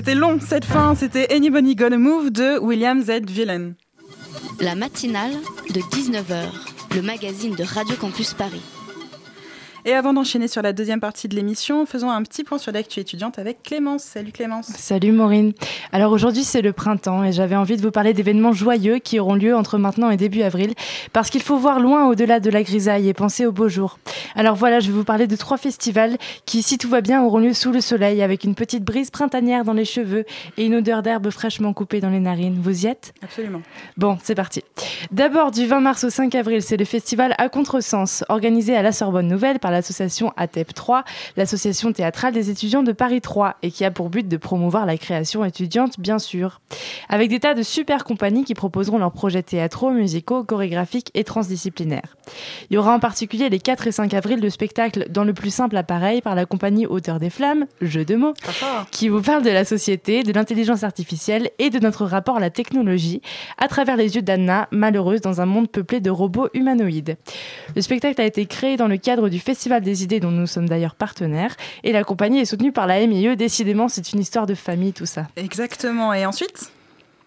c'était 0.00 0.14
long 0.14 0.38
cette 0.40 0.64
fin, 0.64 0.94
c'était 0.94 1.30
Anybody 1.30 1.76
Gonna 1.76 1.98
Move 1.98 2.30
de 2.30 2.58
William 2.58 3.02
Z. 3.02 3.28
Villain. 3.28 3.74
La 4.58 4.74
matinale 4.74 5.32
de 5.74 5.80
19h, 5.80 6.46
le 6.94 7.02
magazine 7.02 7.54
de 7.54 7.64
Radio 7.64 7.96
Campus 7.96 8.32
Paris. 8.32 8.62
Et 9.86 9.94
avant 9.94 10.12
d'enchaîner 10.12 10.46
sur 10.46 10.60
la 10.60 10.74
deuxième 10.74 11.00
partie 11.00 11.26
de 11.26 11.34
l'émission, 11.34 11.86
faisons 11.86 12.10
un 12.10 12.22
petit 12.22 12.44
point 12.44 12.58
sur 12.58 12.70
l'actu 12.70 13.00
étudiante 13.00 13.38
avec 13.38 13.62
Clémence. 13.62 14.02
Salut 14.02 14.30
Clémence. 14.30 14.66
Salut 14.66 15.12
Maureen. 15.12 15.52
Alors 15.92 16.12
aujourd'hui 16.12 16.44
c'est 16.44 16.60
le 16.60 16.74
printemps 16.74 17.24
et 17.24 17.32
j'avais 17.32 17.56
envie 17.56 17.78
de 17.78 17.82
vous 17.82 17.90
parler 17.90 18.12
d'événements 18.12 18.52
joyeux 18.52 18.98
qui 18.98 19.18
auront 19.18 19.34
lieu 19.34 19.56
entre 19.56 19.78
maintenant 19.78 20.10
et 20.10 20.18
début 20.18 20.42
avril 20.42 20.74
parce 21.14 21.30
qu'il 21.30 21.42
faut 21.42 21.56
voir 21.56 21.80
loin 21.80 22.08
au-delà 22.08 22.40
de 22.40 22.50
la 22.50 22.62
grisaille 22.62 23.08
et 23.08 23.14
penser 23.14 23.46
aux 23.46 23.52
beaux 23.52 23.68
jours. 23.68 23.98
Alors 24.36 24.54
voilà, 24.54 24.80
je 24.80 24.88
vais 24.88 24.92
vous 24.92 25.04
parler 25.04 25.26
de 25.26 25.36
trois 25.36 25.56
festivals 25.56 26.16
qui, 26.46 26.62
si 26.62 26.78
tout 26.78 26.88
va 26.88 27.00
bien, 27.00 27.22
auront 27.22 27.38
lieu 27.38 27.52
sous 27.52 27.72
le 27.72 27.80
soleil 27.80 28.22
avec 28.22 28.44
une 28.44 28.54
petite 28.54 28.84
brise 28.84 29.10
printanière 29.10 29.64
dans 29.64 29.72
les 29.72 29.84
cheveux 29.84 30.24
et 30.56 30.66
une 30.66 30.74
odeur 30.74 31.02
d'herbe 31.02 31.30
fraîchement 31.30 31.72
coupée 31.72 32.00
dans 32.00 32.10
les 32.10 32.20
narines. 32.20 32.58
Vous 32.60 32.84
y 32.84 32.86
êtes? 32.86 33.12
Absolument. 33.22 33.62
Bon, 33.96 34.18
c'est 34.22 34.34
parti. 34.34 34.62
D'abord, 35.10 35.50
du 35.50 35.66
20 35.66 35.80
mars 35.80 36.04
au 36.04 36.10
5 36.10 36.34
avril, 36.34 36.62
c'est 36.62 36.76
le 36.76 36.84
festival 36.84 37.34
à 37.38 37.48
contresens 37.48 38.24
organisé 38.28 38.76
à 38.76 38.82
la 38.82 38.92
Sorbonne 38.92 39.26
Nouvelle 39.26 39.58
par 39.58 39.69
l'association 39.70 40.32
ATEP 40.36 40.74
3, 40.74 41.04
l'association 41.36 41.92
théâtrale 41.92 42.32
des 42.32 42.50
étudiants 42.50 42.82
de 42.82 42.92
Paris 42.92 43.20
3, 43.20 43.56
et 43.62 43.70
qui 43.70 43.84
a 43.84 43.90
pour 43.90 44.10
but 44.10 44.26
de 44.26 44.36
promouvoir 44.36 44.86
la 44.86 44.96
création 44.96 45.44
étudiante, 45.44 45.98
bien 45.98 46.18
sûr. 46.18 46.60
Avec 47.08 47.30
des 47.30 47.40
tas 47.40 47.54
de 47.54 47.62
super 47.62 48.04
compagnies 48.04 48.44
qui 48.44 48.54
proposeront 48.54 48.98
leurs 48.98 49.12
projets 49.12 49.42
théâtraux, 49.42 49.90
musicaux, 49.90 50.44
chorégraphiques 50.44 51.10
et 51.14 51.24
transdisciplinaires. 51.24 52.16
Il 52.70 52.74
y 52.74 52.78
aura 52.78 52.94
en 52.94 53.00
particulier 53.00 53.48
les 53.48 53.58
4 53.58 53.86
et 53.86 53.92
5 53.92 54.14
avril 54.14 54.40
de 54.40 54.48
spectacles 54.48 55.06
dans 55.10 55.24
le 55.24 55.32
plus 55.32 55.52
simple 55.52 55.76
appareil 55.76 56.20
par 56.20 56.34
la 56.34 56.46
compagnie 56.46 56.86
Auteur 56.86 57.18
des 57.18 57.30
Flammes, 57.30 57.66
jeu 57.80 58.04
de 58.04 58.16
mots, 58.16 58.34
qui 58.90 59.08
vous 59.08 59.22
parle 59.22 59.42
de 59.42 59.50
la 59.50 59.64
société, 59.64 60.22
de 60.22 60.32
l'intelligence 60.32 60.84
artificielle 60.84 61.50
et 61.58 61.70
de 61.70 61.78
notre 61.78 62.04
rapport 62.04 62.36
à 62.36 62.40
la 62.40 62.50
technologie 62.50 63.22
à 63.58 63.68
travers 63.68 63.96
les 63.96 64.16
yeux 64.16 64.22
d'Anna, 64.22 64.68
malheureuse 64.70 65.20
dans 65.20 65.40
un 65.40 65.46
monde 65.46 65.68
peuplé 65.68 66.00
de 66.00 66.10
robots 66.10 66.48
humanoïdes. 66.54 67.16
Le 67.74 67.82
spectacle 67.82 68.20
a 68.20 68.24
été 68.24 68.46
créé 68.46 68.76
dans 68.76 68.88
le 68.88 68.96
cadre 68.96 69.28
du 69.28 69.38
Festival 69.38 69.59
des 69.68 70.02
idées 70.02 70.20
dont 70.20 70.30
nous 70.30 70.46
sommes 70.46 70.68
d'ailleurs 70.68 70.94
partenaires 70.94 71.56
et 71.84 71.92
la 71.92 72.04
compagnie 72.04 72.40
est 72.40 72.44
soutenue 72.44 72.72
par 72.72 72.86
la 72.86 73.06
MIE. 73.06 73.36
Décidément, 73.36 73.88
c'est 73.88 74.12
une 74.12 74.20
histoire 74.20 74.46
de 74.46 74.54
famille 74.54 74.92
tout 74.92 75.06
ça. 75.06 75.26
Exactement. 75.36 76.12
Et 76.14 76.24
ensuite? 76.24 76.72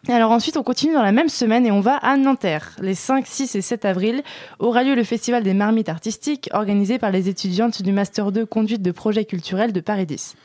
Alors 0.10 0.32
ensuite, 0.32 0.58
on 0.58 0.64
continue 0.64 0.94
dans 0.94 1.02
la 1.02 1.14
même 1.14 1.30
semaine 1.30 1.66
et 1.66 1.72
on 1.72 1.80
va 1.80 1.96
à 1.96 2.18
Nanterre. 2.18 2.76
Les 2.82 2.94
5, 2.94 3.26
6 3.26 3.56
et 3.56 3.62
7 3.62 3.86
avril 3.86 4.22
aura 4.60 4.84
lieu 4.84 4.96
le 4.96 5.04
Festival 5.06 5.44
des 5.44 5.54
marmites 5.54 5.88
artistiques 5.88 6.50
organisé 6.52 7.00
par 7.00 7.10
les 7.10 7.30
étudiantes 7.30 7.82
du 7.82 7.94
Master 7.94 8.34
2 8.34 8.46
Conduite 8.46 8.82
de 8.82 8.92
projets 8.92 9.24
culturels 9.24 9.72
de 9.72 9.80
Paris 9.80 10.06
10. 10.06 10.36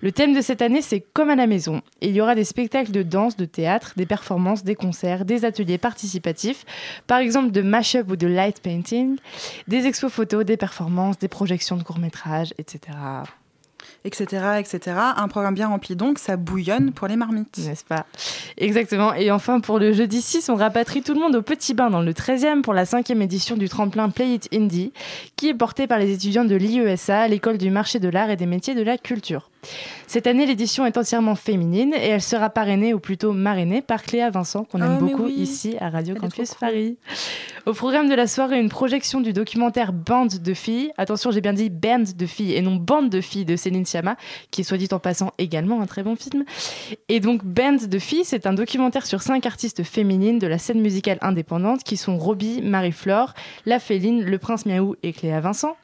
Le 0.00 0.10
thème 0.10 0.34
de 0.34 0.40
cette 0.40 0.60
année, 0.60 0.82
c'est 0.82 1.04
Comme 1.12 1.30
à 1.30 1.36
la 1.36 1.46
maison. 1.46 1.82
Il 2.00 2.16
y 2.16 2.20
aura 2.20 2.34
des 2.34 2.42
spectacles 2.42 2.90
de 2.90 3.04
danse, 3.04 3.36
de 3.36 3.44
théâtre, 3.44 3.92
des 3.96 4.06
performances, 4.06 4.64
des 4.64 4.74
concerts, 4.74 5.24
des 5.24 5.44
ateliers 5.44 5.78
participatifs, 5.78 6.64
par 7.06 7.18
exemple 7.18 7.52
de 7.52 7.62
mash-up 7.62 8.10
ou 8.10 8.16
de 8.16 8.26
light 8.26 8.60
painting, 8.60 9.18
des 9.68 9.86
expos 9.86 10.12
photos, 10.12 10.44
des 10.44 10.56
performances, 10.56 11.16
des 11.18 11.28
projections 11.28 11.76
de 11.76 11.84
courts-métrages, 11.84 12.52
etc 12.58 12.80
etc., 14.06 14.58
etc. 14.58 14.96
Un 15.16 15.28
programme 15.28 15.54
bien 15.54 15.68
rempli 15.68 15.96
donc, 15.96 16.18
ça 16.18 16.36
bouillonne 16.36 16.92
pour 16.92 17.08
les 17.08 17.16
marmites. 17.16 17.58
N'est-ce 17.58 17.84
pas? 17.84 18.06
Exactement. 18.56 19.12
Et 19.14 19.30
enfin, 19.30 19.60
pour 19.60 19.78
le 19.78 19.92
jeudi 19.92 20.22
6, 20.22 20.48
on 20.48 20.54
rapatrie 20.54 21.02
tout 21.02 21.12
le 21.12 21.20
monde 21.20 21.34
au 21.34 21.42
Petit 21.42 21.74
Bain 21.74 21.90
dans 21.90 22.00
le 22.00 22.12
13e 22.12 22.62
pour 22.62 22.72
la 22.72 22.86
cinquième 22.86 23.20
édition 23.20 23.56
du 23.56 23.68
tremplin 23.68 24.08
Play 24.08 24.34
It 24.34 24.48
Indie, 24.54 24.92
qui 25.36 25.48
est 25.48 25.54
porté 25.54 25.86
par 25.86 25.98
les 25.98 26.12
étudiants 26.12 26.44
de 26.44 26.54
l'IESA, 26.54 27.28
l'école 27.28 27.58
du 27.58 27.70
marché 27.70 27.98
de 27.98 28.08
l'art 28.08 28.30
et 28.30 28.36
des 28.36 28.46
métiers 28.46 28.74
de 28.74 28.82
la 28.82 28.96
culture. 28.96 29.50
Cette 30.08 30.28
année, 30.28 30.46
l'édition 30.46 30.86
est 30.86 30.96
entièrement 30.96 31.34
féminine 31.34 31.92
et 31.92 32.06
elle 32.10 32.22
sera 32.22 32.48
parrainée, 32.48 32.94
ou 32.94 33.00
plutôt 33.00 33.32
marrainée, 33.32 33.82
par 33.82 34.04
Cléa 34.04 34.30
Vincent, 34.30 34.62
qu'on 34.64 34.80
aime 34.80 34.98
Oh, 35.00 35.04
beaucoup 35.04 35.24
oui. 35.24 35.34
ici 35.34 35.76
à 35.80 35.90
Radio 35.90 36.14
Elle 36.14 36.20
Campus 36.20 36.50
cool. 36.50 36.58
Paris. 36.60 36.96
Au 37.66 37.72
programme 37.72 38.08
de 38.08 38.14
la 38.14 38.28
soirée, 38.28 38.60
une 38.60 38.68
projection 38.68 39.20
du 39.20 39.32
documentaire 39.32 39.92
Bande 39.92 40.38
de 40.40 40.54
filles. 40.54 40.92
Attention, 40.96 41.32
j'ai 41.32 41.40
bien 41.40 41.52
dit 41.52 41.70
band 41.70 42.04
de 42.16 42.26
filles 42.26 42.54
et 42.54 42.62
non 42.62 42.76
bande 42.76 43.10
de 43.10 43.20
filles 43.20 43.44
de 43.44 43.56
Céline 43.56 43.84
Sciamma, 43.84 44.16
qui 44.52 44.60
est 44.60 44.64
soit 44.64 44.78
dit 44.78 44.88
en 44.92 45.00
passant 45.00 45.32
également 45.38 45.80
un 45.82 45.86
très 45.86 46.04
bon 46.04 46.14
film. 46.14 46.44
Et 47.08 47.18
donc, 47.18 47.44
Band 47.44 47.76
de 47.88 47.98
filles, 47.98 48.24
c'est 48.24 48.46
un 48.46 48.52
documentaire 48.54 49.04
sur 49.06 49.22
cinq 49.22 49.44
artistes 49.46 49.82
féminines 49.82 50.38
de 50.38 50.46
la 50.46 50.58
scène 50.58 50.80
musicale 50.80 51.18
indépendante 51.20 51.82
qui 51.82 51.96
sont 51.96 52.16
Robbie, 52.16 52.62
Marie-Flore, 52.62 53.34
La 53.66 53.80
Féline, 53.80 54.22
Le 54.22 54.38
Prince 54.38 54.66
Miaou 54.66 54.94
et 55.02 55.12
Cléa 55.12 55.40
Vincent. 55.40 55.76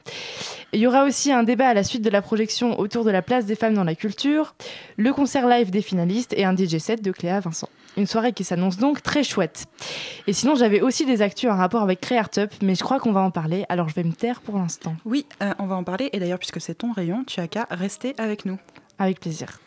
Il 0.74 0.80
y 0.80 0.87
aura 0.87 1.05
aussi 1.05 1.33
un 1.33 1.43
débat 1.43 1.66
à 1.68 1.74
la 1.74 1.83
suite 1.85 2.01
de 2.03 2.09
la 2.09 2.22
projection 2.22 2.78
autour 2.80 3.05
de 3.05 3.11
la 3.11 3.20
place 3.20 3.45
des 3.45 3.57
femmes 3.57 3.71
dans 3.74 3.84
la 3.84 3.94
culture, 3.94 4.54
le 4.96 5.12
concert 5.12 5.48
live 5.48 5.70
des 5.70 5.82
finalistes 5.82 6.34
et 6.36 6.44
un 6.44 6.56
DJ 6.56 6.78
set 6.78 7.02
de 7.02 7.10
Cléa 7.10 7.40
Vincent. 7.40 7.68
Une 7.96 8.06
soirée 8.06 8.32
qui 8.32 8.44
s'annonce 8.44 8.78
donc 8.78 9.02
très 9.02 9.22
chouette. 9.22 9.66
Et 10.26 10.32
sinon, 10.32 10.54
j'avais 10.54 10.80
aussi 10.80 11.04
des 11.04 11.20
actus 11.20 11.50
en 11.50 11.56
rapport 11.56 11.82
avec 11.82 12.00
Créartup, 12.00 12.50
mais 12.62 12.74
je 12.74 12.82
crois 12.82 12.98
qu'on 12.98 13.12
va 13.12 13.20
en 13.20 13.30
parler, 13.30 13.64
alors 13.68 13.88
je 13.88 13.94
vais 13.94 14.04
me 14.04 14.12
taire 14.12 14.40
pour 14.40 14.56
l'instant. 14.56 14.96
Oui, 15.04 15.26
euh, 15.42 15.52
on 15.58 15.66
va 15.66 15.76
en 15.76 15.84
parler. 15.84 16.08
Et 16.12 16.18
d'ailleurs, 16.18 16.38
puisque 16.38 16.60
c'est 16.60 16.74
ton 16.74 16.92
rayon, 16.92 17.24
tu 17.26 17.40
as 17.40 17.48
qu'à 17.48 17.66
rester 17.70 18.14
avec 18.16 18.46
nous. 18.46 18.58
Avec 18.98 19.20
plaisir. 19.20 19.60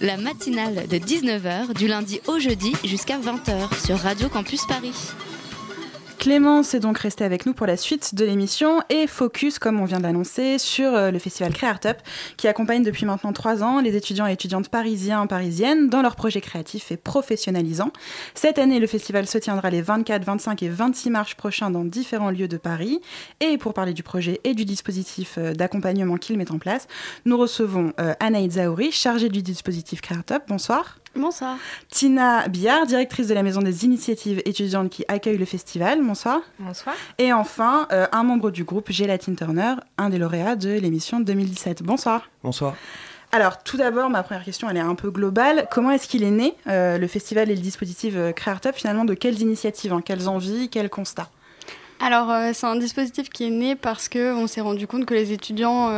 La 0.00 0.16
matinale 0.16 0.86
de 0.88 0.96
19h 0.96 1.74
du 1.74 1.88
lundi 1.88 2.20
au 2.26 2.38
jeudi 2.38 2.74
jusqu'à 2.84 3.18
20h 3.18 3.84
sur 3.84 3.98
Radio 3.98 4.28
Campus 4.28 4.66
Paris. 4.66 4.92
Clémence 6.24 6.72
est 6.72 6.80
donc 6.80 6.96
restée 6.96 7.22
avec 7.22 7.44
nous 7.44 7.52
pour 7.52 7.66
la 7.66 7.76
suite 7.76 8.14
de 8.14 8.24
l'émission 8.24 8.80
et 8.88 9.06
focus, 9.06 9.58
comme 9.58 9.78
on 9.78 9.84
vient 9.84 9.98
de 9.98 10.04
l'annoncer, 10.04 10.56
sur 10.56 10.94
euh, 10.94 11.10
le 11.10 11.18
festival 11.18 11.52
Créartup 11.52 11.98
qui 12.38 12.48
accompagne 12.48 12.82
depuis 12.82 13.04
maintenant 13.04 13.34
trois 13.34 13.62
ans 13.62 13.78
les 13.78 13.94
étudiants 13.94 14.26
et 14.26 14.32
étudiantes 14.32 14.70
parisiens 14.70 15.26
parisiennes 15.26 15.90
dans 15.90 16.00
leurs 16.00 16.16
projets 16.16 16.40
créatifs 16.40 16.90
et 16.90 16.96
professionnalisants. 16.96 17.92
Cette 18.32 18.58
année, 18.58 18.80
le 18.80 18.86
festival 18.86 19.26
se 19.26 19.36
tiendra 19.36 19.68
les 19.68 19.82
24, 19.82 20.24
25 20.24 20.62
et 20.62 20.70
26 20.70 21.10
mars 21.10 21.34
prochains 21.34 21.70
dans 21.70 21.84
différents 21.84 22.30
lieux 22.30 22.48
de 22.48 22.56
Paris. 22.56 23.02
Et 23.40 23.58
pour 23.58 23.74
parler 23.74 23.92
du 23.92 24.02
projet 24.02 24.40
et 24.44 24.54
du 24.54 24.64
dispositif 24.64 25.34
euh, 25.36 25.52
d'accompagnement 25.52 26.16
qu'il 26.16 26.38
met 26.38 26.50
en 26.50 26.58
place, 26.58 26.88
nous 27.26 27.36
recevons 27.36 27.92
euh, 28.00 28.14
Anaïd 28.18 28.52
Zahouri, 28.52 28.92
chargée 28.92 29.28
du 29.28 29.42
dispositif 29.42 30.00
Créartup. 30.00 30.44
Bonsoir. 30.48 30.96
Bonsoir. 31.16 31.56
Tina 31.90 32.48
Billard, 32.48 32.86
directrice 32.86 33.28
de 33.28 33.34
la 33.34 33.42
Maison 33.42 33.62
des 33.62 33.84
initiatives 33.84 34.42
étudiantes 34.44 34.90
qui 34.90 35.04
accueille 35.08 35.38
le 35.38 35.44
festival. 35.44 36.00
Bonsoir. 36.02 36.40
Bonsoir. 36.58 36.96
Et 37.18 37.32
enfin, 37.32 37.86
euh, 37.92 38.06
un 38.12 38.24
membre 38.24 38.50
du 38.50 38.64
groupe, 38.64 38.90
Gélatine 38.90 39.36
Turner, 39.36 39.74
un 39.96 40.10
des 40.10 40.18
lauréats 40.18 40.56
de 40.56 40.70
l'émission 40.70 41.20
2017. 41.20 41.82
Bonsoir. 41.82 42.28
Bonsoir. 42.42 42.74
Alors, 43.34 43.64
tout 43.64 43.76
d'abord, 43.76 44.10
ma 44.10 44.22
première 44.22 44.44
question, 44.44 44.70
elle 44.70 44.76
est 44.76 44.80
un 44.80 44.94
peu 44.94 45.10
globale. 45.10 45.66
Comment 45.68 45.90
est-ce 45.90 46.06
qu'il 46.06 46.22
est 46.22 46.30
né, 46.30 46.54
euh, 46.68 46.98
le 46.98 47.06
festival 47.08 47.50
et 47.50 47.56
le 47.56 47.60
dispositif 47.60 48.14
euh, 48.16 48.30
Créartup, 48.30 48.76
finalement, 48.76 49.04
de 49.04 49.14
quelles 49.14 49.40
initiatives, 49.40 49.92
hein, 49.92 50.02
quelles 50.04 50.28
envies, 50.28 50.68
quels 50.68 50.88
constats? 50.88 51.30
Alors, 51.98 52.30
euh, 52.30 52.50
c'est 52.54 52.66
un 52.66 52.76
dispositif 52.76 53.30
qui 53.30 53.46
est 53.46 53.50
né 53.50 53.74
parce 53.74 54.08
qu'on 54.08 54.46
s'est 54.46 54.60
rendu 54.60 54.86
compte 54.86 55.04
que 55.04 55.14
les 55.14 55.32
étudiants 55.32 55.90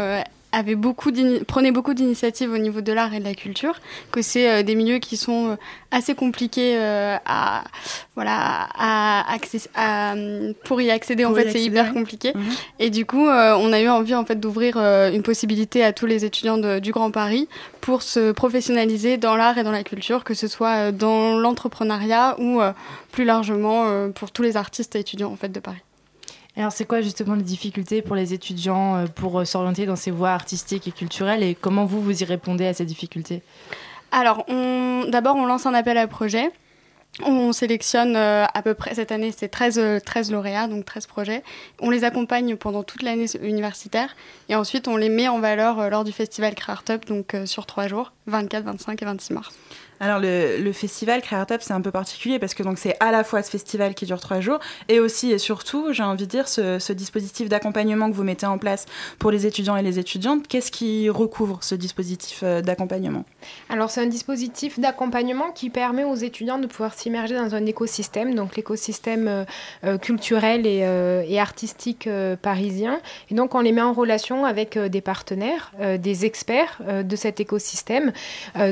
avaient 0.58 0.74
beaucoup 0.74 1.10
prenaient 1.46 1.70
beaucoup 1.72 1.94
d'initiatives 1.94 2.50
au 2.52 2.58
niveau 2.58 2.80
de 2.80 2.92
l'art 2.92 3.12
et 3.14 3.18
de 3.20 3.24
la 3.24 3.34
culture, 3.34 3.74
que 4.10 4.22
c'est 4.22 4.48
euh, 4.50 4.62
des 4.62 4.74
milieux 4.74 4.98
qui 4.98 5.16
sont 5.16 5.50
euh, 5.50 5.56
assez 5.90 6.14
compliqués 6.14 6.76
euh, 6.76 7.16
à, 7.26 7.62
voilà, 8.14 8.66
à 8.76 9.26
access- 9.36 9.68
à, 9.74 10.14
pour 10.64 10.80
y 10.80 10.90
accéder. 10.90 11.24
Pour 11.24 11.32
en 11.32 11.36
y 11.38 11.42
fait, 11.42 11.50
c'est 11.52 11.62
hyper 11.62 11.92
compliqué. 11.92 12.32
Mhm. 12.34 12.42
Et 12.78 12.90
du 12.90 13.04
coup, 13.04 13.26
euh, 13.28 13.54
on 13.58 13.72
a 13.72 13.80
eu 13.80 13.88
envie 13.88 14.14
en 14.14 14.24
fait 14.24 14.40
d'ouvrir 14.40 14.76
une 14.78 15.22
possibilité 15.22 15.84
à 15.84 15.92
tous 15.92 16.06
les 16.06 16.24
étudiants 16.24 16.58
de- 16.58 16.78
du 16.78 16.90
Grand 16.92 17.10
Paris 17.10 17.48
pour 17.80 18.02
se 18.02 18.32
professionnaliser 18.32 19.16
dans 19.18 19.36
l'art 19.36 19.58
et 19.58 19.62
dans 19.62 19.72
la 19.72 19.84
culture, 19.84 20.24
que 20.24 20.34
ce 20.34 20.48
soit 20.48 20.90
dans 20.92 21.36
l'entrepreneuriat 21.38 22.36
ou 22.40 22.60
plus 23.12 23.24
largement 23.24 24.10
pour 24.12 24.30
tous 24.32 24.42
les 24.42 24.56
artistes 24.56 24.96
et 24.96 25.00
étudiants 25.00 25.30
en 25.32 25.36
fait 25.36 25.50
de 25.50 25.60
Paris. 25.60 25.82
Alors, 26.56 26.72
c'est 26.72 26.86
quoi 26.86 27.02
justement 27.02 27.34
les 27.34 27.42
difficultés 27.42 28.00
pour 28.00 28.16
les 28.16 28.32
étudiants 28.32 28.96
euh, 28.96 29.06
pour 29.06 29.40
euh, 29.40 29.44
s'orienter 29.44 29.84
dans 29.84 29.96
ces 29.96 30.10
voies 30.10 30.30
artistiques 30.30 30.88
et 30.88 30.92
culturelles 30.92 31.42
et 31.42 31.54
comment 31.54 31.84
vous, 31.84 32.00
vous 32.00 32.22
y 32.22 32.24
répondez 32.24 32.66
à 32.66 32.72
ces 32.72 32.86
difficultés? 32.86 33.42
Alors, 34.10 34.46
d'abord, 34.46 35.36
on 35.36 35.44
lance 35.44 35.66
un 35.66 35.74
appel 35.74 35.98
à 35.98 36.06
projet. 36.06 36.50
On 37.24 37.52
sélectionne 37.52 38.14
euh, 38.16 38.44
à 38.52 38.62
peu 38.62 38.74
près, 38.74 38.94
cette 38.94 39.10
année, 39.10 39.32
c'est 39.36 39.48
13, 39.48 39.78
euh, 39.78 40.00
13 40.00 40.32
lauréats, 40.32 40.68
donc 40.68 40.84
13 40.84 41.06
projets. 41.06 41.42
On 41.80 41.90
les 41.90 42.04
accompagne 42.04 42.56
pendant 42.56 42.82
toute 42.82 43.02
l'année 43.02 43.26
universitaire 43.42 44.14
et 44.48 44.54
ensuite 44.54 44.86
on 44.88 44.96
les 44.96 45.08
met 45.08 45.28
en 45.28 45.40
valeur 45.40 45.90
lors 45.90 46.04
du 46.04 46.12
festival 46.12 46.54
Créartup, 46.54 47.06
donc 47.06 47.34
sur 47.46 47.66
trois 47.66 47.88
jours, 47.88 48.12
24, 48.26 48.64
25 48.64 49.02
et 49.02 49.04
26 49.04 49.32
mars. 49.32 49.54
Alors 49.98 50.18
le, 50.20 50.72
festival 50.72 51.22
Créartup 51.22 51.62
c'est 51.62 51.72
un 51.72 51.80
peu 51.80 51.90
particulier 51.90 52.38
parce 52.38 52.52
que 52.52 52.62
donc 52.62 52.78
c'est 52.78 52.96
à 53.00 53.10
la 53.10 53.24
fois 53.24 53.42
ce 53.42 53.50
festival 53.50 53.94
qui 53.94 54.04
dure 54.04 54.20
trois 54.20 54.40
jours 54.40 54.58
et 54.88 55.00
aussi 55.00 55.32
et 55.32 55.38
surtout 55.38 55.92
j'ai 55.92 56.02
envie 56.02 56.24
de 56.24 56.28
dire 56.28 56.48
ce, 56.48 56.92
dispositif 56.92 57.48
d'accompagnement 57.48 58.10
que 58.10 58.14
vous 58.14 58.24
mettez 58.24 58.46
en 58.46 58.58
place 58.58 58.86
pour 59.18 59.30
les 59.30 59.46
étudiants 59.46 59.76
et 59.76 59.82
les 59.82 59.98
étudiantes. 59.98 60.46
Qu'est-ce 60.48 60.70
qui 60.70 61.08
recouvre 61.08 61.58
ce 61.62 61.74
dispositif 61.74 62.40
euh, 62.42 62.62
d'accompagnement? 62.62 63.24
Alors 63.68 63.90
c'est 63.90 64.02
un 64.02 64.06
dispositif 64.06 64.78
d'accompagnement 64.78 65.50
qui 65.52 65.70
permet 65.70 66.04
aux 66.04 66.14
étudiants 66.14 66.58
de 66.58 66.66
pouvoir 66.66 66.94
s'immerger 66.94 67.34
dans 67.34 67.54
un 67.54 67.64
écosystème, 67.66 68.34
donc 68.34 68.56
l'écosystème 68.56 69.28
euh, 69.28 69.44
euh, 69.84 69.98
culturel 69.98 70.66
et, 70.66 71.38
artistique 71.38 72.08
parisien. 72.40 72.98
Et 73.30 73.34
donc 73.34 73.54
on 73.54 73.60
les 73.60 73.72
met 73.72 73.82
en 73.82 73.92
relation 73.92 74.46
avec 74.46 74.78
des 74.78 75.00
partenaires, 75.00 75.72
des 75.98 76.24
experts 76.24 76.80
de 77.04 77.16
cet 77.16 77.40
écosystème 77.40 78.12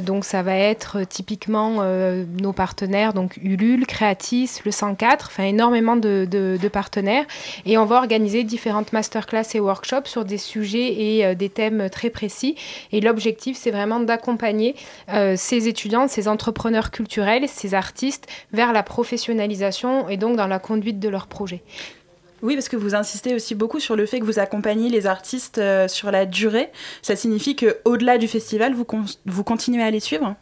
donc 0.03 0.25
ça 0.25 0.43
va 0.43 0.57
être 0.57 1.05
typiquement 1.15 1.77
euh, 1.79 2.25
nos 2.43 2.53
partenaires, 2.53 3.15
donc 3.15 3.39
Ulule, 3.41 3.87
Creatis, 3.87 4.51
le 4.65 4.73
104, 4.73 5.29
enfin 5.31 5.45
énormément 5.45 5.95
de, 5.95 6.59
partenaires. 6.73 7.25
Et 7.67 7.79
on 7.79 7.85
va 7.85 7.97
organiser 7.99 8.43
différentes 8.43 8.93
masterclass 8.93 9.45
et 9.55 9.61
workshops 9.61 10.07
sur 10.07 10.25
des 10.25 10.39
sujets 10.39 10.93
et 10.93 11.25
euh, 11.25 11.35
des 11.37 11.49
thèmes 11.49 11.89
très 11.89 12.11
précis. 12.11 12.57
Et 12.91 13.01
l'objectif, 13.01 13.57
c'est 13.57 13.71
vraiment 13.71 14.01
d'accompagner 14.01 14.75
euh, 15.09 15.35
ces 15.37 15.69
étudiants, 15.69 16.09
ces 16.09 16.27
entrepreneurs 16.27 16.91
culturels, 16.91 17.49
ces 17.49 17.75
artistes 17.75 18.27
vers 18.53 18.73
la 18.73 18.83
professionnalisation 18.83 20.09
et 20.09 20.17
donc 20.17 20.37
dans 20.37 20.49
la 20.49 20.59
conduite 20.59 20.99
de 20.99 21.09
leurs 21.09 21.29
projets. 21.29 21.63
Oui, 22.43 22.55
parce 22.55 22.69
que 22.69 22.77
vous 22.77 22.97
insistez 22.97 23.35
aussi 23.35 23.55
beaucoup 23.55 23.79
sur 23.79 23.95
le 23.95 24.05
fait 24.05 24.19
que 24.19 24.25
vous 24.25 24.41
accompagnez 24.41 24.91
les 24.91 25.07
artistes 25.07 25.63
sur 25.87 26.11
la 26.11 26.27
durée. 26.27 26.71
Ça 27.01 27.15
signifie 27.17 27.55
que 27.57 27.79
au-delà 27.85 28.19
du 28.19 28.29
festival, 28.29 28.75
vous 28.75 29.45
continuez 29.45 29.83
à 29.83 29.91
les 29.91 30.01
suivre? 30.01 30.35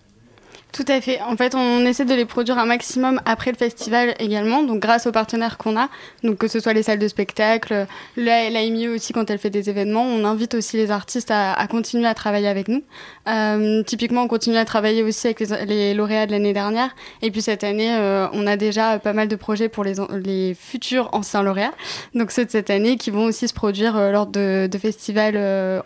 Tout 0.73 0.87
à 0.89 1.03
fait. 1.03 1.21
En 1.21 1.37
fait, 1.37 1.55
on 1.55 1.85
essaie 1.85 2.07
de 2.07 2.15
les 2.15 2.25
produire 2.25 2.57
un 2.59 2.65
maximum 2.65 3.21
après 3.27 3.53
le 3.53 3.59
festival 3.59 4.15
également, 4.19 4.63
donc 4.63 4.81
grâce 4.81 5.07
aux 5.07 5.13
partenaires 5.13 5.59
qu'on 5.59 5.77
a, 5.77 5.91
donc 6.25 6.39
que 6.39 6.49
ce 6.49 6.61
soit 6.61 6.73
les 6.73 6.83
salles 6.83 6.99
de 6.99 7.09
spectacle, 7.09 7.87
la, 8.17 8.49
l'AMIE 8.49 8.89
aussi 8.89 9.13
quand 9.13 9.29
elle 9.29 9.37
fait 9.37 9.51
des 9.51 9.69
événements, 9.69 10.03
on 10.03 10.25
invite 10.25 10.55
aussi 10.55 10.79
les 10.79 10.91
artistes 10.91 11.31
à, 11.31 11.67
continuer 11.69 12.07
à 12.07 12.15
travailler 12.15 12.49
avec 12.49 12.69
nous. 12.69 12.83
Euh, 13.29 13.83
typiquement, 13.83 14.23
on 14.23 14.29
continue 14.29 14.57
à 14.57 14.65
travailler 14.65 15.03
aussi 15.03 15.27
avec 15.27 15.41
les, 15.41 15.93
lauréats 15.93 16.25
de 16.25 16.33
l'année 16.33 16.55
dernière, 16.55 16.97
et 17.21 17.31
puis 17.31 17.43
cette 17.43 17.65
année, 17.65 17.95
euh, 17.95 18.27
on 18.33 18.47
a 18.47 18.57
déjà 18.57 18.99
pas 18.99 19.13
mal 19.13 19.29
de 19.29 19.37
projets 19.37 19.69
pour 19.69 19.85
les, 19.85 20.57
futurs 20.59 21.11
anciens 21.13 21.43
lauréats, 21.43 21.75
donc 22.15 22.31
ceux 22.31 22.47
de 22.47 22.51
cette 22.51 22.71
année 22.71 22.97
qui 22.97 23.11
vont 23.11 23.25
aussi 23.27 23.47
se 23.47 23.53
produire 23.53 23.99
euh, 23.99 24.11
lors 24.11 24.27
de, 24.27 24.69
de 24.73 24.79
festivals 24.79 25.37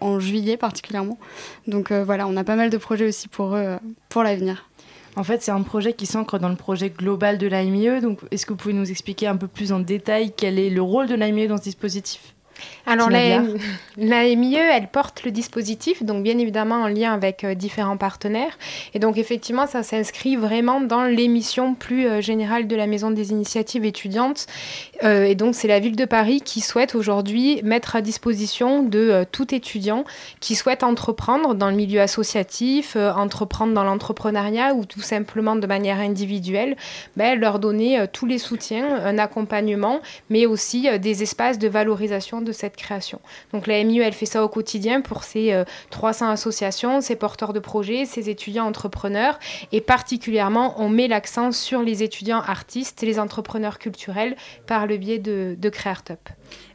en 0.00 0.20
juillet 0.20 0.56
particulièrement. 0.56 1.18
Donc 1.66 1.90
voilà, 1.90 2.28
on 2.28 2.36
a 2.36 2.44
pas 2.44 2.54
mal 2.54 2.70
de 2.70 2.76
projets 2.76 3.08
aussi 3.08 3.26
pour 3.26 3.56
eux 3.56 3.78
pour 4.08 4.22
l'avenir. 4.22 4.68
En 5.16 5.24
fait, 5.24 5.42
c'est 5.42 5.50
un 5.50 5.62
projet 5.62 5.94
qui 5.94 6.04
s'ancre 6.04 6.38
dans 6.38 6.50
le 6.50 6.56
projet 6.56 6.90
global 6.90 7.38
de 7.38 7.46
l'AMIE. 7.46 8.02
Donc, 8.02 8.20
est-ce 8.30 8.44
que 8.44 8.52
vous 8.52 8.58
pouvez 8.58 8.74
nous 8.74 8.90
expliquer 8.90 9.26
un 9.26 9.38
peu 9.38 9.48
plus 9.48 9.72
en 9.72 9.80
détail 9.80 10.32
quel 10.36 10.58
est 10.58 10.68
le 10.68 10.82
rôle 10.82 11.08
de 11.08 11.14
l'AMIE 11.14 11.48
dans 11.48 11.56
ce 11.56 11.62
dispositif? 11.62 12.35
Alors 12.86 13.10
la, 13.10 13.40
MIE, 14.36 14.54
elle 14.56 14.88
porte 14.88 15.24
le 15.24 15.32
dispositif, 15.32 16.04
donc 16.04 16.22
bien 16.22 16.38
évidemment 16.38 16.82
en 16.82 16.88
lien 16.88 17.12
avec 17.12 17.42
euh, 17.42 17.54
différents 17.54 17.96
partenaires. 17.96 18.56
Et 18.94 19.00
donc 19.00 19.18
effectivement, 19.18 19.66
ça 19.66 19.82
s'inscrit 19.82 20.36
vraiment 20.36 20.80
dans 20.80 21.04
l'émission 21.04 21.74
plus 21.74 22.06
euh, 22.06 22.20
générale 22.20 22.68
de 22.68 22.76
la 22.76 22.86
Maison 22.86 23.10
des 23.10 23.30
initiatives 23.30 23.84
étudiantes. 23.84 24.46
Euh, 25.02 25.24
et 25.24 25.34
donc 25.34 25.54
c'est 25.54 25.68
la 25.68 25.80
ville 25.80 25.96
de 25.96 26.04
Paris 26.04 26.40
qui 26.40 26.60
souhaite 26.60 26.94
aujourd'hui 26.94 27.60
mettre 27.64 27.96
à 27.96 28.02
disposition 28.02 28.82
de 28.82 28.98
euh, 28.98 29.24
tout 29.30 29.54
étudiant 29.54 30.04
qui 30.40 30.54
souhaite 30.54 30.82
entreprendre 30.82 31.54
dans 31.54 31.70
le 31.70 31.76
milieu 31.76 32.00
associatif, 32.00 32.96
entreprendre 32.96 33.74
dans 33.74 33.84
l'entrepreneuriat 33.84 34.74
ou 34.74 34.84
tout 34.84 35.00
simplement 35.00 35.56
de 35.56 35.66
manière 35.66 35.98
individuelle, 35.98 36.76
ben, 37.16 37.38
leur 37.38 37.58
donner 37.58 38.04
tous 38.12 38.26
les 38.26 38.38
soutiens, 38.38 38.86
un 39.04 39.18
accompagnement, 39.18 40.00
mais 40.30 40.46
aussi 40.46 40.88
des 40.98 41.22
espaces 41.22 41.58
de 41.58 41.68
valorisation 41.68 42.40
de 42.46 42.52
cette 42.52 42.76
création. 42.76 43.20
Donc 43.52 43.66
la 43.66 43.82
MIE, 43.84 44.00
elle 44.00 44.14
fait 44.14 44.26
ça 44.26 44.42
au 44.42 44.48
quotidien 44.48 45.02
pour 45.02 45.24
ses 45.24 45.52
euh, 45.52 45.64
300 45.90 46.30
associations, 46.30 47.00
ses 47.02 47.16
porteurs 47.16 47.52
de 47.52 47.60
projets, 47.60 48.06
ses 48.06 48.30
étudiants 48.30 48.66
entrepreneurs, 48.66 49.38
et 49.72 49.82
particulièrement, 49.82 50.74
on 50.80 50.88
met 50.88 51.08
l'accent 51.08 51.52
sur 51.52 51.82
les 51.82 52.02
étudiants 52.02 52.40
artistes, 52.40 53.02
les 53.02 53.18
entrepreneurs 53.18 53.78
culturels, 53.78 54.36
par 54.66 54.86
le 54.86 54.96
biais 54.96 55.18
de, 55.18 55.56
de 55.58 55.68
Creartup. 55.68 56.28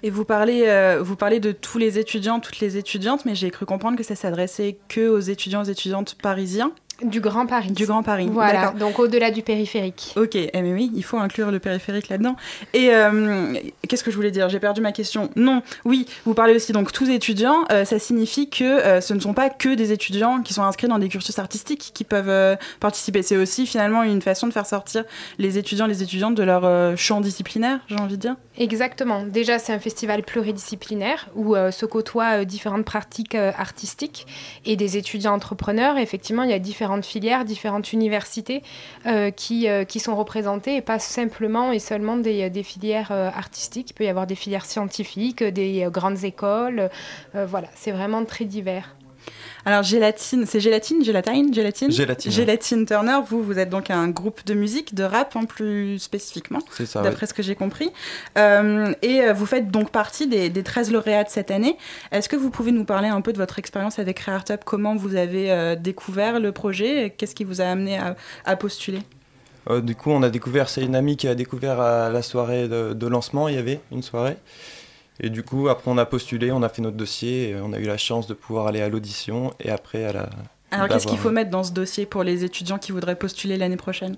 Et 0.03 0.09
vous 0.09 0.26
parlez, 0.26 0.63
euh, 0.67 1.01
vous 1.01 1.15
parlez 1.15 1.39
de 1.39 1.51
tous 1.51 1.78
les 1.78 1.97
étudiants, 1.97 2.39
toutes 2.39 2.59
les 2.59 2.78
étudiantes, 2.78 3.26
mais 3.26 3.36
j'ai 3.36 3.49
cru 3.49 3.65
comprendre 3.65 3.97
que 3.97 4.03
ça 4.03 4.15
s'adressait 4.15 4.78
que 4.88 5.07
aux 5.07 5.19
étudiants, 5.19 5.61
aux 5.61 5.65
étudiantes 5.65 6.15
parisiens. 6.22 6.72
Du 7.04 7.22
Grand 7.22 7.45
Paris. 7.45 7.72
Du 7.72 7.86
Grand 7.86 8.04
Paris. 8.04 8.30
Voilà, 8.32 8.72
donc 8.72 8.99
au-delà 8.99 9.32
du 9.32 9.41
périphérique. 9.41 10.14
Ok, 10.16 10.36
eh 10.36 10.49
mais 10.62 10.74
oui, 10.74 10.91
il 10.95 11.04
faut 11.04 11.18
inclure 11.18 11.52
le 11.52 11.60
périphérique 11.60 12.10
là-dedans. 12.10 12.36
Et 12.74 12.93
euh, 12.93 13.54
qu'est-ce 13.88 14.04
que 14.04 14.12
je 14.12 14.16
voulais 14.16 14.32
dire? 14.32 14.49
J'ai 14.49 14.60
perdu 14.60 14.82
ma 14.82 14.91
question. 14.91 15.30
Non, 15.36 15.62
oui, 15.86 16.06
vous 16.26 16.34
parlez 16.34 16.56
aussi 16.56 16.72
donc 16.72 16.91
tous 16.91 17.10
étudiants. 17.10 17.66
euh, 17.72 17.86
ça 17.86 17.99
signifie 17.99 18.49
que 18.49 18.64
euh, 18.64 19.02
ce 19.02 19.14
ne 19.14 19.20
sont 19.20 19.34
pas 19.34 19.49
que 19.49 19.74
des 19.74 19.91
étudiants 19.91 20.41
qui 20.41 20.54
sont 20.54 20.64
inscrits 20.64 20.88
dans 20.88 20.99
des 20.99 21.10
cursus 21.10 21.38
artistiques 21.39 21.91
qui 21.93 22.04
peuvent 22.04 22.58
participer. 22.80 23.22
C'est 23.22 23.38
aussi 23.38 23.66
finalement 23.66 24.04
une 24.04 24.22
façon 24.22 24.47
de 24.47 24.54
faire 24.54 24.66
sortir 24.66 25.04
les 25.38 25.58
étudiants, 25.58 25.88
les 25.88 26.04
étudiantes 26.04 26.36
de 26.36 26.43
leur 26.43 26.97
champ 26.97 27.22
disciplinaire, 27.22 27.80
j'ai 27.88 27.95
envie 27.95 28.18
de 28.18 28.22
dire. 28.22 28.36
Exactement. 28.58 29.24
Déjà, 29.24 29.60
c'est 29.60 29.74
un 29.74 29.80
festival 29.80 30.24
pluridisciplinaire 30.24 31.30
où 31.36 31.56
se 31.56 31.86
côtoient 31.86 32.45
différentes 32.45 32.86
pratiques 32.86 33.36
artistiques 33.36 34.28
et 34.66 34.76
des 34.76 34.97
étudiants 34.97 35.34
entrepreneurs. 35.34 35.97
Effectivement, 35.97 36.43
il 36.43 36.49
y 36.49 36.54
a 36.54 36.60
différentes 36.92 37.06
filières, 37.06 37.46
différentes 37.46 37.94
universités 37.94 38.64
euh, 39.06 39.32
qui, 39.32 39.68
euh, 39.68 39.86
qui 39.86 40.00
sont 40.00 40.16
représentées 40.16 40.76
et 40.76 40.82
pas 40.82 41.00
simplement 41.00 41.72
et 41.72 41.80
seulement 41.80 42.18
des, 42.18 42.50
des 42.50 42.64
filières 42.64 43.12
euh, 43.12 43.30
artistiques. 43.30 43.92
Il 43.92 43.94
peut 43.94 44.04
y 44.04 44.10
avoir 44.10 44.28
des 44.28 44.36
filières 44.36 44.66
scientifiques, 44.66 45.44
des 45.44 45.84
euh, 45.86 45.89
grandes 45.89 46.24
écoles. 46.24 46.89
Euh, 47.36 47.46
voilà, 47.46 47.68
c'est 47.76 47.92
vraiment 47.92 48.26
très 48.26 48.46
divers. 48.46 48.96
Alors 49.66 49.84
gélatine, 49.84 50.45
c'est 50.45 50.59
gélatine, 50.59 51.03
gélatine, 51.03 51.53
gélatine? 51.53 51.91
Gélatine. 51.91 52.32
Gélatine 52.32 52.86
Turner. 52.86 53.20
Vous, 53.28 53.43
vous 53.43 53.59
êtes 53.59 53.70
donc 53.70 53.89
un 53.91 54.07
groupe 54.09 54.45
de 54.45 54.53
musique, 54.53 54.95
de 54.95 55.03
rap, 55.03 55.36
hein, 55.36 55.45
plus 55.45 55.99
spécifiquement. 55.99 56.59
D'après 56.95 57.22
ouais. 57.22 57.28
ce 57.28 57.34
que 57.34 57.43
j'ai 57.43 57.55
compris. 57.55 57.91
Euh, 58.38 58.93
et 59.01 59.22
euh, 59.22 59.34
vous 59.34 59.45
faites 59.45 59.70
donc 59.70 59.91
partie 59.91 60.28
des, 60.28 60.49
des 60.49 60.64
13 60.64 60.91
lauréats 60.91 61.24
de 61.24 61.30
cette 61.30 61.51
année. 61.51 61.78
Est-ce 62.12 62.30
que 62.30 62.36
vous 62.36 62.49
pouvez 62.49 62.72
nous 62.72 62.86
parler 62.86 63.07
un 63.07 63.22
peu 63.22 63.34
de 63.34 63.38
votre 63.38 63.59
expérience 63.59 63.99
avec 63.99 64.18
Creartup 64.18 64.64
Comment 64.66 64.95
vous 64.95 65.16
avez 65.16 65.51
euh, 65.51 65.76
découvert 65.76 66.39
le 66.39 66.51
projet? 66.51 67.14
Qu'est-ce 67.16 67.36
qui 67.36 67.43
vous 67.43 67.62
a 67.62 67.66
amené 67.66 67.97
à, 67.97 68.16
à 68.45 68.55
postuler? 68.55 68.99
Euh, 69.70 69.82
du 69.82 69.95
coup, 69.95 70.12
on 70.12 70.24
a 70.24 70.30
découvert, 70.30 70.70
c'est 70.70 70.84
une 70.84 70.95
amie 70.95 71.18
qui 71.18 71.28
a 71.28 71.36
découvert 71.36 71.80
à 71.80 72.09
la 72.09 72.22
soirée 72.22 72.68
de, 72.68 72.93
de 72.93 73.07
lancement, 73.07 73.47
il 73.47 73.55
y 73.55 73.57
avait 73.57 73.80
une 73.91 74.01
soirée. 74.01 74.38
Et 75.24 75.30
du 75.30 75.43
coup, 75.43 75.69
après, 75.69 75.89
on 75.91 75.97
a 75.99 76.05
postulé, 76.05 76.51
on 76.51 76.63
a 76.63 76.69
fait 76.69 76.82
notre 76.82 76.97
dossier, 76.97 77.49
et 77.51 77.55
on 77.61 77.72
a 77.74 77.80
eu 77.80 77.84
la 77.86 77.97
chance 77.97 78.26
de 78.28 78.34
pouvoir 78.34 78.65
aller 78.67 78.82
à 78.82 78.89
l'audition 78.89 79.53
et 79.59 79.69
après 79.69 80.03
à 80.03 80.13
la. 80.13 80.30
Alors 80.72 80.88
qu'est-ce 80.88 81.05
qu'il 81.05 81.17
faut 81.19 81.32
mettre 81.32 81.51
dans 81.51 81.63
ce 81.63 81.72
dossier 81.74 82.05
pour 82.05 82.24
les 82.24 82.43
étudiants 82.43 82.78
qui 82.80 82.91
voudraient 82.91 83.15
postuler 83.15 83.57
l'année 83.57 83.78
prochaine? 83.78 84.15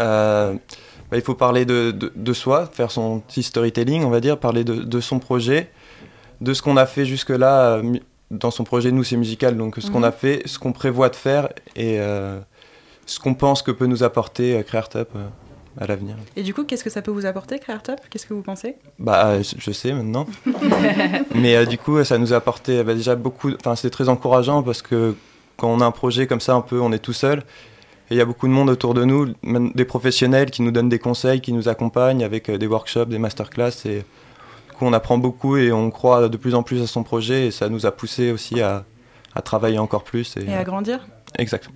Euh, 0.00 0.54
bah, 1.10 1.16
il 1.16 1.22
faut 1.22 1.34
parler 1.34 1.64
de, 1.64 1.90
de- 1.90 2.12
de 2.14 2.32
soi, 2.32 2.66
faire 2.66 2.90
son 2.90 3.20
petit 3.20 3.42
storytelling, 3.42 4.04
on 4.04 4.10
va 4.10 4.20
dire, 4.20 4.38
parler 4.38 4.62
de, 4.64 4.74
de 4.74 5.00
son 5.00 5.18
projet, 5.18 5.70
de 6.40 6.52
ce 6.54 6.62
qu'on 6.62 6.76
a 6.76 6.86
fait 6.86 7.04
jusque-là. 7.06 7.76
euh, 7.76 7.94
Dans 8.30 8.50
son 8.50 8.64
projet, 8.64 8.90
nous, 8.90 9.04
c'est 9.04 9.16
musical, 9.16 9.56
donc 9.56 9.76
ce 9.78 9.90
qu'on 9.90 9.98
Mhm. 9.98 10.04
a 10.04 10.12
fait, 10.12 10.42
ce 10.46 10.58
qu'on 10.58 10.72
prévoit 10.72 11.08
de 11.08 11.16
faire 11.16 11.48
et 11.76 11.98
euh, 12.00 12.40
ce 13.06 13.18
qu'on 13.20 13.34
pense 13.34 13.62
que 13.62 13.70
peut 13.70 13.86
nous 13.86 14.02
apporter 14.02 14.56
euh, 14.58 14.62
Creartup 14.62 15.08
euh, 15.14 15.26
à 15.80 15.86
l'avenir. 15.86 16.16
Et 16.36 16.42
du 16.42 16.54
coup, 16.54 16.64
qu'est-ce 16.64 16.84
que 16.84 16.90
ça 16.90 17.02
peut 17.02 17.10
vous 17.10 17.26
apporter, 17.26 17.58
Creartup 17.58 18.00
Qu'est-ce 18.10 18.26
que 18.26 18.34
vous 18.34 18.42
pensez? 18.42 18.76
Bah, 18.98 19.26
euh, 19.26 19.42
je 19.58 19.70
sais 19.72 19.92
maintenant. 19.92 20.26
Mais 21.34 21.56
euh, 21.56 21.66
du 21.66 21.78
coup, 21.78 22.02
ça 22.04 22.18
nous 22.18 22.32
a 22.32 22.36
apporté 22.36 22.82
bah, 22.84 22.94
déjà 22.94 23.16
beaucoup. 23.16 23.50
Enfin, 23.54 23.76
c'est 23.76 23.90
très 23.90 24.08
encourageant 24.08 24.62
parce 24.62 24.82
que 24.82 25.14
quand 25.56 25.68
on 25.68 25.80
a 25.80 25.84
un 25.84 25.90
projet 25.90 26.26
comme 26.26 26.40
ça, 26.40 26.54
un 26.54 26.60
peu, 26.60 26.80
on 26.80 26.92
est 26.92 26.98
tout 26.98 27.12
seul. 27.12 27.40
Et 28.10 28.14
il 28.14 28.16
y 28.16 28.20
a 28.20 28.24
beaucoup 28.24 28.46
de 28.46 28.52
monde 28.52 28.68
autour 28.68 28.92
de 28.94 29.04
nous, 29.04 29.32
même 29.42 29.72
des 29.74 29.84
professionnels 29.84 30.50
qui 30.50 30.62
nous 30.62 30.70
donnent 30.70 30.90
des 30.90 30.98
conseils, 30.98 31.40
qui 31.40 31.52
nous 31.52 31.68
accompagnent 31.68 32.22
avec 32.22 32.50
euh, 32.50 32.58
des 32.58 32.66
workshops, 32.66 33.06
des 33.06 33.18
masterclass. 33.18 33.72
Et 33.86 33.98
du 33.98 34.76
coup, 34.76 34.84
on 34.84 34.92
apprend 34.92 35.18
beaucoup 35.18 35.56
et 35.56 35.72
on 35.72 35.90
croit 35.90 36.28
de 36.28 36.36
plus 36.36 36.54
en 36.54 36.62
plus 36.62 36.82
à 36.82 36.86
son 36.86 37.02
projet. 37.02 37.46
Et 37.46 37.50
ça 37.50 37.68
nous 37.68 37.86
a 37.86 37.92
poussé 37.92 38.30
aussi 38.30 38.60
à, 38.60 38.84
à 39.34 39.42
travailler 39.42 39.78
encore 39.78 40.04
plus. 40.04 40.36
Et, 40.36 40.44
Et 40.44 40.54
à 40.54 40.64
grandir? 40.64 41.06
Exact. 41.38 41.68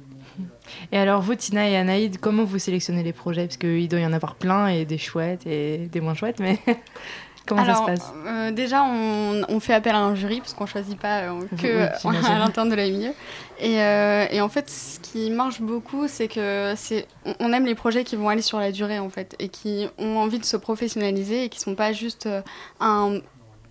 Et 0.93 0.99
alors, 0.99 1.21
vous, 1.23 1.35
Tina 1.35 1.69
et 1.69 1.77
Anaïd, 1.77 2.19
comment 2.21 2.45
vous 2.45 2.59
sélectionnez 2.59 3.03
les 3.03 3.13
projets? 3.13 3.47
Parce 3.47 3.57
qu'il 3.57 3.89
doit 3.89 4.01
y 4.01 4.07
en 4.07 4.13
avoir 4.13 4.35
plein, 4.35 4.69
et 4.69 4.85
des 4.85 4.99
chouettes 4.99 5.47
et 5.47 5.79
des 5.91 6.01
moins 6.01 6.15
chouettes, 6.15 6.41
mais 6.41 6.59
comment 7.47 7.63
Alors, 7.63 7.87
ça 7.87 7.97
se 7.97 8.01
passe? 8.03 8.13
euh, 8.27 8.51
Déjà, 8.53 8.85
on, 8.85 9.43
on 9.49 9.61
fait 9.61 9.75
appel 9.75 9.95
à 9.95 9.99
un 10.01 10.15
jury 10.15 10.41
parce 10.41 10.55
qu'on 10.55 10.67
choisit 10.67 10.99
pas 10.99 11.21
euh, 11.23 11.41
que 11.61 11.89
Oui, 12.07 12.17
à 12.27 12.39
l'interne 12.39 12.69
de 12.69 12.75
la 12.75 12.85
milieu. 12.89 13.13
Et, 13.61 13.81
euh, 13.81 14.27
et 14.31 14.41
en 14.41 14.49
fait, 14.49 14.69
ce 14.71 15.01
qui 15.01 15.31
marche 15.31 15.61
beaucoup, 15.61 16.07
c'est 16.09 16.29
que 16.29 16.75
c'est 16.77 17.07
on- 17.41 17.53
aime 17.53 17.67
les 17.67 17.75
projets 17.75 18.05
qui 18.05 18.17
vont 18.17 18.29
aller 18.29 18.43
sur 18.43 18.59
la 18.61 18.71
durée 18.71 18.99
en 18.99 19.09
fait 19.11 19.35
et 19.39 19.49
qui 19.49 19.89
ont 19.99 20.17
envie 20.19 20.39
de 20.39 20.45
se 20.45 20.57
professionnaliser 20.57 21.45
et 21.45 21.49
qui 21.49 21.59
sont 21.61 21.75
pas 21.75 21.93
juste 21.93 22.27
euh, 22.27 22.43
un 22.81 23.21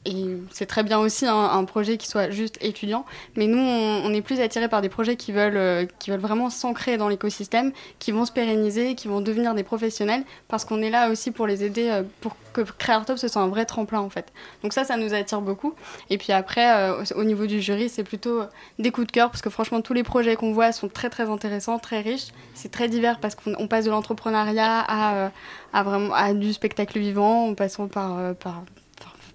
et 0.08 0.38
c'est 0.52 0.66
très 0.66 0.84
bien 0.84 1.00
aussi 1.00 1.26
un, 1.26 1.36
un 1.36 1.66
projet 1.66 1.98
qui 1.98 2.08
soit 2.08 2.30
juste 2.30 2.58
étudiant, 2.62 3.06
mais 3.36 3.46
nous, 3.46 3.60
on, 3.60 4.14
est 4.14 4.22
plus 4.22 4.40
attirés 4.40 4.70
par 4.70 4.82
des 4.82 4.88
projets 4.88 5.18
qui 5.18 5.34
veulent, 5.34 5.58
euh, 5.58 5.86
qui 6.00 6.12
veulent 6.12 6.22
vraiment 6.22 6.50
s'ancrer 6.50 6.96
dans 6.96 7.10
l'écosystème, 7.10 7.74
qui 8.00 8.14
vont 8.14 8.24
se 8.24 8.32
pérenniser, 8.32 8.96
qui 8.96 9.10
vont 9.10 9.20
devenir 9.20 9.54
des 9.54 9.64
professionnels, 9.64 10.24
parce 10.48 10.64
qu'on 10.64 10.82
est 10.82 10.90
là 10.90 11.10
aussi 11.10 11.32
pour 11.32 11.46
les 11.46 11.66
aider, 11.66 11.90
euh, 11.90 12.04
pour 12.22 12.38
que 12.54 12.62
Creartop 12.62 13.18
ce 13.18 13.28
soit 13.28 13.42
un 13.42 13.50
vrai 13.50 13.66
tremplin 13.66 14.00
en 14.00 14.10
fait. 14.10 14.32
Donc 14.64 14.72
ça, 14.72 14.86
ça 14.86 14.96
nous 14.96 15.14
attire 15.14 15.42
beaucoup. 15.42 15.76
Et 16.10 16.18
puis 16.18 16.32
après, 16.32 16.74
euh, 16.74 17.04
au 17.16 17.20
au 17.20 17.24
niveau 17.24 17.48
du 17.48 17.62
jury, 17.62 17.90
c'est 17.90 18.06
plutôt 18.06 18.44
des 18.80 18.92
coups 18.92 19.08
de 19.08 19.12
cœur, 19.12 19.30
parce 19.30 19.42
que 19.42 19.50
franchement, 19.50 19.82
tous 19.82 19.94
les 19.94 20.04
projets 20.04 20.38
qu'on 20.38 20.54
voit 20.54 20.72
sont 20.72 20.88
très 20.88 21.10
très 21.10 21.30
intéressants, 21.30 21.80
très 21.80 22.00
riches. 22.00 22.30
C'est 22.54 22.72
très 22.72 22.88
divers 22.88 23.20
parce 23.20 23.36
qu'on 23.36 23.54
on 23.60 23.68
passe 23.68 23.84
de 23.84 23.90
l'entrepreneuriat 23.90 24.86
à, 24.88 25.84
vraiment, 25.84 26.14
à 26.14 26.34
du 26.34 26.54
spectacle 26.54 26.98
vivant, 26.98 27.50
en 27.50 27.56
passant 27.56 27.88
par 27.88 28.36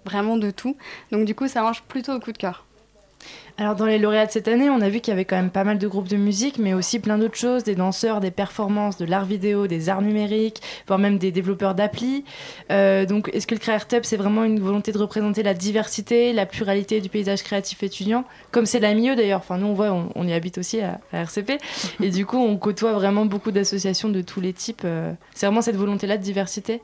vraiment 0.05 0.37
de 0.37 0.51
tout. 0.51 0.77
Donc 1.11 1.25
du 1.25 1.35
coup, 1.35 1.49
ça 1.49 1.63
marche 1.63 1.83
plutôt 1.83 2.13
au 2.13 2.21
coup 2.21 2.33
de 2.33 2.39
cœur. 2.39 2.65
Alors 3.59 3.77
dans 3.77 3.87
les 3.87 3.99
lauréats 3.99 4.27
de 4.27 4.31
cette 4.31 4.49
année, 4.49 4.71
on 4.71 4.81
a 4.81 4.89
vu 4.89 5.01
qu'il 5.01 5.13
y 5.13 5.15
avait 5.15 5.27
quand 5.27 5.37
même 5.37 5.51
pas 5.51 5.65
mal 5.65 5.79
de 5.79 5.87
groupes 5.87 6.09
de 6.09 6.17
musique, 6.17 6.59
mais 6.59 6.73
aussi 6.73 6.99
plein 6.99 7.19
d'autres 7.19 7.37
choses, 7.37 7.65
des 7.65 7.75
danseurs, 7.75 8.21
des 8.21 8.31
performances, 8.31 8.97
de 8.97 9.05
l'art 9.05 9.27
vidéo, 9.27 9.67
des 9.67 9.89
arts 9.89 10.03
numériques, 10.03 10.63
voire 10.87 10.99
même 10.99 11.19
des 11.19 11.31
développeurs 11.31 11.75
d'applis. 11.75 12.25
Euh, 12.71 13.05
donc 13.05 13.31
est-ce 13.33 13.47
que 13.47 13.55
le 13.55 13.61
CréaRTUP, 13.61 14.05
c'est 14.05 14.17
vraiment 14.17 14.45
une 14.45 14.59
volonté 14.59 14.91
de 14.91 14.99
représenter 14.99 15.43
la 15.43 15.55
diversité, 15.55 16.33
la 16.33 16.47
pluralité 16.47 17.01
du 17.01 17.11
paysage 17.11 17.43
créatif 17.43 17.83
étudiant, 17.83 18.25
comme 18.51 18.67
c'est 18.67 18.81
la 18.81 18.95
mieux 18.95 19.15
d'ailleurs, 19.15 19.41
enfin 19.41 19.59
nous 19.59 19.67
on 19.67 19.75
voit, 19.75 19.93
on, 20.15 20.27
y 20.27 20.33
habite 20.33 20.57
aussi 20.57 20.81
à, 20.81 20.99
à 21.13 21.21
RCP, 21.21 21.59
et 22.01 22.11
du 22.11 22.25
coup 22.25 22.39
on 22.39 22.57
côtoie 22.57 22.95
vraiment 22.95 23.27
beaucoup 23.27 23.51
d'associations 23.51 24.09
de 24.09 24.23
tous 24.23 24.41
les 24.41 24.55
types. 24.55 24.83
euh. 24.85 25.13
c'est 25.35 25.47
vraiment 25.47 25.63
cette 25.63 25.77
volonté-là 25.77 26.17
de 26.17 26.23
diversité? 26.23 26.81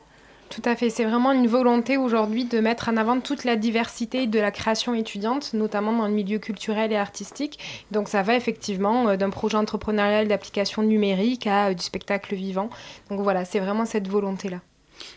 Tout 0.51 0.63
à 0.65 0.75
fait, 0.77 0.89
c'est 0.91 1.05
vraiment 1.05 1.33
une 1.33 1.47
volonté 1.47 1.97
aujourd'hui 1.99 2.45
de 2.45 2.59
mettre 2.61 2.89
en 2.89 2.97
avant 2.97 3.21
toute 3.21 3.45
la 3.45 3.57
diversité 3.57 4.27
de 4.27 4.39
la 4.41 4.51
création 4.51 4.95
étudiante, 4.95 5.53
notamment 5.53 5.93
dans 5.93 6.07
le 6.07 6.13
milieu 6.13 6.39
culturel 6.39 6.91
et 6.91 6.97
artistique. 6.97 7.59
Donc 7.91 8.09
ça 8.09 8.23
va 8.23 8.35
effectivement 8.35 9.09
euh, 9.09 9.17
d'un 9.17 9.31
projet 9.31 9.57
entrepreneurial 9.57 10.27
d'application 10.27 10.83
numérique 10.83 11.47
à 11.47 11.69
euh, 11.69 11.75
du 11.75 11.83
spectacle 11.83 12.35
vivant. 12.35 12.71
Donc 13.11 13.21
voilà, 13.21 13.45
c'est 13.45 13.61
vraiment 13.61 13.85
cette 13.85 14.09
volonté-là. 14.09 14.59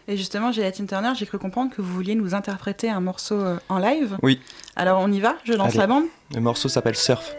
Et 0.08 0.16
justement, 0.18 0.52
Gélatine 0.52 0.86
Turner, 0.86 1.14
j'ai 1.16 1.26
cru 1.26 1.40
comprendre 1.40 1.72
que 1.74 1.82
vous 1.82 1.94
vouliez 1.94 2.14
nous 2.16 2.36
interpréter 2.36 2.90
un 2.90 3.00
morceau 3.00 3.40
euh, 3.40 3.58
en 3.70 3.80
live. 3.80 4.18
Oui. 4.22 4.40
Alors 4.76 5.00
on 5.02 5.12
y 5.12 5.20
va? 5.22 5.38
Je 5.44 5.54
lance 5.54 5.70
Allez. 5.70 5.78
la 5.80 5.88
bande 5.88 6.06
Le 6.36 6.42
morceau 6.42 6.68
s'appelle 6.70 6.96
Surf. 6.96 7.34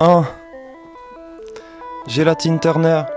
Un. 0.00 0.26
Gélatine 2.06 2.60
Turner. 2.60 3.13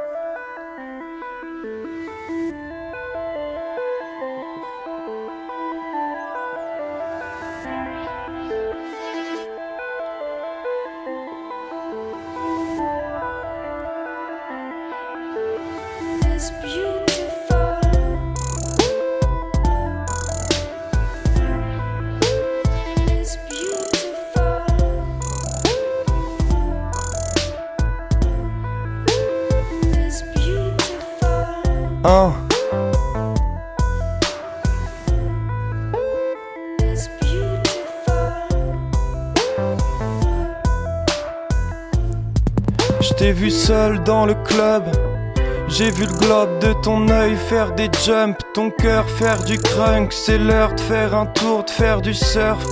J'ai 45.68 45.92
vu 45.92 46.06
le 46.06 46.18
globe 46.20 46.60
de 46.60 46.72
ton 46.82 47.10
œil 47.10 47.36
faire 47.36 47.74
des 47.74 47.90
jumps, 48.06 48.38
ton 48.54 48.70
cœur 48.70 49.04
faire 49.10 49.44
du 49.44 49.58
crunk. 49.58 50.14
C'est 50.14 50.38
l'heure 50.38 50.74
de 50.74 50.80
faire 50.80 51.14
un 51.14 51.26
tour, 51.26 51.66
de 51.66 51.70
faire 51.70 52.00
du 52.00 52.14
surf. 52.14 52.64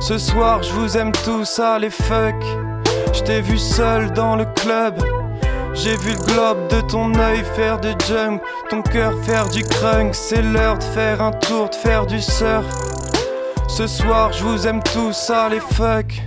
Ce 0.00 0.18
soir, 0.18 0.60
je 0.64 0.72
vous 0.72 0.96
aime 0.96 1.12
tous, 1.24 1.60
allez 1.60 1.90
fuck. 1.90 2.34
Je 3.12 3.22
t'ai 3.22 3.40
vu 3.40 3.56
seul 3.56 4.12
dans 4.14 4.34
le 4.34 4.44
club. 4.56 4.98
J'ai 5.74 5.96
vu 5.98 6.10
le 6.10 6.24
globe 6.34 6.66
de 6.70 6.80
ton 6.80 7.14
œil 7.20 7.44
faire 7.54 7.78
des 7.78 7.94
jumps, 8.08 8.42
ton 8.68 8.82
cœur 8.82 9.12
faire 9.22 9.48
du 9.48 9.62
crunk. 9.62 10.12
C'est 10.12 10.42
l'heure 10.42 10.78
de 10.78 10.84
faire 10.84 11.22
un 11.22 11.30
tour, 11.30 11.70
de 11.70 11.76
faire 11.76 12.04
du 12.04 12.20
surf. 12.20 12.66
Ce 13.68 13.86
soir, 13.86 14.32
je 14.32 14.42
vous 14.42 14.66
aime 14.66 14.82
tous, 14.92 15.30
allez 15.30 15.60
fuck. 15.60 16.20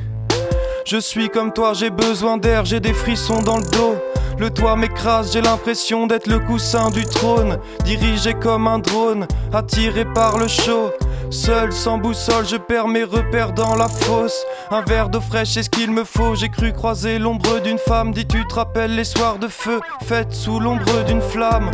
Je 0.85 0.97
suis 0.97 1.29
comme 1.29 1.51
toi, 1.51 1.73
j'ai 1.73 1.89
besoin 1.89 2.37
d'air, 2.37 2.63
j'ai 2.63 2.79
des 2.79 2.93
frissons 2.93 3.41
dans 3.41 3.57
le 3.57 3.63
dos. 3.63 3.95
Le 4.37 4.49
toit 4.49 4.75
m'écrase, 4.75 5.31
j'ai 5.31 5.41
l'impression 5.41 6.07
d'être 6.07 6.27
le 6.27 6.39
coussin 6.39 6.89
du 6.89 7.03
trône. 7.05 7.57
Dirigé 7.85 8.33
comme 8.33 8.67
un 8.67 8.79
drone, 8.79 9.27
attiré 9.53 10.03
par 10.03 10.37
le 10.37 10.47
chaud. 10.47 10.91
Seul, 11.29 11.71
sans 11.71 11.97
boussole, 11.97 12.45
je 12.45 12.57
perds 12.57 12.87
mes 12.87 13.03
repères 13.03 13.53
dans 13.53 13.75
la 13.75 13.87
fosse. 13.87 14.45
Un 14.71 14.81
verre 14.81 15.09
d'eau 15.09 15.21
fraîche, 15.21 15.53
c'est 15.53 15.63
ce 15.63 15.69
qu'il 15.69 15.91
me 15.91 16.03
faut. 16.03 16.35
J'ai 16.35 16.49
cru 16.49 16.73
croiser 16.73 17.17
l'ombre 17.17 17.61
d'une 17.61 17.77
femme. 17.77 18.11
Dis, 18.11 18.27
tu 18.27 18.45
te 18.45 18.55
rappelles 18.55 18.95
les 18.95 19.05
soirs 19.05 19.39
de 19.39 19.47
feu, 19.47 19.79
faites 20.03 20.33
sous 20.33 20.59
l'ombre 20.59 21.03
d'une 21.07 21.21
flamme? 21.21 21.71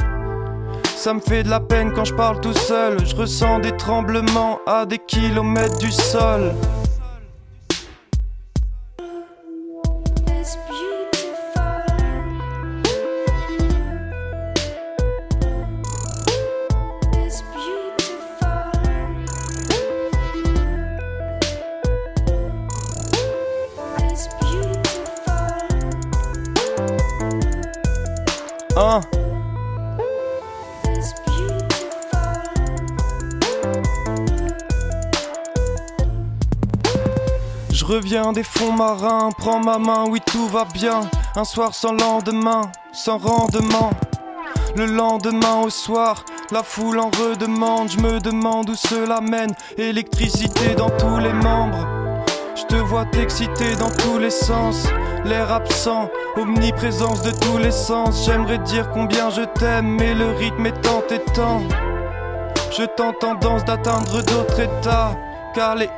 Ça 0.96 1.16
me 1.16 1.20
fait 1.20 1.42
de 1.44 1.50
la 1.50 1.60
peine 1.60 1.92
quand 1.94 2.06
je 2.06 2.14
parle 2.14 2.40
tout 2.42 2.54
seul. 2.54 3.04
Je 3.06 3.16
ressens 3.16 3.60
des 3.60 3.76
tremblements 3.76 4.60
à 4.68 4.86
des 4.86 5.00
kilomètres 5.00 5.80
du 5.80 5.92
sol. 5.92 6.54
Beautiful. 28.92 29.22
Je 37.72 37.86
reviens 37.86 38.34
des 38.34 38.44
fonds 38.44 38.74
marins, 38.74 39.30
prends 39.38 39.60
ma 39.60 39.78
main, 39.78 40.06
oui 40.10 40.20
tout 40.26 40.48
va 40.48 40.66
bien. 40.66 41.02
Un 41.36 41.46
soir 41.46 41.74
sans 41.74 41.94
lendemain, 41.94 42.64
sans 42.92 43.18
rendement. 43.18 43.92
Le 44.76 44.86
lendemain 44.86 45.62
au 45.64 45.70
soir, 45.70 46.26
la 46.52 46.62
foule 46.62 47.00
en 47.00 47.10
redemande. 47.10 47.90
Je 47.90 48.00
me 48.00 48.20
demande 48.20 48.70
où 48.70 48.76
cela 48.76 49.22
mène. 49.22 49.54
Électricité 49.78 50.76
dans 50.76 50.90
tous 50.90 51.18
les 51.20 51.34
membres. 51.34 52.01
Je 52.62 52.66
te 52.68 52.76
vois 52.76 53.06
t'exciter 53.06 53.76
dans 53.80 53.90
tous 53.90 54.20
les 54.20 54.30
sens. 54.30 54.86
L'air 55.26 55.52
absent, 55.52 56.10
omniprésence 56.36 57.24
de 57.24 57.32
tous 57.32 57.58
les 57.58 57.72
sens. 57.72 58.24
J'aimerais 58.26 58.60
dire 58.60 58.92
combien 58.92 59.32
je 59.32 59.42
t'aime, 59.42 59.88
mais 59.88 60.14
le 60.14 60.30
rythme 60.30 60.68
est 60.68 60.82
tant 60.82 61.02
et. 61.10 61.20
Je 62.78 62.84
tente 62.84 63.20
tendance 63.20 63.66
d'atteindre 63.66 64.22
d'autres 64.22 64.60
états. 64.60 65.18
Caléi, 65.56 65.90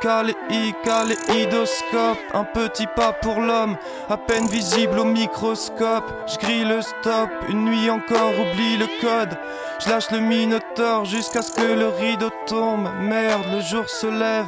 caléi, 0.00 0.74
caléidoscope. 0.84 2.18
Un 2.34 2.44
petit 2.44 2.86
pas 2.94 3.12
pour 3.14 3.40
l'homme, 3.40 3.76
à 4.10 4.18
peine 4.18 4.46
visible 4.46 4.98
au 4.98 5.04
microscope. 5.04 6.04
Je 6.26 6.36
grille 6.36 6.64
le 6.64 6.82
stop, 6.82 7.30
une 7.48 7.64
nuit 7.64 7.90
encore, 7.90 8.32
oublie 8.38 8.76
le 8.76 8.86
code. 9.00 9.38
Je 9.82 9.88
lâche 9.88 10.10
le 10.10 10.20
minotaure 10.20 11.06
jusqu'à 11.06 11.40
ce 11.40 11.52
que 11.52 11.62
le 11.62 11.88
rideau 11.88 12.30
tombe. 12.46 12.90
Merde, 13.00 13.46
le 13.50 13.60
jour 13.62 13.88
se 13.88 14.06
lève. 14.06 14.46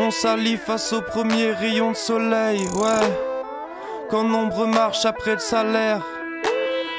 On 0.00 0.12
s'allie 0.12 0.56
face 0.56 0.92
au 0.92 1.02
premier 1.02 1.50
rayon 1.52 1.90
de 1.90 1.96
soleil, 1.96 2.60
ouais. 2.60 3.18
Quand 4.08 4.22
nombre 4.22 4.64
marche 4.66 5.04
après 5.04 5.34
le 5.34 5.40
salaire. 5.40 6.06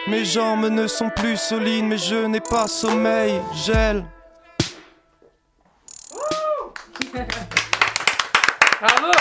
Mes 0.08 0.26
jambes 0.26 0.70
ne 0.70 0.86
sont 0.86 1.10
plus 1.10 1.38
solides, 1.38 1.86
mais 1.86 1.97
je 1.97 2.26
n'ai 2.26 2.41
pas 2.41 2.68
sommeil, 2.68 3.39
gèle. 3.66 4.04
Bravo 8.82 9.12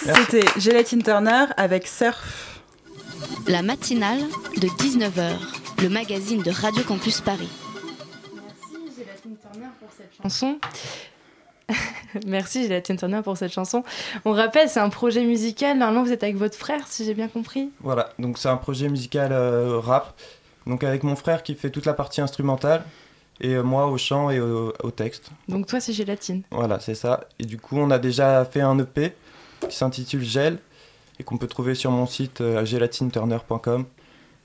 C'était 0.00 0.46
Gélatine 0.58 1.02
Turner 1.02 1.46
avec 1.56 1.86
Surf. 1.86 2.60
La 3.46 3.62
matinale 3.62 4.22
de 4.56 4.66
19h, 4.66 5.36
le 5.82 5.88
magazine 5.88 6.42
de 6.42 6.50
Radio 6.50 6.82
Campus 6.82 7.20
Paris. 7.20 7.50
chanson. 10.22 10.58
Merci 12.26 12.64
Gélatine 12.64 12.96
Turner 12.96 13.20
pour 13.22 13.36
cette 13.36 13.52
chanson. 13.52 13.82
On 14.24 14.32
rappelle, 14.32 14.68
c'est 14.68 14.80
un 14.80 14.88
projet 14.90 15.24
musical. 15.24 15.78
Normalement, 15.78 16.04
vous 16.04 16.12
êtes 16.12 16.22
avec 16.22 16.36
votre 16.36 16.56
frère, 16.56 16.86
si 16.86 17.04
j'ai 17.04 17.14
bien 17.14 17.28
compris. 17.28 17.70
Voilà, 17.80 18.10
donc 18.18 18.38
c'est 18.38 18.48
un 18.48 18.56
projet 18.56 18.88
musical 18.88 19.32
euh, 19.32 19.78
rap. 19.78 20.14
Donc 20.66 20.84
avec 20.84 21.02
mon 21.02 21.16
frère 21.16 21.42
qui 21.42 21.54
fait 21.54 21.70
toute 21.70 21.86
la 21.86 21.94
partie 21.94 22.20
instrumentale 22.20 22.84
et 23.40 23.54
euh, 23.54 23.62
moi 23.62 23.86
au 23.86 23.98
chant 23.98 24.30
et 24.30 24.40
au, 24.40 24.72
au 24.82 24.90
texte. 24.90 25.30
Donc 25.48 25.66
toi, 25.66 25.80
c'est 25.80 25.92
Gélatine. 25.92 26.42
Voilà, 26.50 26.80
c'est 26.80 26.94
ça. 26.94 27.24
Et 27.38 27.44
du 27.44 27.58
coup, 27.58 27.76
on 27.78 27.90
a 27.90 27.98
déjà 27.98 28.44
fait 28.44 28.60
un 28.60 28.78
EP 28.78 29.12
qui 29.68 29.76
s'intitule 29.76 30.24
Gel 30.24 30.58
et 31.18 31.24
qu'on 31.24 31.38
peut 31.38 31.46
trouver 31.46 31.74
sur 31.74 31.90
mon 31.90 32.06
site 32.06 32.40
euh, 32.40 32.64
gelatineturner.com. 32.64 33.84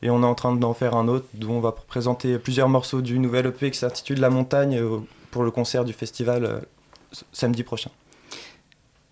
Et 0.02 0.10
on 0.10 0.24
est 0.24 0.26
en 0.26 0.36
train 0.36 0.56
d'en 0.56 0.74
faire 0.74 0.96
un 0.96 1.08
autre 1.08 1.26
d'où 1.34 1.52
on 1.52 1.60
va 1.60 1.74
présenter 1.74 2.38
plusieurs 2.40 2.70
morceaux 2.70 3.02
du 3.02 3.20
nouvel 3.20 3.48
EP 3.48 3.72
qui 3.72 3.78
s'intitule 3.78 4.20
La 4.20 4.30
Montagne 4.30 4.78
euh, 4.78 5.00
pour 5.32 5.44
le 5.44 5.52
concert 5.52 5.86
du 5.86 5.94
festival 5.94 6.62
samedi 7.32 7.64
prochain. 7.64 7.90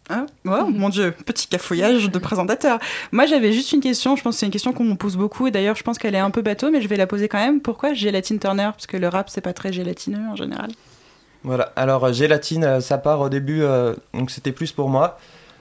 Ah, 0.10 0.26
oh, 0.46 0.68
mon 0.68 0.88
dieu, 0.88 1.12
petit 1.12 1.48
cafouillage 1.48 2.10
de 2.10 2.20
présentateur. 2.20 2.80
Moi, 3.12 3.26
j'avais 3.26 3.52
juste 3.52 3.74
une 3.74 3.82
question. 3.82 4.16
Je 4.16 4.24
pense 4.24 4.36
que 4.36 4.40
c'est 4.40 4.46
une 4.46 4.54
question 4.54 4.72
qu'on 4.72 4.86
me 4.86 4.96
pose 4.96 5.18
beaucoup. 5.18 5.48
Et 5.48 5.52
d'ailleurs, 5.52 5.76
je 5.76 5.84
pense 5.84 5.98
qu'elle 5.98 6.16
est 6.16 6.20
un 6.20 6.32
peu 6.32 6.42
bateau, 6.42 6.72
mais 6.72 6.82
je 6.82 6.88
vais 6.88 6.96
la 6.96 7.08
poser 7.08 7.28
quand 7.28 7.40
même. 7.40 7.60
Pourquoi 7.60 7.94
Gélatine 7.94 8.40
Turner? 8.40 8.70
Parce 8.74 8.88
que 8.88 8.96
le 8.96 9.10
rap, 9.10 9.30
c'est 9.30 9.42
pas 9.42 9.52
très 9.54 9.74
gélatineux 9.74 10.26
en 10.30 10.36
général. 10.38 10.72
Voilà, 11.44 11.72
alors 11.76 12.06
euh, 12.06 12.14
Gélatine, 12.14 12.64
euh, 12.64 12.80
ça 12.80 12.98
part 12.98 13.20
au 13.20 13.30
début, 13.30 13.62
euh, 13.62 13.94
donc 14.14 14.32
c'était 14.32 14.52
plus 14.52 14.72
pour 14.72 14.90
moi. 14.90 15.20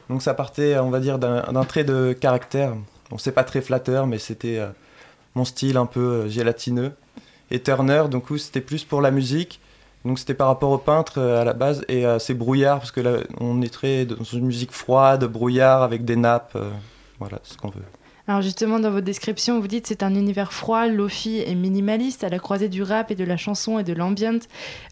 Donc 0.08 0.22
ça 0.22 0.34
partait, 0.34 0.78
on 0.78 0.90
va 0.90 1.00
dire, 1.00 1.18
d'un 1.18 1.64
trait 1.64 1.84
de 1.84 2.12
caractère. 2.12 2.74
Bon, 3.10 3.18
c'est 3.18 3.32
pas 3.32 3.44
très 3.44 3.60
flatteur, 3.60 4.06
mais 4.06 4.18
c'était 4.18 4.58
euh, 4.58 4.68
mon 5.34 5.44
style 5.44 5.76
un 5.76 5.86
peu 5.86 6.00
euh, 6.00 6.28
gélatineux. 6.28 6.92
Et 7.50 7.60
Turner, 7.60 8.04
donc 8.10 8.26
coup, 8.26 8.38
c'était 8.38 8.60
plus 8.60 8.84
pour 8.84 9.00
la 9.00 9.10
musique. 9.10 9.60
Donc 10.06 10.18
c'était 10.18 10.34
par 10.34 10.46
rapport 10.46 10.70
au 10.70 10.78
peintre 10.78 11.14
euh, 11.18 11.42
à 11.42 11.44
la 11.44 11.52
base. 11.52 11.84
Et 11.88 12.06
euh, 12.06 12.18
c'est 12.18 12.34
brouillard, 12.34 12.78
parce 12.78 12.92
que 12.92 13.00
là, 13.00 13.18
on 13.40 13.60
est 13.60 13.72
très 13.72 14.04
dans 14.04 14.24
une 14.24 14.46
musique 14.46 14.72
froide, 14.72 15.24
brouillard, 15.24 15.82
avec 15.82 16.04
des 16.04 16.16
nappes. 16.16 16.52
euh, 16.54 16.70
voilà, 17.18 17.38
ce 17.42 17.56
qu'on 17.56 17.68
veut. 17.68 17.82
Alors 18.28 18.42
justement, 18.42 18.80
dans 18.80 18.90
votre 18.90 19.04
description, 19.04 19.60
vous 19.60 19.68
dites 19.68 19.86
c'est 19.86 20.02
un 20.02 20.14
univers 20.14 20.52
froid, 20.52 20.86
lofi 20.86 21.38
et 21.38 21.54
minimaliste, 21.54 22.24
à 22.24 22.28
la 22.28 22.38
croisée 22.38 22.68
du 22.68 22.82
rap 22.82 23.10
et 23.10 23.14
de 23.14 23.24
la 23.24 23.36
chanson 23.36 23.78
et 23.78 23.84
de 23.84 23.92
l'ambient. 23.92 24.40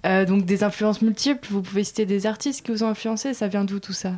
Euh, 0.06 0.24
donc 0.24 0.44
des 0.44 0.62
influences 0.62 1.02
multiples. 1.02 1.48
Vous 1.50 1.62
pouvez 1.62 1.84
citer 1.84 2.06
des 2.06 2.26
artistes 2.26 2.64
qui 2.64 2.70
vous 2.70 2.84
ont 2.84 2.88
influencé. 2.88 3.34
Ça 3.34 3.48
vient 3.48 3.64
d'où 3.64 3.80
tout 3.80 3.92
ça? 3.92 4.12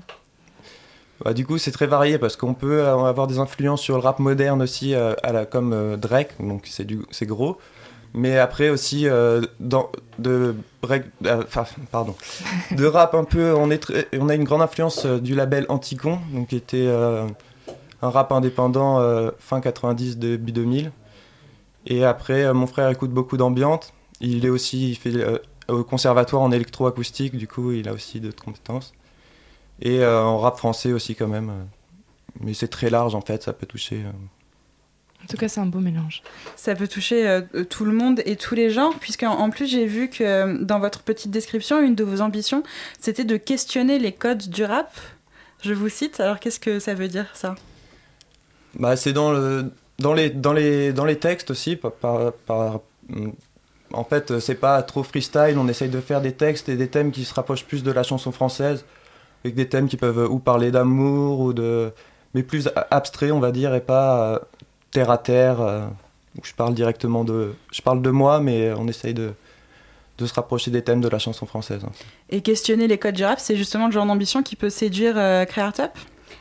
Bah, 1.25 1.33
du 1.33 1.47
coup, 1.47 1.57
c'est 1.57 1.71
très 1.71 1.87
varié 1.87 2.19
parce 2.19 2.37
qu'on 2.37 2.53
peut 2.53 2.87
avoir 2.87 3.27
des 3.27 3.39
influences 3.39 3.81
sur 3.81 3.95
le 3.95 4.03
rap 4.03 4.19
moderne 4.19 4.61
aussi, 4.61 4.95
euh, 4.95 5.15
à 5.23 5.33
la, 5.33 5.47
comme 5.47 5.73
euh, 5.73 5.97
Drake, 5.97 6.35
donc 6.39 6.69
c'est 6.69 7.27
gros. 7.27 7.59
Mais 8.17 8.39
après 8.39 8.71
aussi 8.71 9.07
euh, 9.07 9.43
euh, 10.25 10.55
de 12.73 12.87
rap 12.87 13.15
un 13.15 13.25
peu. 13.25 13.55
On, 13.55 13.71
est 13.71 13.93
on 14.19 14.31
a 14.31 14.35
une 14.35 14.45
grande 14.45 14.63
influence 14.63 15.05
euh, 15.05 15.19
du 15.21 15.35
label 15.35 15.67
Anticon, 15.69 16.19
donc 16.33 16.49
qui 16.49 16.57
était 16.57 16.89
un 16.89 18.11
rap 18.11 18.33
indépendant 18.33 19.31
fin 19.39 19.61
90 19.61 20.17
début 20.17 20.53
2000. 20.53 20.93
Et 21.89 22.05
après, 22.05 22.53
mon 22.55 22.67
frère 22.67 22.89
écoute 22.89 23.11
beaucoup 23.11 23.37
d'ambiante. 23.37 23.93
Il 24.21 24.47
est 24.47 24.49
aussi, 24.51 24.91
il 24.91 24.97
fait 24.97 25.13
au 25.69 25.85
conservatoire 25.85 26.41
en 26.41 26.51
électroacoustique, 26.51 27.37
du 27.37 27.47
coup, 27.47 27.73
il 27.73 27.87
a 27.87 27.93
aussi 27.93 28.19
d'autres 28.21 28.43
compétences. 28.43 28.95
Et 29.83 30.05
en 30.05 30.39
rap 30.39 30.57
français 30.57 30.93
aussi 30.93 31.15
quand 31.15 31.29
même. 31.29 31.53
Mais 32.41 32.55
c'est 32.55 32.69
très 32.69 32.89
large 32.89 33.15
en 33.15 33.21
fait, 33.21 33.43
ça 33.43 33.53
peut 33.53 33.67
toucher. 33.67 34.05
En 35.27 35.29
tout 35.29 35.37
cas, 35.39 35.49
c'est 35.49 35.59
un 35.59 35.67
beau 35.67 35.81
mélange. 35.81 36.23
Ça 36.55 36.77
peut 36.77 36.87
toucher 36.87 37.29
euh, 37.29 37.41
tout 37.69 37.85
le 37.85 37.91
monde 37.91 38.23
et 38.27 38.37
tous 38.37 38.55
les 38.55 38.71
genres, 38.71 38.95
puisqu'en 39.01 39.33
en 39.33 39.51
plus, 39.51 39.67
j'ai 39.67 39.85
vu 39.85 40.09
que 40.09 40.23
euh, 40.23 40.59
dans 40.61 40.79
votre 40.79 41.03
petite 41.03 41.33
description, 41.33 41.83
une 41.83 41.97
de 41.97 42.05
vos 42.05 42.21
ambitions, 42.21 42.63
c'était 43.01 43.25
de 43.25 43.37
questionner 43.37 43.99
les 43.99 44.13
codes 44.13 44.49
du 44.49 44.63
rap. 44.63 44.89
Je 45.63 45.75
vous 45.75 45.89
cite, 45.89 46.21
alors 46.21 46.39
qu'est-ce 46.39 46.61
que 46.61 46.79
ça 46.79 46.95
veut 46.95 47.09
dire 47.09 47.27
ça? 47.35 47.57
Bah, 48.79 48.95
c'est 48.95 49.13
dans, 49.13 49.33
le, 49.33 49.73
dans, 49.99 50.15
les, 50.15 50.31
dans, 50.31 50.53
les, 50.53 50.93
dans 50.93 51.05
les 51.05 51.19
textes 51.19 51.51
aussi. 51.51 51.75
Par, 51.75 51.91
par- 51.91 52.33
par- 52.47 52.81
en 53.93 54.05
fait, 54.05 54.39
c'est 54.39 54.55
pas 54.55 54.81
trop 54.85 55.03
freestyle, 55.03 55.57
on 55.59 55.67
essaye 55.67 55.89
de 55.89 56.01
faire 56.01 56.21
des 56.21 56.33
textes 56.33 56.69
et 56.69 56.77
des 56.77 56.87
thèmes 56.89 57.11
qui 57.11 57.25
se 57.25 57.35
rapprochent 57.35 57.65
plus 57.65 57.83
de 57.83 57.91
la 57.91 58.05
chanson 58.05 58.31
française, 58.31 58.85
avec 59.45 59.57
des 59.57 59.69
thèmes 59.69 59.89
qui 59.89 59.97
peuvent 59.97 60.31
ou 60.31 60.39
parler 60.39 60.71
d'amour, 60.71 61.41
ou 61.41 61.53
de. 61.53 61.91
mais 62.35 62.45
plus 62.45 62.69
abstrait, 62.93 63.33
on 63.33 63.41
va 63.41 63.51
dire, 63.51 63.75
et 63.75 63.81
pas 63.81 64.35
euh, 64.35 64.39
terre 64.97 65.11
à 65.11 65.19
terre, 65.19 65.61
euh, 65.61 65.87
où 66.39 66.45
je 66.45 66.55
parle 66.55 66.75
directement 66.75 67.23
de. 67.25 67.55
Je 67.71 67.83
parle 67.83 68.01
de 68.01 68.11
moi, 68.11 68.41
mais 68.41 68.73
on 68.73 68.89
essaye 68.89 69.13
de, 69.13 69.35
de 70.17 70.27
se 70.27 70.33
rapprocher 70.33 70.71
des 70.71 70.81
thèmes 70.83 71.03
de 71.03 71.09
la 71.09 71.19
chanson 71.19 71.45
française. 71.45 71.83
hein. 71.85 71.93
Et 72.31 72.41
questionner 72.41 72.87
les 72.89 72.97
codes 72.99 73.15
du 73.15 73.25
rap, 73.25 73.39
c'est 73.39 73.57
justement 73.57 73.87
le 73.87 73.93
genre 73.93 74.07
d'ambition 74.07 74.43
qui 74.43 74.57
peut 74.57 74.71
séduire 74.71 75.19
euh, 75.19 75.45
Créatop 75.45 75.93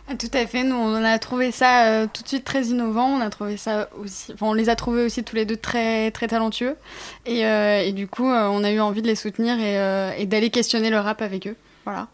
Ah, 0.08 0.16
tout 0.16 0.32
à 0.34 0.45
fait, 0.47 0.64
nous 0.64 0.76
on 0.76 1.03
a 1.03 1.20
trouvé 1.20 1.51
ça 1.51 1.88
euh, 1.88 2.08
tout 2.12 2.24
de 2.24 2.28
suite 2.30 2.45
très 2.45 2.64
innovant, 2.68 3.08
on 3.08 3.20
a 3.20 3.30
trouvé 3.30 3.58
ça 3.58 3.89
aussi, 4.01 4.32
enfin 4.34 4.45
on 4.47 4.53
les 4.53 4.70
a 4.70 4.76
trouvés 4.76 5.03
aussi 5.03 5.22
tous 5.24 5.36
les 5.36 5.45
deux 5.45 5.58
très 5.58 6.12
très 6.12 6.28
talentueux 6.28 6.76
et, 7.26 7.45
euh, 7.45 7.82
et 7.82 7.91
du 7.91 8.08
coup 8.08 8.30
euh, 8.30 8.47
on 8.47 8.64
a 8.64 8.72
eu 8.72 8.80
envie 8.80 9.01
de 9.01 9.08
les 9.08 9.16
soutenir 9.16 9.60
et, 9.60 9.78
euh, 9.80 10.12
et 10.18 10.26
d'aller 10.28 10.49
questionner 10.51 10.89
le 10.91 10.99
rap 10.99 11.22
avec 11.22 11.47
eux, 11.47 11.56
voilà. 11.86 12.08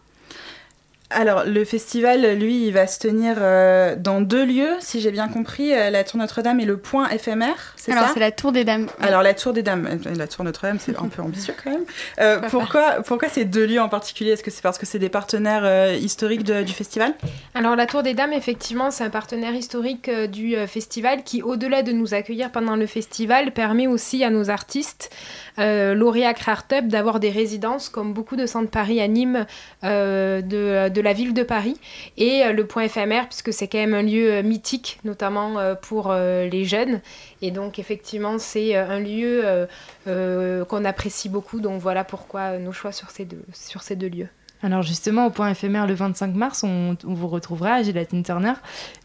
Alors, 1.13 1.43
le 1.45 1.65
festival, 1.65 2.37
lui, 2.39 2.67
il 2.67 2.71
va 2.71 2.87
se 2.87 2.99
tenir 2.99 3.35
euh, 3.39 3.95
dans 3.97 4.21
deux 4.21 4.45
lieux, 4.45 4.73
si 4.79 5.01
j'ai 5.01 5.11
bien 5.11 5.27
compris, 5.27 5.73
euh, 5.73 5.89
la 5.89 6.03
Tour 6.03 6.19
Notre-Dame 6.19 6.59
et 6.59 6.65
le 6.65 6.77
Point 6.77 7.09
éphémère, 7.09 7.73
c'est 7.75 7.91
Alors 7.91 8.07
ça 8.07 8.11
c'est 8.13 8.19
la 8.19 8.31
Tour 8.31 8.51
des 8.51 8.63
Dames. 8.63 8.87
Alors, 9.01 9.21
la 9.23 9.33
Tour 9.33 9.53
des 9.53 9.61
Dames, 9.63 9.87
euh, 10.05 10.15
la 10.15 10.27
Tour 10.27 10.45
Notre-Dame, 10.45 10.77
c'est 10.79 10.97
un 10.97 11.07
peu 11.07 11.21
ambitieux 11.21 11.53
quand 11.63 11.71
même. 11.71 11.81
Euh, 12.19 12.39
pourquoi, 12.49 13.01
pourquoi 13.05 13.29
ces 13.29 13.45
deux 13.45 13.65
lieux 13.65 13.81
en 13.81 13.89
particulier? 13.89 14.31
Est-ce 14.31 14.43
que 14.43 14.51
c'est 14.51 14.61
parce 14.61 14.77
que 14.77 14.85
c'est 14.85 14.99
des 14.99 15.09
partenaires 15.09 15.95
historiques 15.95 16.43
de- 16.43 16.61
du 16.61 16.73
festival? 16.73 17.13
Alors 17.55 17.75
la 17.75 17.85
Tour 17.85 18.03
des 18.03 18.13
Dames, 18.13 18.33
effectivement, 18.33 18.91
c'est 18.91 19.03
un 19.03 19.09
partenaire 19.09 19.53
historique 19.53 20.09
du 20.29 20.55
festival 20.67 21.23
qui, 21.23 21.41
au-delà 21.41 21.81
de 21.83 21.91
nous 21.93 22.13
accueillir 22.13 22.51
pendant 22.51 22.75
le 22.75 22.85
festival, 22.85 23.51
permet 23.53 23.87
aussi 23.87 24.23
à 24.23 24.29
nos 24.29 24.49
artistes 24.49 25.09
lauréats 25.57 26.33
Crartup 26.33 26.87
d'avoir 26.87 27.19
des 27.19 27.29
résidences, 27.29 27.89
comme 27.89 28.13
beaucoup 28.13 28.35
de 28.35 28.45
centres 28.45 28.69
Paris 28.69 29.01
animent 29.01 29.45
de, 29.83 30.89
de 31.01 31.05
la 31.05 31.13
ville 31.13 31.33
de 31.33 31.43
Paris. 31.43 31.77
Et 32.17 32.43
euh, 32.43 32.53
le 32.53 32.65
point 32.65 32.83
éphémère, 32.83 33.27
puisque 33.27 33.51
c'est 33.51 33.67
quand 33.67 33.79
même 33.79 33.93
un 33.93 34.03
lieu 34.03 34.31
euh, 34.31 34.43
mythique, 34.43 34.99
notamment 35.03 35.59
euh, 35.59 35.75
pour 35.75 36.11
euh, 36.11 36.47
les 36.47 36.65
jeunes. 36.65 37.01
Et 37.41 37.51
donc, 37.51 37.79
effectivement, 37.79 38.37
c'est 38.37 38.75
euh, 38.75 38.87
un 38.87 38.99
lieu 38.99 39.41
euh, 39.43 39.65
euh, 40.07 40.65
qu'on 40.65 40.85
apprécie 40.85 41.29
beaucoup. 41.29 41.59
Donc 41.59 41.81
voilà 41.81 42.03
pourquoi 42.03 42.57
nos 42.57 42.71
choix 42.71 42.91
sur 42.91 43.09
ces 43.09 43.25
deux, 43.25 43.43
sur 43.53 43.81
ces 43.81 43.95
deux 43.95 44.09
lieux. 44.09 44.29
Alors 44.63 44.83
justement, 44.83 45.25
au 45.25 45.29
point 45.31 45.49
éphémère 45.49 45.87
le 45.87 45.95
25 45.95 46.35
mars, 46.35 46.63
on, 46.63 46.95
on 47.05 47.13
vous 47.15 47.27
retrouvera 47.27 47.73
à 47.75 47.83
Gélatine 47.83 48.21
Turner. 48.21 48.53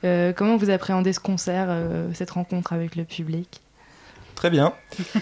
Euh, 0.05 0.34
comment 0.34 0.57
vous 0.57 0.68
appréhendez 0.68 1.14
ce 1.14 1.20
concert, 1.20 1.66
euh, 1.70 2.11
cette 2.12 2.30
rencontre 2.30 2.74
avec 2.74 2.94
le 2.94 3.05
public? 3.05 3.62
Très 4.34 4.51
bien. 4.51 4.74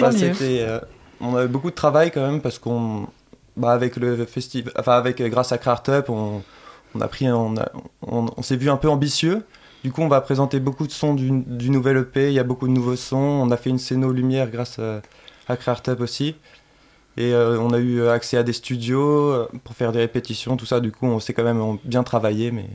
Bah, 0.00 0.10
euh, 0.12 0.80
on 1.20 1.34
avait 1.34 1.48
beaucoup 1.48 1.70
de 1.70 1.74
travail 1.74 2.10
quand 2.10 2.24
même 2.30 2.40
parce 2.42 2.58
qu'on, 2.58 3.08
bah, 3.58 3.72
avec 3.72 3.96
le 3.96 4.24
festival, 4.26 4.72
enfin 4.78 4.92
avec 4.94 5.22
grâce 5.22 5.52
à 5.52 5.58
Crartup, 5.58 6.08
on, 6.10 6.44
on 6.94 7.00
a 7.00 7.08
pris, 7.08 7.30
on, 7.30 7.56
a- 7.56 7.70
on, 8.02 8.26
on 8.36 8.42
s'est 8.42 8.56
vu 8.56 8.70
un 8.70 8.76
peu 8.78 8.88
ambitieux. 8.88 9.44
Du 9.84 9.92
coup, 9.92 10.02
on 10.02 10.08
va 10.08 10.20
présenter 10.20 10.60
beaucoup 10.60 10.86
de 10.86 10.92
sons 10.92 11.14
du, 11.14 11.30
du 11.46 11.70
nouvel 11.70 11.98
EP. 11.98 12.28
Il 12.28 12.34
y 12.34 12.38
a 12.40 12.44
beaucoup 12.44 12.66
de 12.68 12.72
nouveaux 12.72 12.96
sons. 12.96 13.16
On 13.18 13.50
a 13.50 13.56
fait 13.56 13.70
une 13.70 13.78
scéno 13.78 14.12
lumière 14.12 14.50
grâce 14.50 14.78
à, 14.78 15.02
à 15.48 15.56
Crartup 15.56 16.00
aussi. 16.00 16.36
Et 17.16 17.32
euh, 17.34 17.58
on 17.60 17.72
a 17.72 17.78
eu 17.78 18.06
accès 18.08 18.36
à 18.38 18.42
des 18.44 18.52
studios 18.54 19.32
euh, 19.32 19.48
pour 19.64 19.74
faire 19.76 19.92
des 19.92 20.00
répétitions, 20.00 20.56
tout 20.56 20.66
ça. 20.66 20.80
Du 20.80 20.92
coup, 20.92 21.06
on 21.06 21.20
s'est 21.20 21.34
quand 21.34 21.44
même 21.44 21.78
bien 21.84 22.04
travaillé, 22.04 22.50
mais 22.52 22.66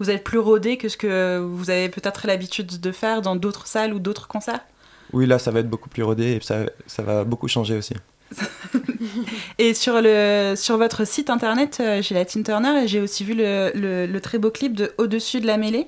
Vous 0.00 0.10
êtes 0.10 0.24
plus 0.24 0.40
rodé 0.40 0.76
que 0.76 0.88
ce 0.88 0.96
que 0.96 1.38
vous 1.38 1.70
avez 1.70 1.88
peut-être 1.88 2.26
l'habitude 2.26 2.80
de 2.80 2.90
faire 2.92 3.22
dans 3.22 3.36
d'autres 3.36 3.68
salles 3.68 3.94
ou 3.94 4.00
d'autres 4.00 4.26
concerts? 4.26 4.64
Oui, 5.12 5.26
là, 5.26 5.38
ça 5.38 5.50
va 5.50 5.60
être 5.60 5.70
beaucoup 5.70 5.88
plus 5.88 6.02
rodé 6.02 6.32
et 6.36 6.40
ça, 6.40 6.66
ça 6.86 7.02
va 7.02 7.24
beaucoup 7.24 7.48
changer 7.48 7.76
aussi. 7.76 7.94
Et 9.58 9.74
sur, 9.74 10.00
le, 10.02 10.54
sur 10.56 10.76
votre 10.76 11.06
site 11.06 11.30
internet, 11.30 11.78
euh, 11.80 12.02
Gélatine 12.02 12.42
Turner, 12.44 12.86
j'ai 12.86 13.00
aussi 13.00 13.24
vu 13.24 13.34
le, 13.34 13.70
le- 13.74 14.06
le 14.06 14.20
très 14.20 14.38
beau 14.38 14.50
clip 14.50 14.74
de 14.74 14.92
Au-dessus 14.98 15.40
de 15.40 15.46
la 15.46 15.56
mêlée. 15.56 15.86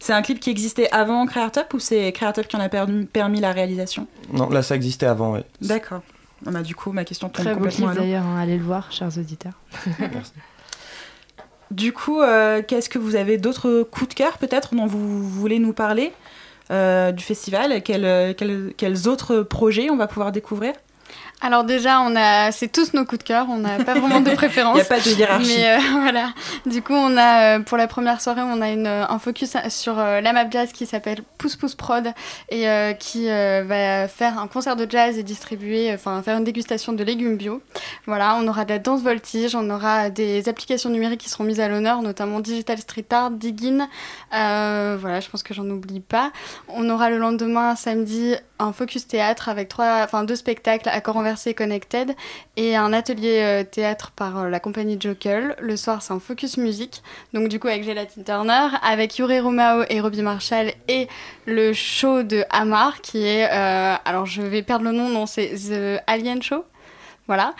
C'est 0.00 0.12
un 0.12 0.22
clip 0.22 0.40
qui 0.40 0.50
existait 0.50 0.90
avant 0.90 1.26
Créatop 1.26 1.72
ou 1.74 1.78
c'est 1.78 2.10
Créatop 2.12 2.46
qui 2.48 2.56
en 2.56 2.60
a 2.60 2.68
permis, 2.68 3.04
permis 3.06 3.40
la 3.40 3.52
réalisation? 3.52 4.06
Non, 4.32 4.48
là, 4.48 4.62
ça 4.62 4.74
existait 4.74 5.06
avant, 5.06 5.34
oui. 5.34 5.40
D'accord. 5.60 6.02
Ah 6.46 6.50
bah, 6.50 6.62
du 6.62 6.74
coup, 6.74 6.90
ma 6.92 7.04
question 7.04 7.28
tombe 7.28 7.44
Très 7.44 7.54
beau 7.54 7.60
complètement 7.60 7.86
clip 7.88 7.98
à 7.98 8.00
l'eau. 8.00 8.06
d'ailleurs, 8.06 8.24
hein, 8.26 8.40
allez 8.40 8.56
le 8.58 8.64
voir, 8.64 8.90
chers 8.90 9.16
auditeurs. 9.18 9.54
Du 11.70 11.92
coup, 11.94 12.20
euh, 12.20 12.60
qu'est-ce 12.66 12.90
que 12.90 12.98
vous 12.98 13.16
avez 13.16 13.38
d'autres 13.38 13.82
coups 13.90 14.10
de 14.10 14.14
cœur 14.14 14.36
peut-être 14.36 14.74
dont 14.74 14.86
vous 14.86 15.26
voulez 15.26 15.58
nous 15.58 15.72
parler 15.72 16.12
euh, 16.70 17.12
du 17.12 17.24
festival? 17.24 17.82
Quels, 17.82 18.34
quels- 18.36 18.74
quels 18.76 19.08
autres 19.08 19.38
projets 19.40 19.88
on 19.88 19.96
va 19.96 20.06
pouvoir 20.06 20.32
découvrir? 20.32 20.74
Alors 21.44 21.64
déjà, 21.64 22.00
on 22.00 22.14
a, 22.14 22.52
c'est 22.52 22.68
tous 22.70 22.94
nos 22.94 23.04
coups 23.04 23.18
de 23.18 23.24
cœur. 23.24 23.46
On 23.48 23.58
n'a 23.58 23.82
pas 23.82 23.94
vraiment 23.94 24.20
de 24.20 24.30
préférence. 24.34 24.76
Il 24.76 24.78
y 24.78 24.82
a 24.82 24.84
pas 24.84 25.00
de 25.00 25.08
hiérarchie. 25.08 25.56
Mais 25.58 25.76
euh, 25.76 25.78
voilà. 26.00 26.32
Du 26.66 26.82
coup, 26.82 26.94
on 26.94 27.16
a 27.16 27.56
euh, 27.56 27.60
pour 27.60 27.76
la 27.76 27.88
première 27.88 28.20
soirée, 28.20 28.42
on 28.42 28.60
a 28.60 28.70
une, 28.70 28.86
euh, 28.86 29.04
un 29.08 29.18
focus 29.18 29.56
sur 29.68 29.98
euh, 29.98 30.20
la 30.20 30.32
map 30.32 30.48
jazz 30.48 30.72
qui 30.72 30.86
s'appelle 30.86 31.22
Pousse 31.38 31.56
Pousse 31.56 31.74
Prod 31.74 32.12
et 32.48 32.68
euh, 32.68 32.92
qui 32.92 33.28
euh, 33.28 33.64
va 33.66 34.06
faire 34.06 34.38
un 34.38 34.46
concert 34.46 34.76
de 34.76 34.86
jazz 34.88 35.18
et 35.18 35.24
distribuer, 35.24 35.92
enfin 35.92 36.22
faire 36.22 36.38
une 36.38 36.44
dégustation 36.44 36.92
de 36.92 37.02
légumes 37.02 37.36
bio. 37.36 37.60
Voilà, 38.06 38.36
on 38.40 38.46
aura 38.46 38.64
de 38.64 38.70
la 38.70 38.78
danse 38.78 39.02
voltige, 39.02 39.56
on 39.56 39.68
aura 39.68 40.10
des 40.10 40.48
applications 40.48 40.90
numériques 40.90 41.20
qui 41.20 41.28
seront 41.28 41.44
mises 41.44 41.60
à 41.60 41.68
l'honneur, 41.68 42.02
notamment 42.02 42.38
Digital 42.38 42.78
Street 42.78 43.06
Art, 43.10 43.32
Diggin. 43.32 43.88
Euh, 44.34 44.96
voilà, 45.00 45.18
je 45.18 45.28
pense 45.28 45.42
que 45.42 45.54
j'en 45.54 45.68
oublie 45.68 46.00
pas. 46.00 46.30
On 46.68 46.88
aura 46.88 47.10
le 47.10 47.18
lendemain, 47.18 47.74
samedi, 47.74 48.36
un 48.62 48.72
focus 48.72 49.06
théâtre 49.06 49.48
avec 49.48 49.68
trois, 49.68 50.02
enfin 50.04 50.24
deux 50.24 50.36
spectacles, 50.36 50.88
Accord 50.88 51.14
renversé 51.14 51.54
Connected, 51.54 52.14
et 52.56 52.76
un 52.76 52.92
atelier 52.92 53.40
euh, 53.42 53.64
théâtre 53.64 54.12
par 54.14 54.38
euh, 54.38 54.48
la 54.48 54.60
compagnie 54.60 54.98
Jokel. 55.00 55.56
Le 55.60 55.76
soir, 55.76 56.00
c'est 56.02 56.12
un 56.12 56.20
focus 56.20 56.56
musique, 56.56 57.02
donc 57.34 57.48
du 57.48 57.58
coup 57.58 57.68
avec 57.68 57.84
Gelatine 57.84 58.24
Turner, 58.24 58.68
avec 58.82 59.18
Yuri 59.18 59.40
Romao 59.40 59.84
et 59.90 60.00
Robbie 60.00 60.22
Marshall, 60.22 60.72
et 60.88 61.08
le 61.46 61.72
show 61.72 62.22
de 62.22 62.44
Hamar, 62.50 63.00
qui 63.00 63.26
est, 63.26 63.48
euh, 63.52 63.94
alors 64.04 64.26
je 64.26 64.42
vais 64.42 64.62
perdre 64.62 64.84
le 64.84 64.92
nom, 64.92 65.08
non, 65.08 65.26
c'est 65.26 65.48
The 65.54 66.02
Alien 66.06 66.42
Show. 66.42 66.64
Voilà. 67.26 67.54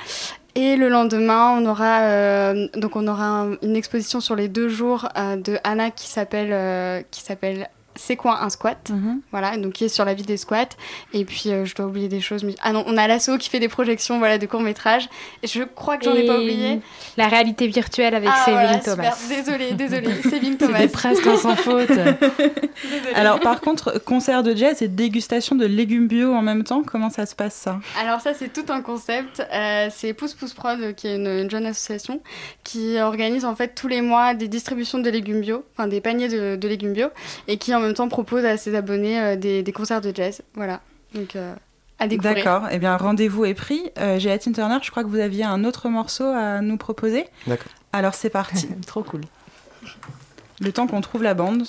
Et 0.55 0.77
le 0.77 0.89
lendemain, 0.91 1.57
on 1.59 1.65
aura, 1.65 2.53
donc 2.75 2.95
on 2.95 3.07
aura 3.09 3.25
un- 3.25 3.53
une 3.63 3.75
exposition 3.75 4.21
sur 4.21 4.37
les 4.37 4.49
deux 4.49 4.69
jours 4.69 5.09
de 5.17 5.57
Anna 5.65 5.91
qui 5.91 6.09
s'appelle 6.09 7.05
qui 7.11 7.23
s'appelle 7.23 7.71
C'est 7.95 8.17
quoi 8.17 8.43
un 8.43 8.49
squat? 8.49 8.91
Voilà, 9.31 9.57
donc 9.57 9.75
qui 9.75 9.85
est 9.85 9.89
sur 9.89 10.05
la 10.05 10.15
vie 10.15 10.23
des 10.23 10.37
squats. 10.37 10.69
Et 11.13 11.25
puis 11.25 11.45
euh, 11.47 11.65
je 11.65 11.75
dois 11.75 11.87
oublier 11.87 12.09
des 12.09 12.21
choses. 12.21 12.43
Mais... 12.45 12.55
Ah 12.63 12.73
non, 12.73 12.85
on 12.87 12.97
a 12.97 13.07
l'asso 13.07 13.31
qui 13.39 13.51
fait 13.51 13.61
des 13.61 13.69
projections 13.69 14.19
voilà, 14.19 14.39
de 14.39 14.47
courts 14.47 14.63
métrages. 14.63 15.09
Et 15.43 15.47
je 15.47 15.63
crois 15.63 15.99
que 15.99 16.05
j'en 16.05 16.15
ai 16.15 16.27
pas 16.27 16.37
oublié. 16.37 16.81
La 17.17 17.29
réalité 17.29 17.67
virtuelle 17.67 18.15
avec 18.15 18.31
Ah, 18.33 18.45
voilà, 18.47 18.79
Thomas. 18.79 19.15
Désolée, 19.29 19.73
désolée. 19.73 20.23
Saving 20.23 20.57
Thomas. 20.59 20.79
C'était 20.79 20.93
presque 20.93 21.37
sans 21.37 21.57
faute. 21.57 21.91
Alors 23.15 23.41
par 23.41 23.61
contre, 23.61 23.99
concert 24.05 24.43
de 24.43 24.55
jazz 24.55 24.83
et 24.83 24.89
dégustation 24.89 25.57
de 25.57 25.67
légumes 25.67 26.09
bio 26.09 26.33
en 26.33 26.43
même 26.43 26.65
temps, 26.65 26.83
comment 26.83 27.11
ça 27.11 27.27
se 27.27 27.35
passe 27.35 27.55
ça? 27.55 27.81
Alors 28.01 28.21
ça, 28.21 28.35
c'est 28.35 28.53
tout 28.53 28.65
un 28.71 28.81
concept. 28.83 29.43
Euh, 29.53 29.89
c'est 29.91 30.13
Pousse 30.15 30.35
Pousse 30.35 30.55
Prod, 30.55 30.95
qui 30.95 31.09
est 31.09 31.17
une, 31.17 31.27
une 31.27 31.51
jeune 31.51 31.67
association 31.67 32.21
qui 32.65 32.99
organise 32.99 33.45
en 33.45 33.55
fait 33.55 33.75
tous 33.75 33.89
les 33.89 34.01
mois 34.01 34.35
des 34.35 34.49
distributions 34.49 34.99
de 34.99 35.11
légumes 35.11 35.41
bio, 35.41 35.65
enfin 35.73 35.89
des 35.89 36.01
paniers 36.01 36.29
de, 36.29 36.57
de 36.57 36.69
légumes 36.69 36.93
bio, 36.93 37.09
et 37.49 37.57
qui 37.57 37.75
en 37.75 37.81
même 37.81 37.95
temps 37.95 38.09
propose 38.09 38.45
à 38.45 38.57
ses 38.57 38.75
abonnés 38.75 39.21
euh, 39.21 39.37
des, 39.37 39.63
des 39.63 39.73
concerts 39.73 40.01
de 40.01 40.13
jazz. 40.15 40.43
Voilà. 40.55 40.81
Donc 41.15 41.37
euh, 41.37 41.55
à 41.99 42.09
découvrir. 42.09 42.35
D'accord, 42.37 42.69
eh 42.71 42.79
bien 42.79 42.97
rendez-vous 42.97 43.45
est 43.45 43.55
pris. 43.55 43.83
Euh, 43.99 44.19
J'ai 44.19 44.37
Tina 44.39 44.55
Turner, 44.55 44.79
je 44.83 44.91
crois 44.91 45.05
que 45.05 45.09
vous 45.09 45.21
aviez 45.21 45.45
un 45.45 45.65
autre 45.65 45.89
morceau 45.89 46.25
à 46.25 46.61
nous 46.61 46.77
proposer. 46.77 47.27
D'accord. 47.47 47.71
Alors 47.93 48.15
c'est 48.15 48.31
parti. 48.31 48.69
Trop 48.87 49.03
cool. 49.03 49.21
Le 50.61 50.73
temps 50.73 50.87
qu'on 50.87 51.01
trouve 51.01 51.23
la 51.23 51.35
bande. 51.35 51.65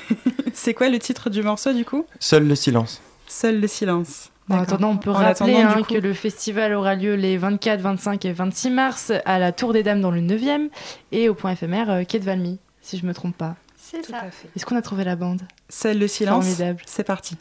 c'est 0.52 0.74
quoi 0.74 0.88
le 0.88 0.98
titre 0.98 1.30
du 1.30 1.42
morceau 1.42 1.72
du 1.72 1.84
coup? 1.84 2.04
Seul 2.18 2.46
le 2.46 2.54
silence. 2.54 3.00
Seul 3.26 3.60
le 3.60 3.66
silence. 3.68 4.30
En 4.50 4.58
attendant, 4.58 4.90
on 4.90 4.96
peut 4.98 5.10
En 5.10 5.14
rappeler 5.14 5.56
hein, 5.56 5.74
coup- 5.78 5.94
que 5.94 5.98
le 5.98 6.12
festival 6.12 6.74
aura 6.74 6.94
lieu 6.94 7.14
les 7.14 7.38
24, 7.38 7.80
25 7.80 8.24
et 8.26 8.32
26 8.32 8.70
mars 8.70 9.12
à 9.24 9.38
la 9.38 9.52
Tour 9.52 9.72
des 9.72 9.82
Dames 9.82 10.00
dans 10.00 10.10
le 10.10 10.20
9e 10.20 10.68
et 11.12 11.28
au 11.28 11.34
point 11.34 11.52
éphémère 11.52 11.90
euh, 11.90 12.02
quai 12.04 12.18
de 12.18 12.24
Valmy, 12.24 12.58
si 12.82 12.98
je 12.98 13.06
me 13.06 13.14
trompe 13.14 13.36
pas. 13.36 13.54
C'est 13.76 14.04
ça. 14.04 14.22
Est-ce 14.54 14.66
qu'on 14.66 14.76
a 14.76 14.82
trouvé 14.82 15.04
la 15.04 15.16
bande? 15.16 15.42
Seul 15.68 15.98
le 15.98 16.08
silence. 16.08 16.44
Formidable. 16.44 16.82
C'est 16.86 17.04
parti. 17.04 17.36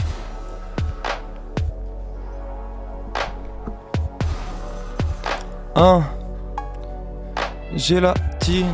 Un. 5.76 6.04
Gélatine. 7.76 8.68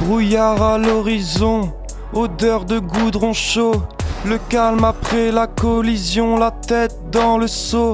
Brouillard 0.00 0.60
à 0.62 0.78
l'horizon, 0.78 1.72
odeur 2.12 2.64
de 2.64 2.78
goudron 2.78 3.32
chaud. 3.32 3.82
Le 4.24 4.38
calme 4.38 4.84
après 4.84 5.30
la 5.30 5.46
collision, 5.46 6.36
la 6.36 6.50
tête 6.50 7.10
dans 7.10 7.38
le 7.38 7.46
seau. 7.46 7.92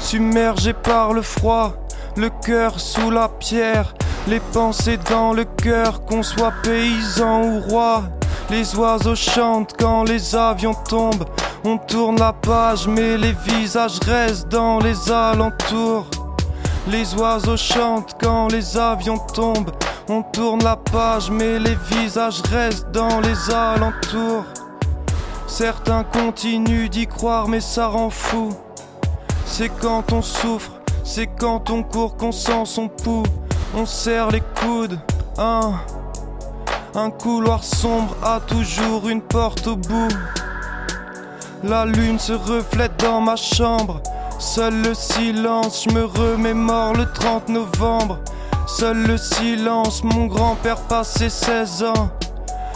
Submergé 0.00 0.72
par 0.72 1.12
le 1.12 1.22
froid, 1.22 1.74
le 2.16 2.30
cœur 2.30 2.80
sous 2.80 3.10
la 3.10 3.28
pierre. 3.28 3.94
Les 4.28 4.40
pensées 4.40 4.98
dans 5.10 5.32
le 5.32 5.44
cœur, 5.44 6.04
qu'on 6.04 6.22
soit 6.22 6.52
paysan 6.62 7.42
ou 7.42 7.60
roi. 7.60 8.04
Les 8.50 8.74
oiseaux 8.76 9.16
chantent 9.16 9.74
quand 9.78 10.04
les 10.04 10.34
avions 10.34 10.74
tombent. 10.88 11.26
On 11.64 11.76
tourne 11.76 12.18
la 12.18 12.32
page, 12.32 12.88
mais 12.88 13.16
les 13.16 13.34
visages 13.46 14.00
restent 14.06 14.48
dans 14.48 14.78
les 14.78 15.10
alentours. 15.10 16.06
Les 16.88 17.14
oiseaux 17.14 17.56
chantent 17.56 18.16
quand 18.20 18.48
les 18.48 18.76
avions 18.76 19.18
tombent. 19.18 19.70
On 20.08 20.22
tourne 20.22 20.64
la 20.64 20.76
page, 20.76 21.30
mais 21.30 21.58
les 21.58 21.76
visages 21.90 22.42
restent 22.50 22.90
dans 22.90 23.20
les 23.20 23.50
alentours. 23.50 24.44
Certains 25.46 26.02
continuent 26.02 26.88
d'y 26.88 27.06
croire, 27.06 27.46
mais 27.46 27.60
ça 27.60 27.86
rend 27.86 28.10
fou. 28.10 28.52
C'est 29.46 29.68
quand 29.68 30.12
on 30.12 30.22
souffre, 30.22 30.72
c'est 31.04 31.28
quand 31.28 31.70
on 31.70 31.82
court 31.84 32.16
qu'on 32.16 32.32
sent 32.32 32.64
son 32.64 32.88
pouls. 32.88 33.26
On 33.76 33.86
serre 33.86 34.30
les 34.30 34.42
coudes, 34.60 34.98
un. 35.38 35.74
Un 36.94 37.10
couloir 37.10 37.62
sombre 37.62 38.16
a 38.22 38.40
toujours 38.40 39.08
une 39.08 39.22
porte 39.22 39.66
au 39.68 39.76
bout. 39.76 40.08
La 41.62 41.84
lune 41.84 42.18
se 42.18 42.32
reflète 42.32 42.98
dans 42.98 43.20
ma 43.20 43.36
chambre. 43.36 44.02
Seul 44.42 44.82
le 44.82 44.92
silence, 44.92 45.84
je 45.88 45.94
me 45.94 46.04
remémore 46.04 46.94
le 46.94 47.06
30 47.10 47.48
novembre. 47.48 48.18
Seul 48.66 49.06
le 49.06 49.16
silence, 49.16 50.02
mon 50.02 50.26
grand-père 50.26 50.80
passait 50.88 51.30
16 51.30 51.84
ans. 51.84 52.10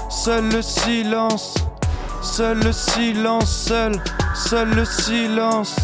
Seul 0.08 0.48
le 0.48 0.62
silence, 0.62 1.54
seul 2.22 2.60
le 2.60 2.72
silence, 2.72 3.50
seul, 3.50 4.00
seul 4.32 4.70
le 4.70 4.84
silence. 4.84 5.74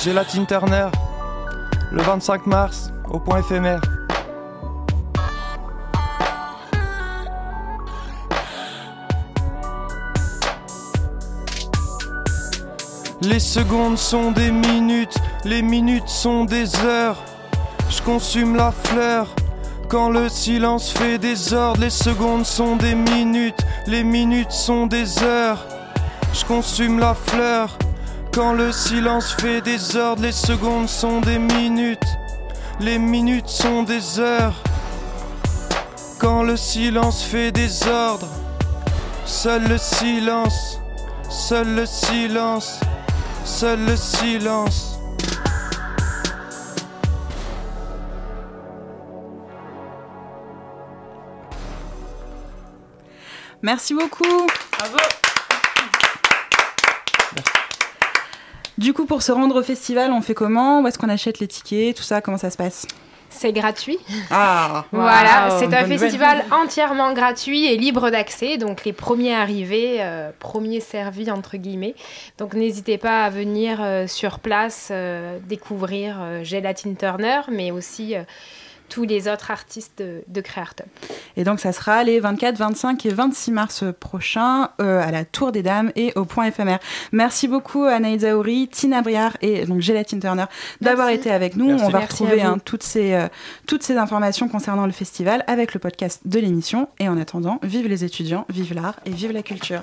Gélatine 0.00 0.46
Turner. 0.46 0.86
Le 1.90 2.02
25 2.02 2.46
mars, 2.46 2.92
au 3.10 3.18
point 3.18 3.40
éphémère. 3.40 3.80
Les 13.20 13.40
secondes 13.40 13.98
sont 13.98 14.30
des 14.30 14.52
minutes, 14.52 15.16
les 15.44 15.62
minutes 15.62 16.08
sont 16.08 16.44
des 16.44 16.76
heures. 16.84 17.16
Je 17.90 18.00
consume 18.02 18.54
la 18.54 18.70
fleur. 18.70 19.26
Quand 19.88 20.10
le 20.10 20.28
silence 20.28 20.90
fait 20.90 21.18
des 21.18 21.52
ordres, 21.52 21.80
les 21.80 21.90
secondes 21.90 22.46
sont 22.46 22.76
des 22.76 22.94
minutes, 22.94 23.66
les 23.88 24.04
minutes 24.04 24.52
sont 24.52 24.86
des 24.86 25.22
heures. 25.24 25.66
Je 26.32 26.44
consume 26.44 27.00
la 27.00 27.14
fleur. 27.14 27.76
Quand 28.38 28.52
le 28.52 28.70
silence 28.70 29.32
fait 29.32 29.60
des 29.60 29.96
ordres, 29.96 30.22
les 30.22 30.30
secondes 30.30 30.88
sont 30.88 31.20
des 31.20 31.40
minutes, 31.40 32.06
les 32.78 32.96
minutes 32.96 33.48
sont 33.48 33.82
des 33.82 34.20
heures. 34.20 34.62
Quand 36.20 36.44
le 36.44 36.56
silence 36.56 37.24
fait 37.24 37.50
des 37.50 37.84
ordres, 37.88 38.28
seul 39.26 39.66
le 39.66 39.76
silence, 39.76 40.78
seul 41.28 41.74
le 41.74 41.84
silence, 41.84 42.78
seul 43.44 43.84
le 43.84 43.96
silence. 43.96 45.00
Merci 53.60 53.94
beaucoup. 53.94 54.46
Bravo. 54.78 55.27
Du 58.78 58.92
coup, 58.94 59.04
pour 59.06 59.22
se 59.22 59.32
rendre 59.32 59.58
au 59.60 59.62
festival, 59.62 60.12
on 60.12 60.20
fait 60.22 60.34
comment? 60.34 60.80
Où 60.80 60.86
est-ce 60.86 60.98
qu'on 60.98 61.08
achète 61.08 61.40
les 61.40 61.48
tickets? 61.48 61.96
Tout 61.96 62.02
ça, 62.04 62.20
comment 62.20 62.38
ça 62.38 62.48
se 62.50 62.56
passe? 62.56 62.86
C'est 63.30 63.52
gratuit. 63.52 63.98
Ah 64.30 64.84
Voilà, 64.92 65.48
Wow, 65.50 65.58
c'est 65.58 65.64
un 65.66 65.82
nouvelle. 65.82 65.98
festival 65.98 66.44
entièrement 66.50 67.12
gratuit 67.12 67.66
et 67.66 67.76
libre 67.76 68.08
d'accès. 68.10 68.56
Donc 68.56 68.84
les 68.84 68.92
premiers 68.94 69.34
arrivés, 69.34 69.96
euh, 70.00 70.30
premiers 70.38 70.80
servis 70.80 71.30
entre 71.30 71.56
guillemets. 71.58 71.94
Donc 72.38 72.54
n'hésitez 72.54 72.96
pas 72.98 73.24
à 73.24 73.30
venir 73.30 73.80
euh, 73.82 74.06
sur 74.06 74.38
place 74.38 74.88
euh, 74.92 75.38
découvrir 75.46 76.16
euh, 76.20 76.42
Gélatine 76.44 76.96
Turner, 76.96 77.40
mais 77.50 77.70
aussi 77.70 78.14
euh, 78.16 78.22
tous 78.88 79.04
les 79.04 79.28
autres 79.28 79.50
artistes 79.50 79.98
de, 79.98 80.22
de. 80.26 80.42
Et 81.36 81.44
donc, 81.44 81.60
ça 81.60 81.72
sera 81.72 82.02
les 82.04 82.20
24, 82.20 82.56
25 82.56 83.06
et 83.06 83.10
26 83.10 83.52
mars 83.52 83.84
prochains 84.00 84.70
euh, 84.80 85.00
à 85.00 85.10
la 85.10 85.24
Tour 85.24 85.52
des 85.52 85.62
Dames 85.62 85.92
et 85.94 86.12
au 86.16 86.24
Point 86.24 86.46
éphémère. 86.46 86.78
Merci 87.12 87.48
beaucoup 87.48 87.84
Anaïd 87.84 88.20
Zahouri, 88.20 88.68
Tina 88.68 89.02
Briard 89.02 89.36
et 89.40 89.66
donc 89.66 89.80
Gélatine 89.80 90.20
Turner 90.20 90.46
d'avoir 90.80 91.10
été 91.10 91.30
avec 91.30 91.56
nous. 91.56 91.68
Merci. 91.68 91.84
On 91.84 91.90
va 91.90 91.98
Merci 92.00 92.22
retrouver 92.22 92.42
hein, 92.42 92.58
toutes, 92.64 92.82
ces, 92.82 93.14
euh, 93.14 93.28
toutes 93.66 93.82
ces 93.82 93.96
informations 93.96 94.48
concernant 94.48 94.86
le 94.86 94.92
festival 94.92 95.44
avec 95.46 95.74
le 95.74 95.80
podcast 95.80 96.22
de 96.24 96.38
l'émission. 96.38 96.88
Et 96.98 97.08
en 97.08 97.18
attendant, 97.18 97.60
vive 97.62 97.86
les 97.86 98.04
étudiants, 98.04 98.46
vive 98.48 98.74
l'art 98.74 98.98
et 99.04 99.10
vive 99.10 99.32
la 99.32 99.42
culture. 99.42 99.82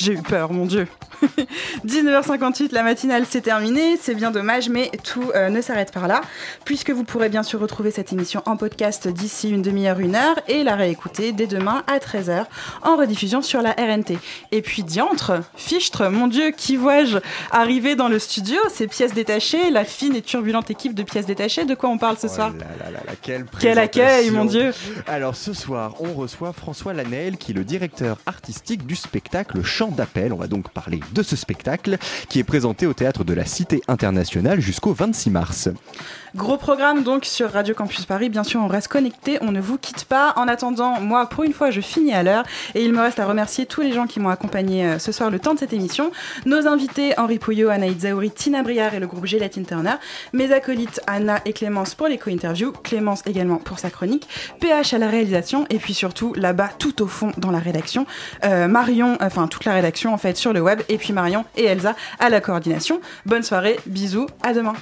J'ai 0.00 0.14
eu 0.14 0.22
peur, 0.22 0.50
mon 0.50 0.64
Dieu. 0.64 0.88
19h58, 1.86 2.72
la 2.72 2.82
matinale 2.82 3.26
c'est 3.28 3.42
terminé, 3.42 3.98
c'est 4.00 4.14
bien 4.14 4.30
dommage, 4.30 4.70
mais 4.70 4.90
tout 5.04 5.30
euh, 5.34 5.50
ne 5.50 5.60
s'arrête 5.60 5.92
pas 5.92 6.06
là, 6.06 6.22
puisque 6.64 6.88
vous 6.88 7.04
pourrez 7.04 7.28
bien 7.28 7.42
sûr 7.42 7.60
retrouver 7.60 7.90
cette 7.90 8.10
émission 8.10 8.42
en 8.46 8.56
podcast 8.56 9.08
d'ici 9.08 9.50
une 9.50 9.60
demi-heure, 9.60 10.00
une 10.00 10.14
heure, 10.14 10.36
et 10.48 10.64
la 10.64 10.74
réécouter 10.74 11.32
dès 11.32 11.46
demain 11.46 11.82
à 11.86 11.98
13h 11.98 12.46
en 12.80 12.96
rediffusion 12.96 13.42
sur 13.42 13.60
la 13.60 13.72
RNT. 13.72 14.16
Et 14.52 14.62
puis 14.62 14.82
diantre, 14.82 15.42
fichtre, 15.54 16.08
mon 16.08 16.28
Dieu, 16.28 16.50
qui 16.56 16.76
vois-je 16.76 17.18
arriver 17.50 17.94
dans 17.94 18.08
le 18.08 18.18
studio? 18.18 18.56
Ces 18.72 18.86
pièces 18.86 19.12
détachées, 19.12 19.70
la 19.70 19.84
fine 19.84 20.16
et 20.16 20.22
turbulente 20.22 20.70
équipe 20.70 20.94
de 20.94 21.02
pièces 21.02 21.26
détachées, 21.26 21.66
de 21.66 21.74
quoi 21.74 21.90
on 21.90 21.98
parle 21.98 22.16
ce 22.16 22.28
soir? 22.28 22.52
Oh 22.54 22.58
là 22.58 22.86
là 22.86 22.90
là 22.90 23.00
là, 23.06 23.12
quelle 23.20 23.44
Quel 23.58 23.78
accueil, 23.78 24.30
mon 24.30 24.46
Dieu. 24.46 24.72
Alors 25.06 25.36
ce 25.36 25.52
soir, 25.52 25.96
on 26.00 26.14
reçoit 26.14 26.54
François 26.54 26.94
Lanel, 26.94 27.36
qui 27.36 27.52
est 27.52 27.54
le 27.54 27.64
directeur 27.64 28.16
artistique 28.24 28.86
du 28.86 28.96
spectacle 28.96 29.62
Chant 29.62 29.89
On 30.32 30.36
va 30.36 30.46
donc 30.46 30.68
parler 30.70 31.00
de 31.12 31.22
ce 31.22 31.36
spectacle 31.36 31.98
qui 32.28 32.38
est 32.38 32.44
présenté 32.44 32.86
au 32.86 32.92
théâtre 32.92 33.24
de 33.24 33.34
la 33.34 33.44
Cité 33.44 33.82
internationale 33.88 34.60
jusqu'au 34.60 34.92
26 34.92 35.30
mars. 35.30 35.68
Gros 36.36 36.56
programme 36.56 37.02
donc 37.02 37.24
sur 37.24 37.50
Radio 37.50 37.74
Campus 37.74 38.06
Paris. 38.06 38.28
Bien 38.28 38.44
sûr, 38.44 38.60
on 38.60 38.68
reste 38.68 38.86
connecté, 38.86 39.38
on 39.40 39.50
ne 39.50 39.60
vous 39.60 39.78
quitte 39.78 40.04
pas. 40.04 40.32
En 40.36 40.46
attendant, 40.46 41.00
moi, 41.00 41.26
pour 41.26 41.42
une 41.42 41.52
fois, 41.52 41.72
je 41.72 41.80
finis 41.80 42.14
à 42.14 42.22
l'heure 42.22 42.44
et 42.76 42.84
il 42.84 42.92
me 42.92 43.00
reste 43.00 43.18
à 43.18 43.26
remercier 43.26 43.66
tous 43.66 43.80
les 43.80 43.92
gens 43.92 44.06
qui 44.06 44.20
m'ont 44.20 44.28
accompagné 44.28 44.86
euh, 44.86 44.98
ce 45.00 45.10
soir 45.10 45.30
le 45.30 45.40
temps 45.40 45.54
de 45.54 45.58
cette 45.58 45.72
émission. 45.72 46.12
Nos 46.46 46.68
invités, 46.68 47.18
Henri 47.18 47.40
Pouillot, 47.40 47.68
Anaïd 47.68 48.00
Zaouri, 48.00 48.30
Tina 48.30 48.62
Briard 48.62 48.94
et 48.94 49.00
le 49.00 49.08
groupe 49.08 49.26
Gélatine 49.26 49.66
Turner. 49.66 49.94
Mes 50.32 50.52
acolytes, 50.52 51.00
Anna 51.08 51.40
et 51.46 51.52
Clémence 51.52 51.96
pour 51.96 52.06
les 52.06 52.16
co-interviews. 52.16 52.72
Clémence 52.84 53.22
également 53.26 53.56
pour 53.56 53.80
sa 53.80 53.90
chronique. 53.90 54.28
PH 54.60 54.94
à 54.94 54.98
la 54.98 55.08
réalisation 55.08 55.66
et 55.68 55.78
puis 55.78 55.94
surtout 55.94 56.32
là-bas, 56.34 56.70
tout 56.78 57.02
au 57.02 57.08
fond 57.08 57.32
dans 57.38 57.50
la 57.50 57.58
rédaction, 57.58 58.06
euh, 58.44 58.68
Marion, 58.68 59.18
enfin 59.20 59.48
toute 59.48 59.64
la 59.64 59.74
rédaction 59.74 60.14
en 60.14 60.18
fait 60.18 60.36
sur 60.36 60.52
le 60.52 60.60
web 60.60 60.80
et 60.88 60.96
puis 60.96 61.12
Marion 61.12 61.44
et 61.56 61.64
Elsa 61.64 61.96
à 62.20 62.30
la 62.30 62.40
coordination. 62.40 63.00
Bonne 63.26 63.42
soirée, 63.42 63.80
bisous, 63.86 64.26
à 64.44 64.52
demain. 64.52 64.74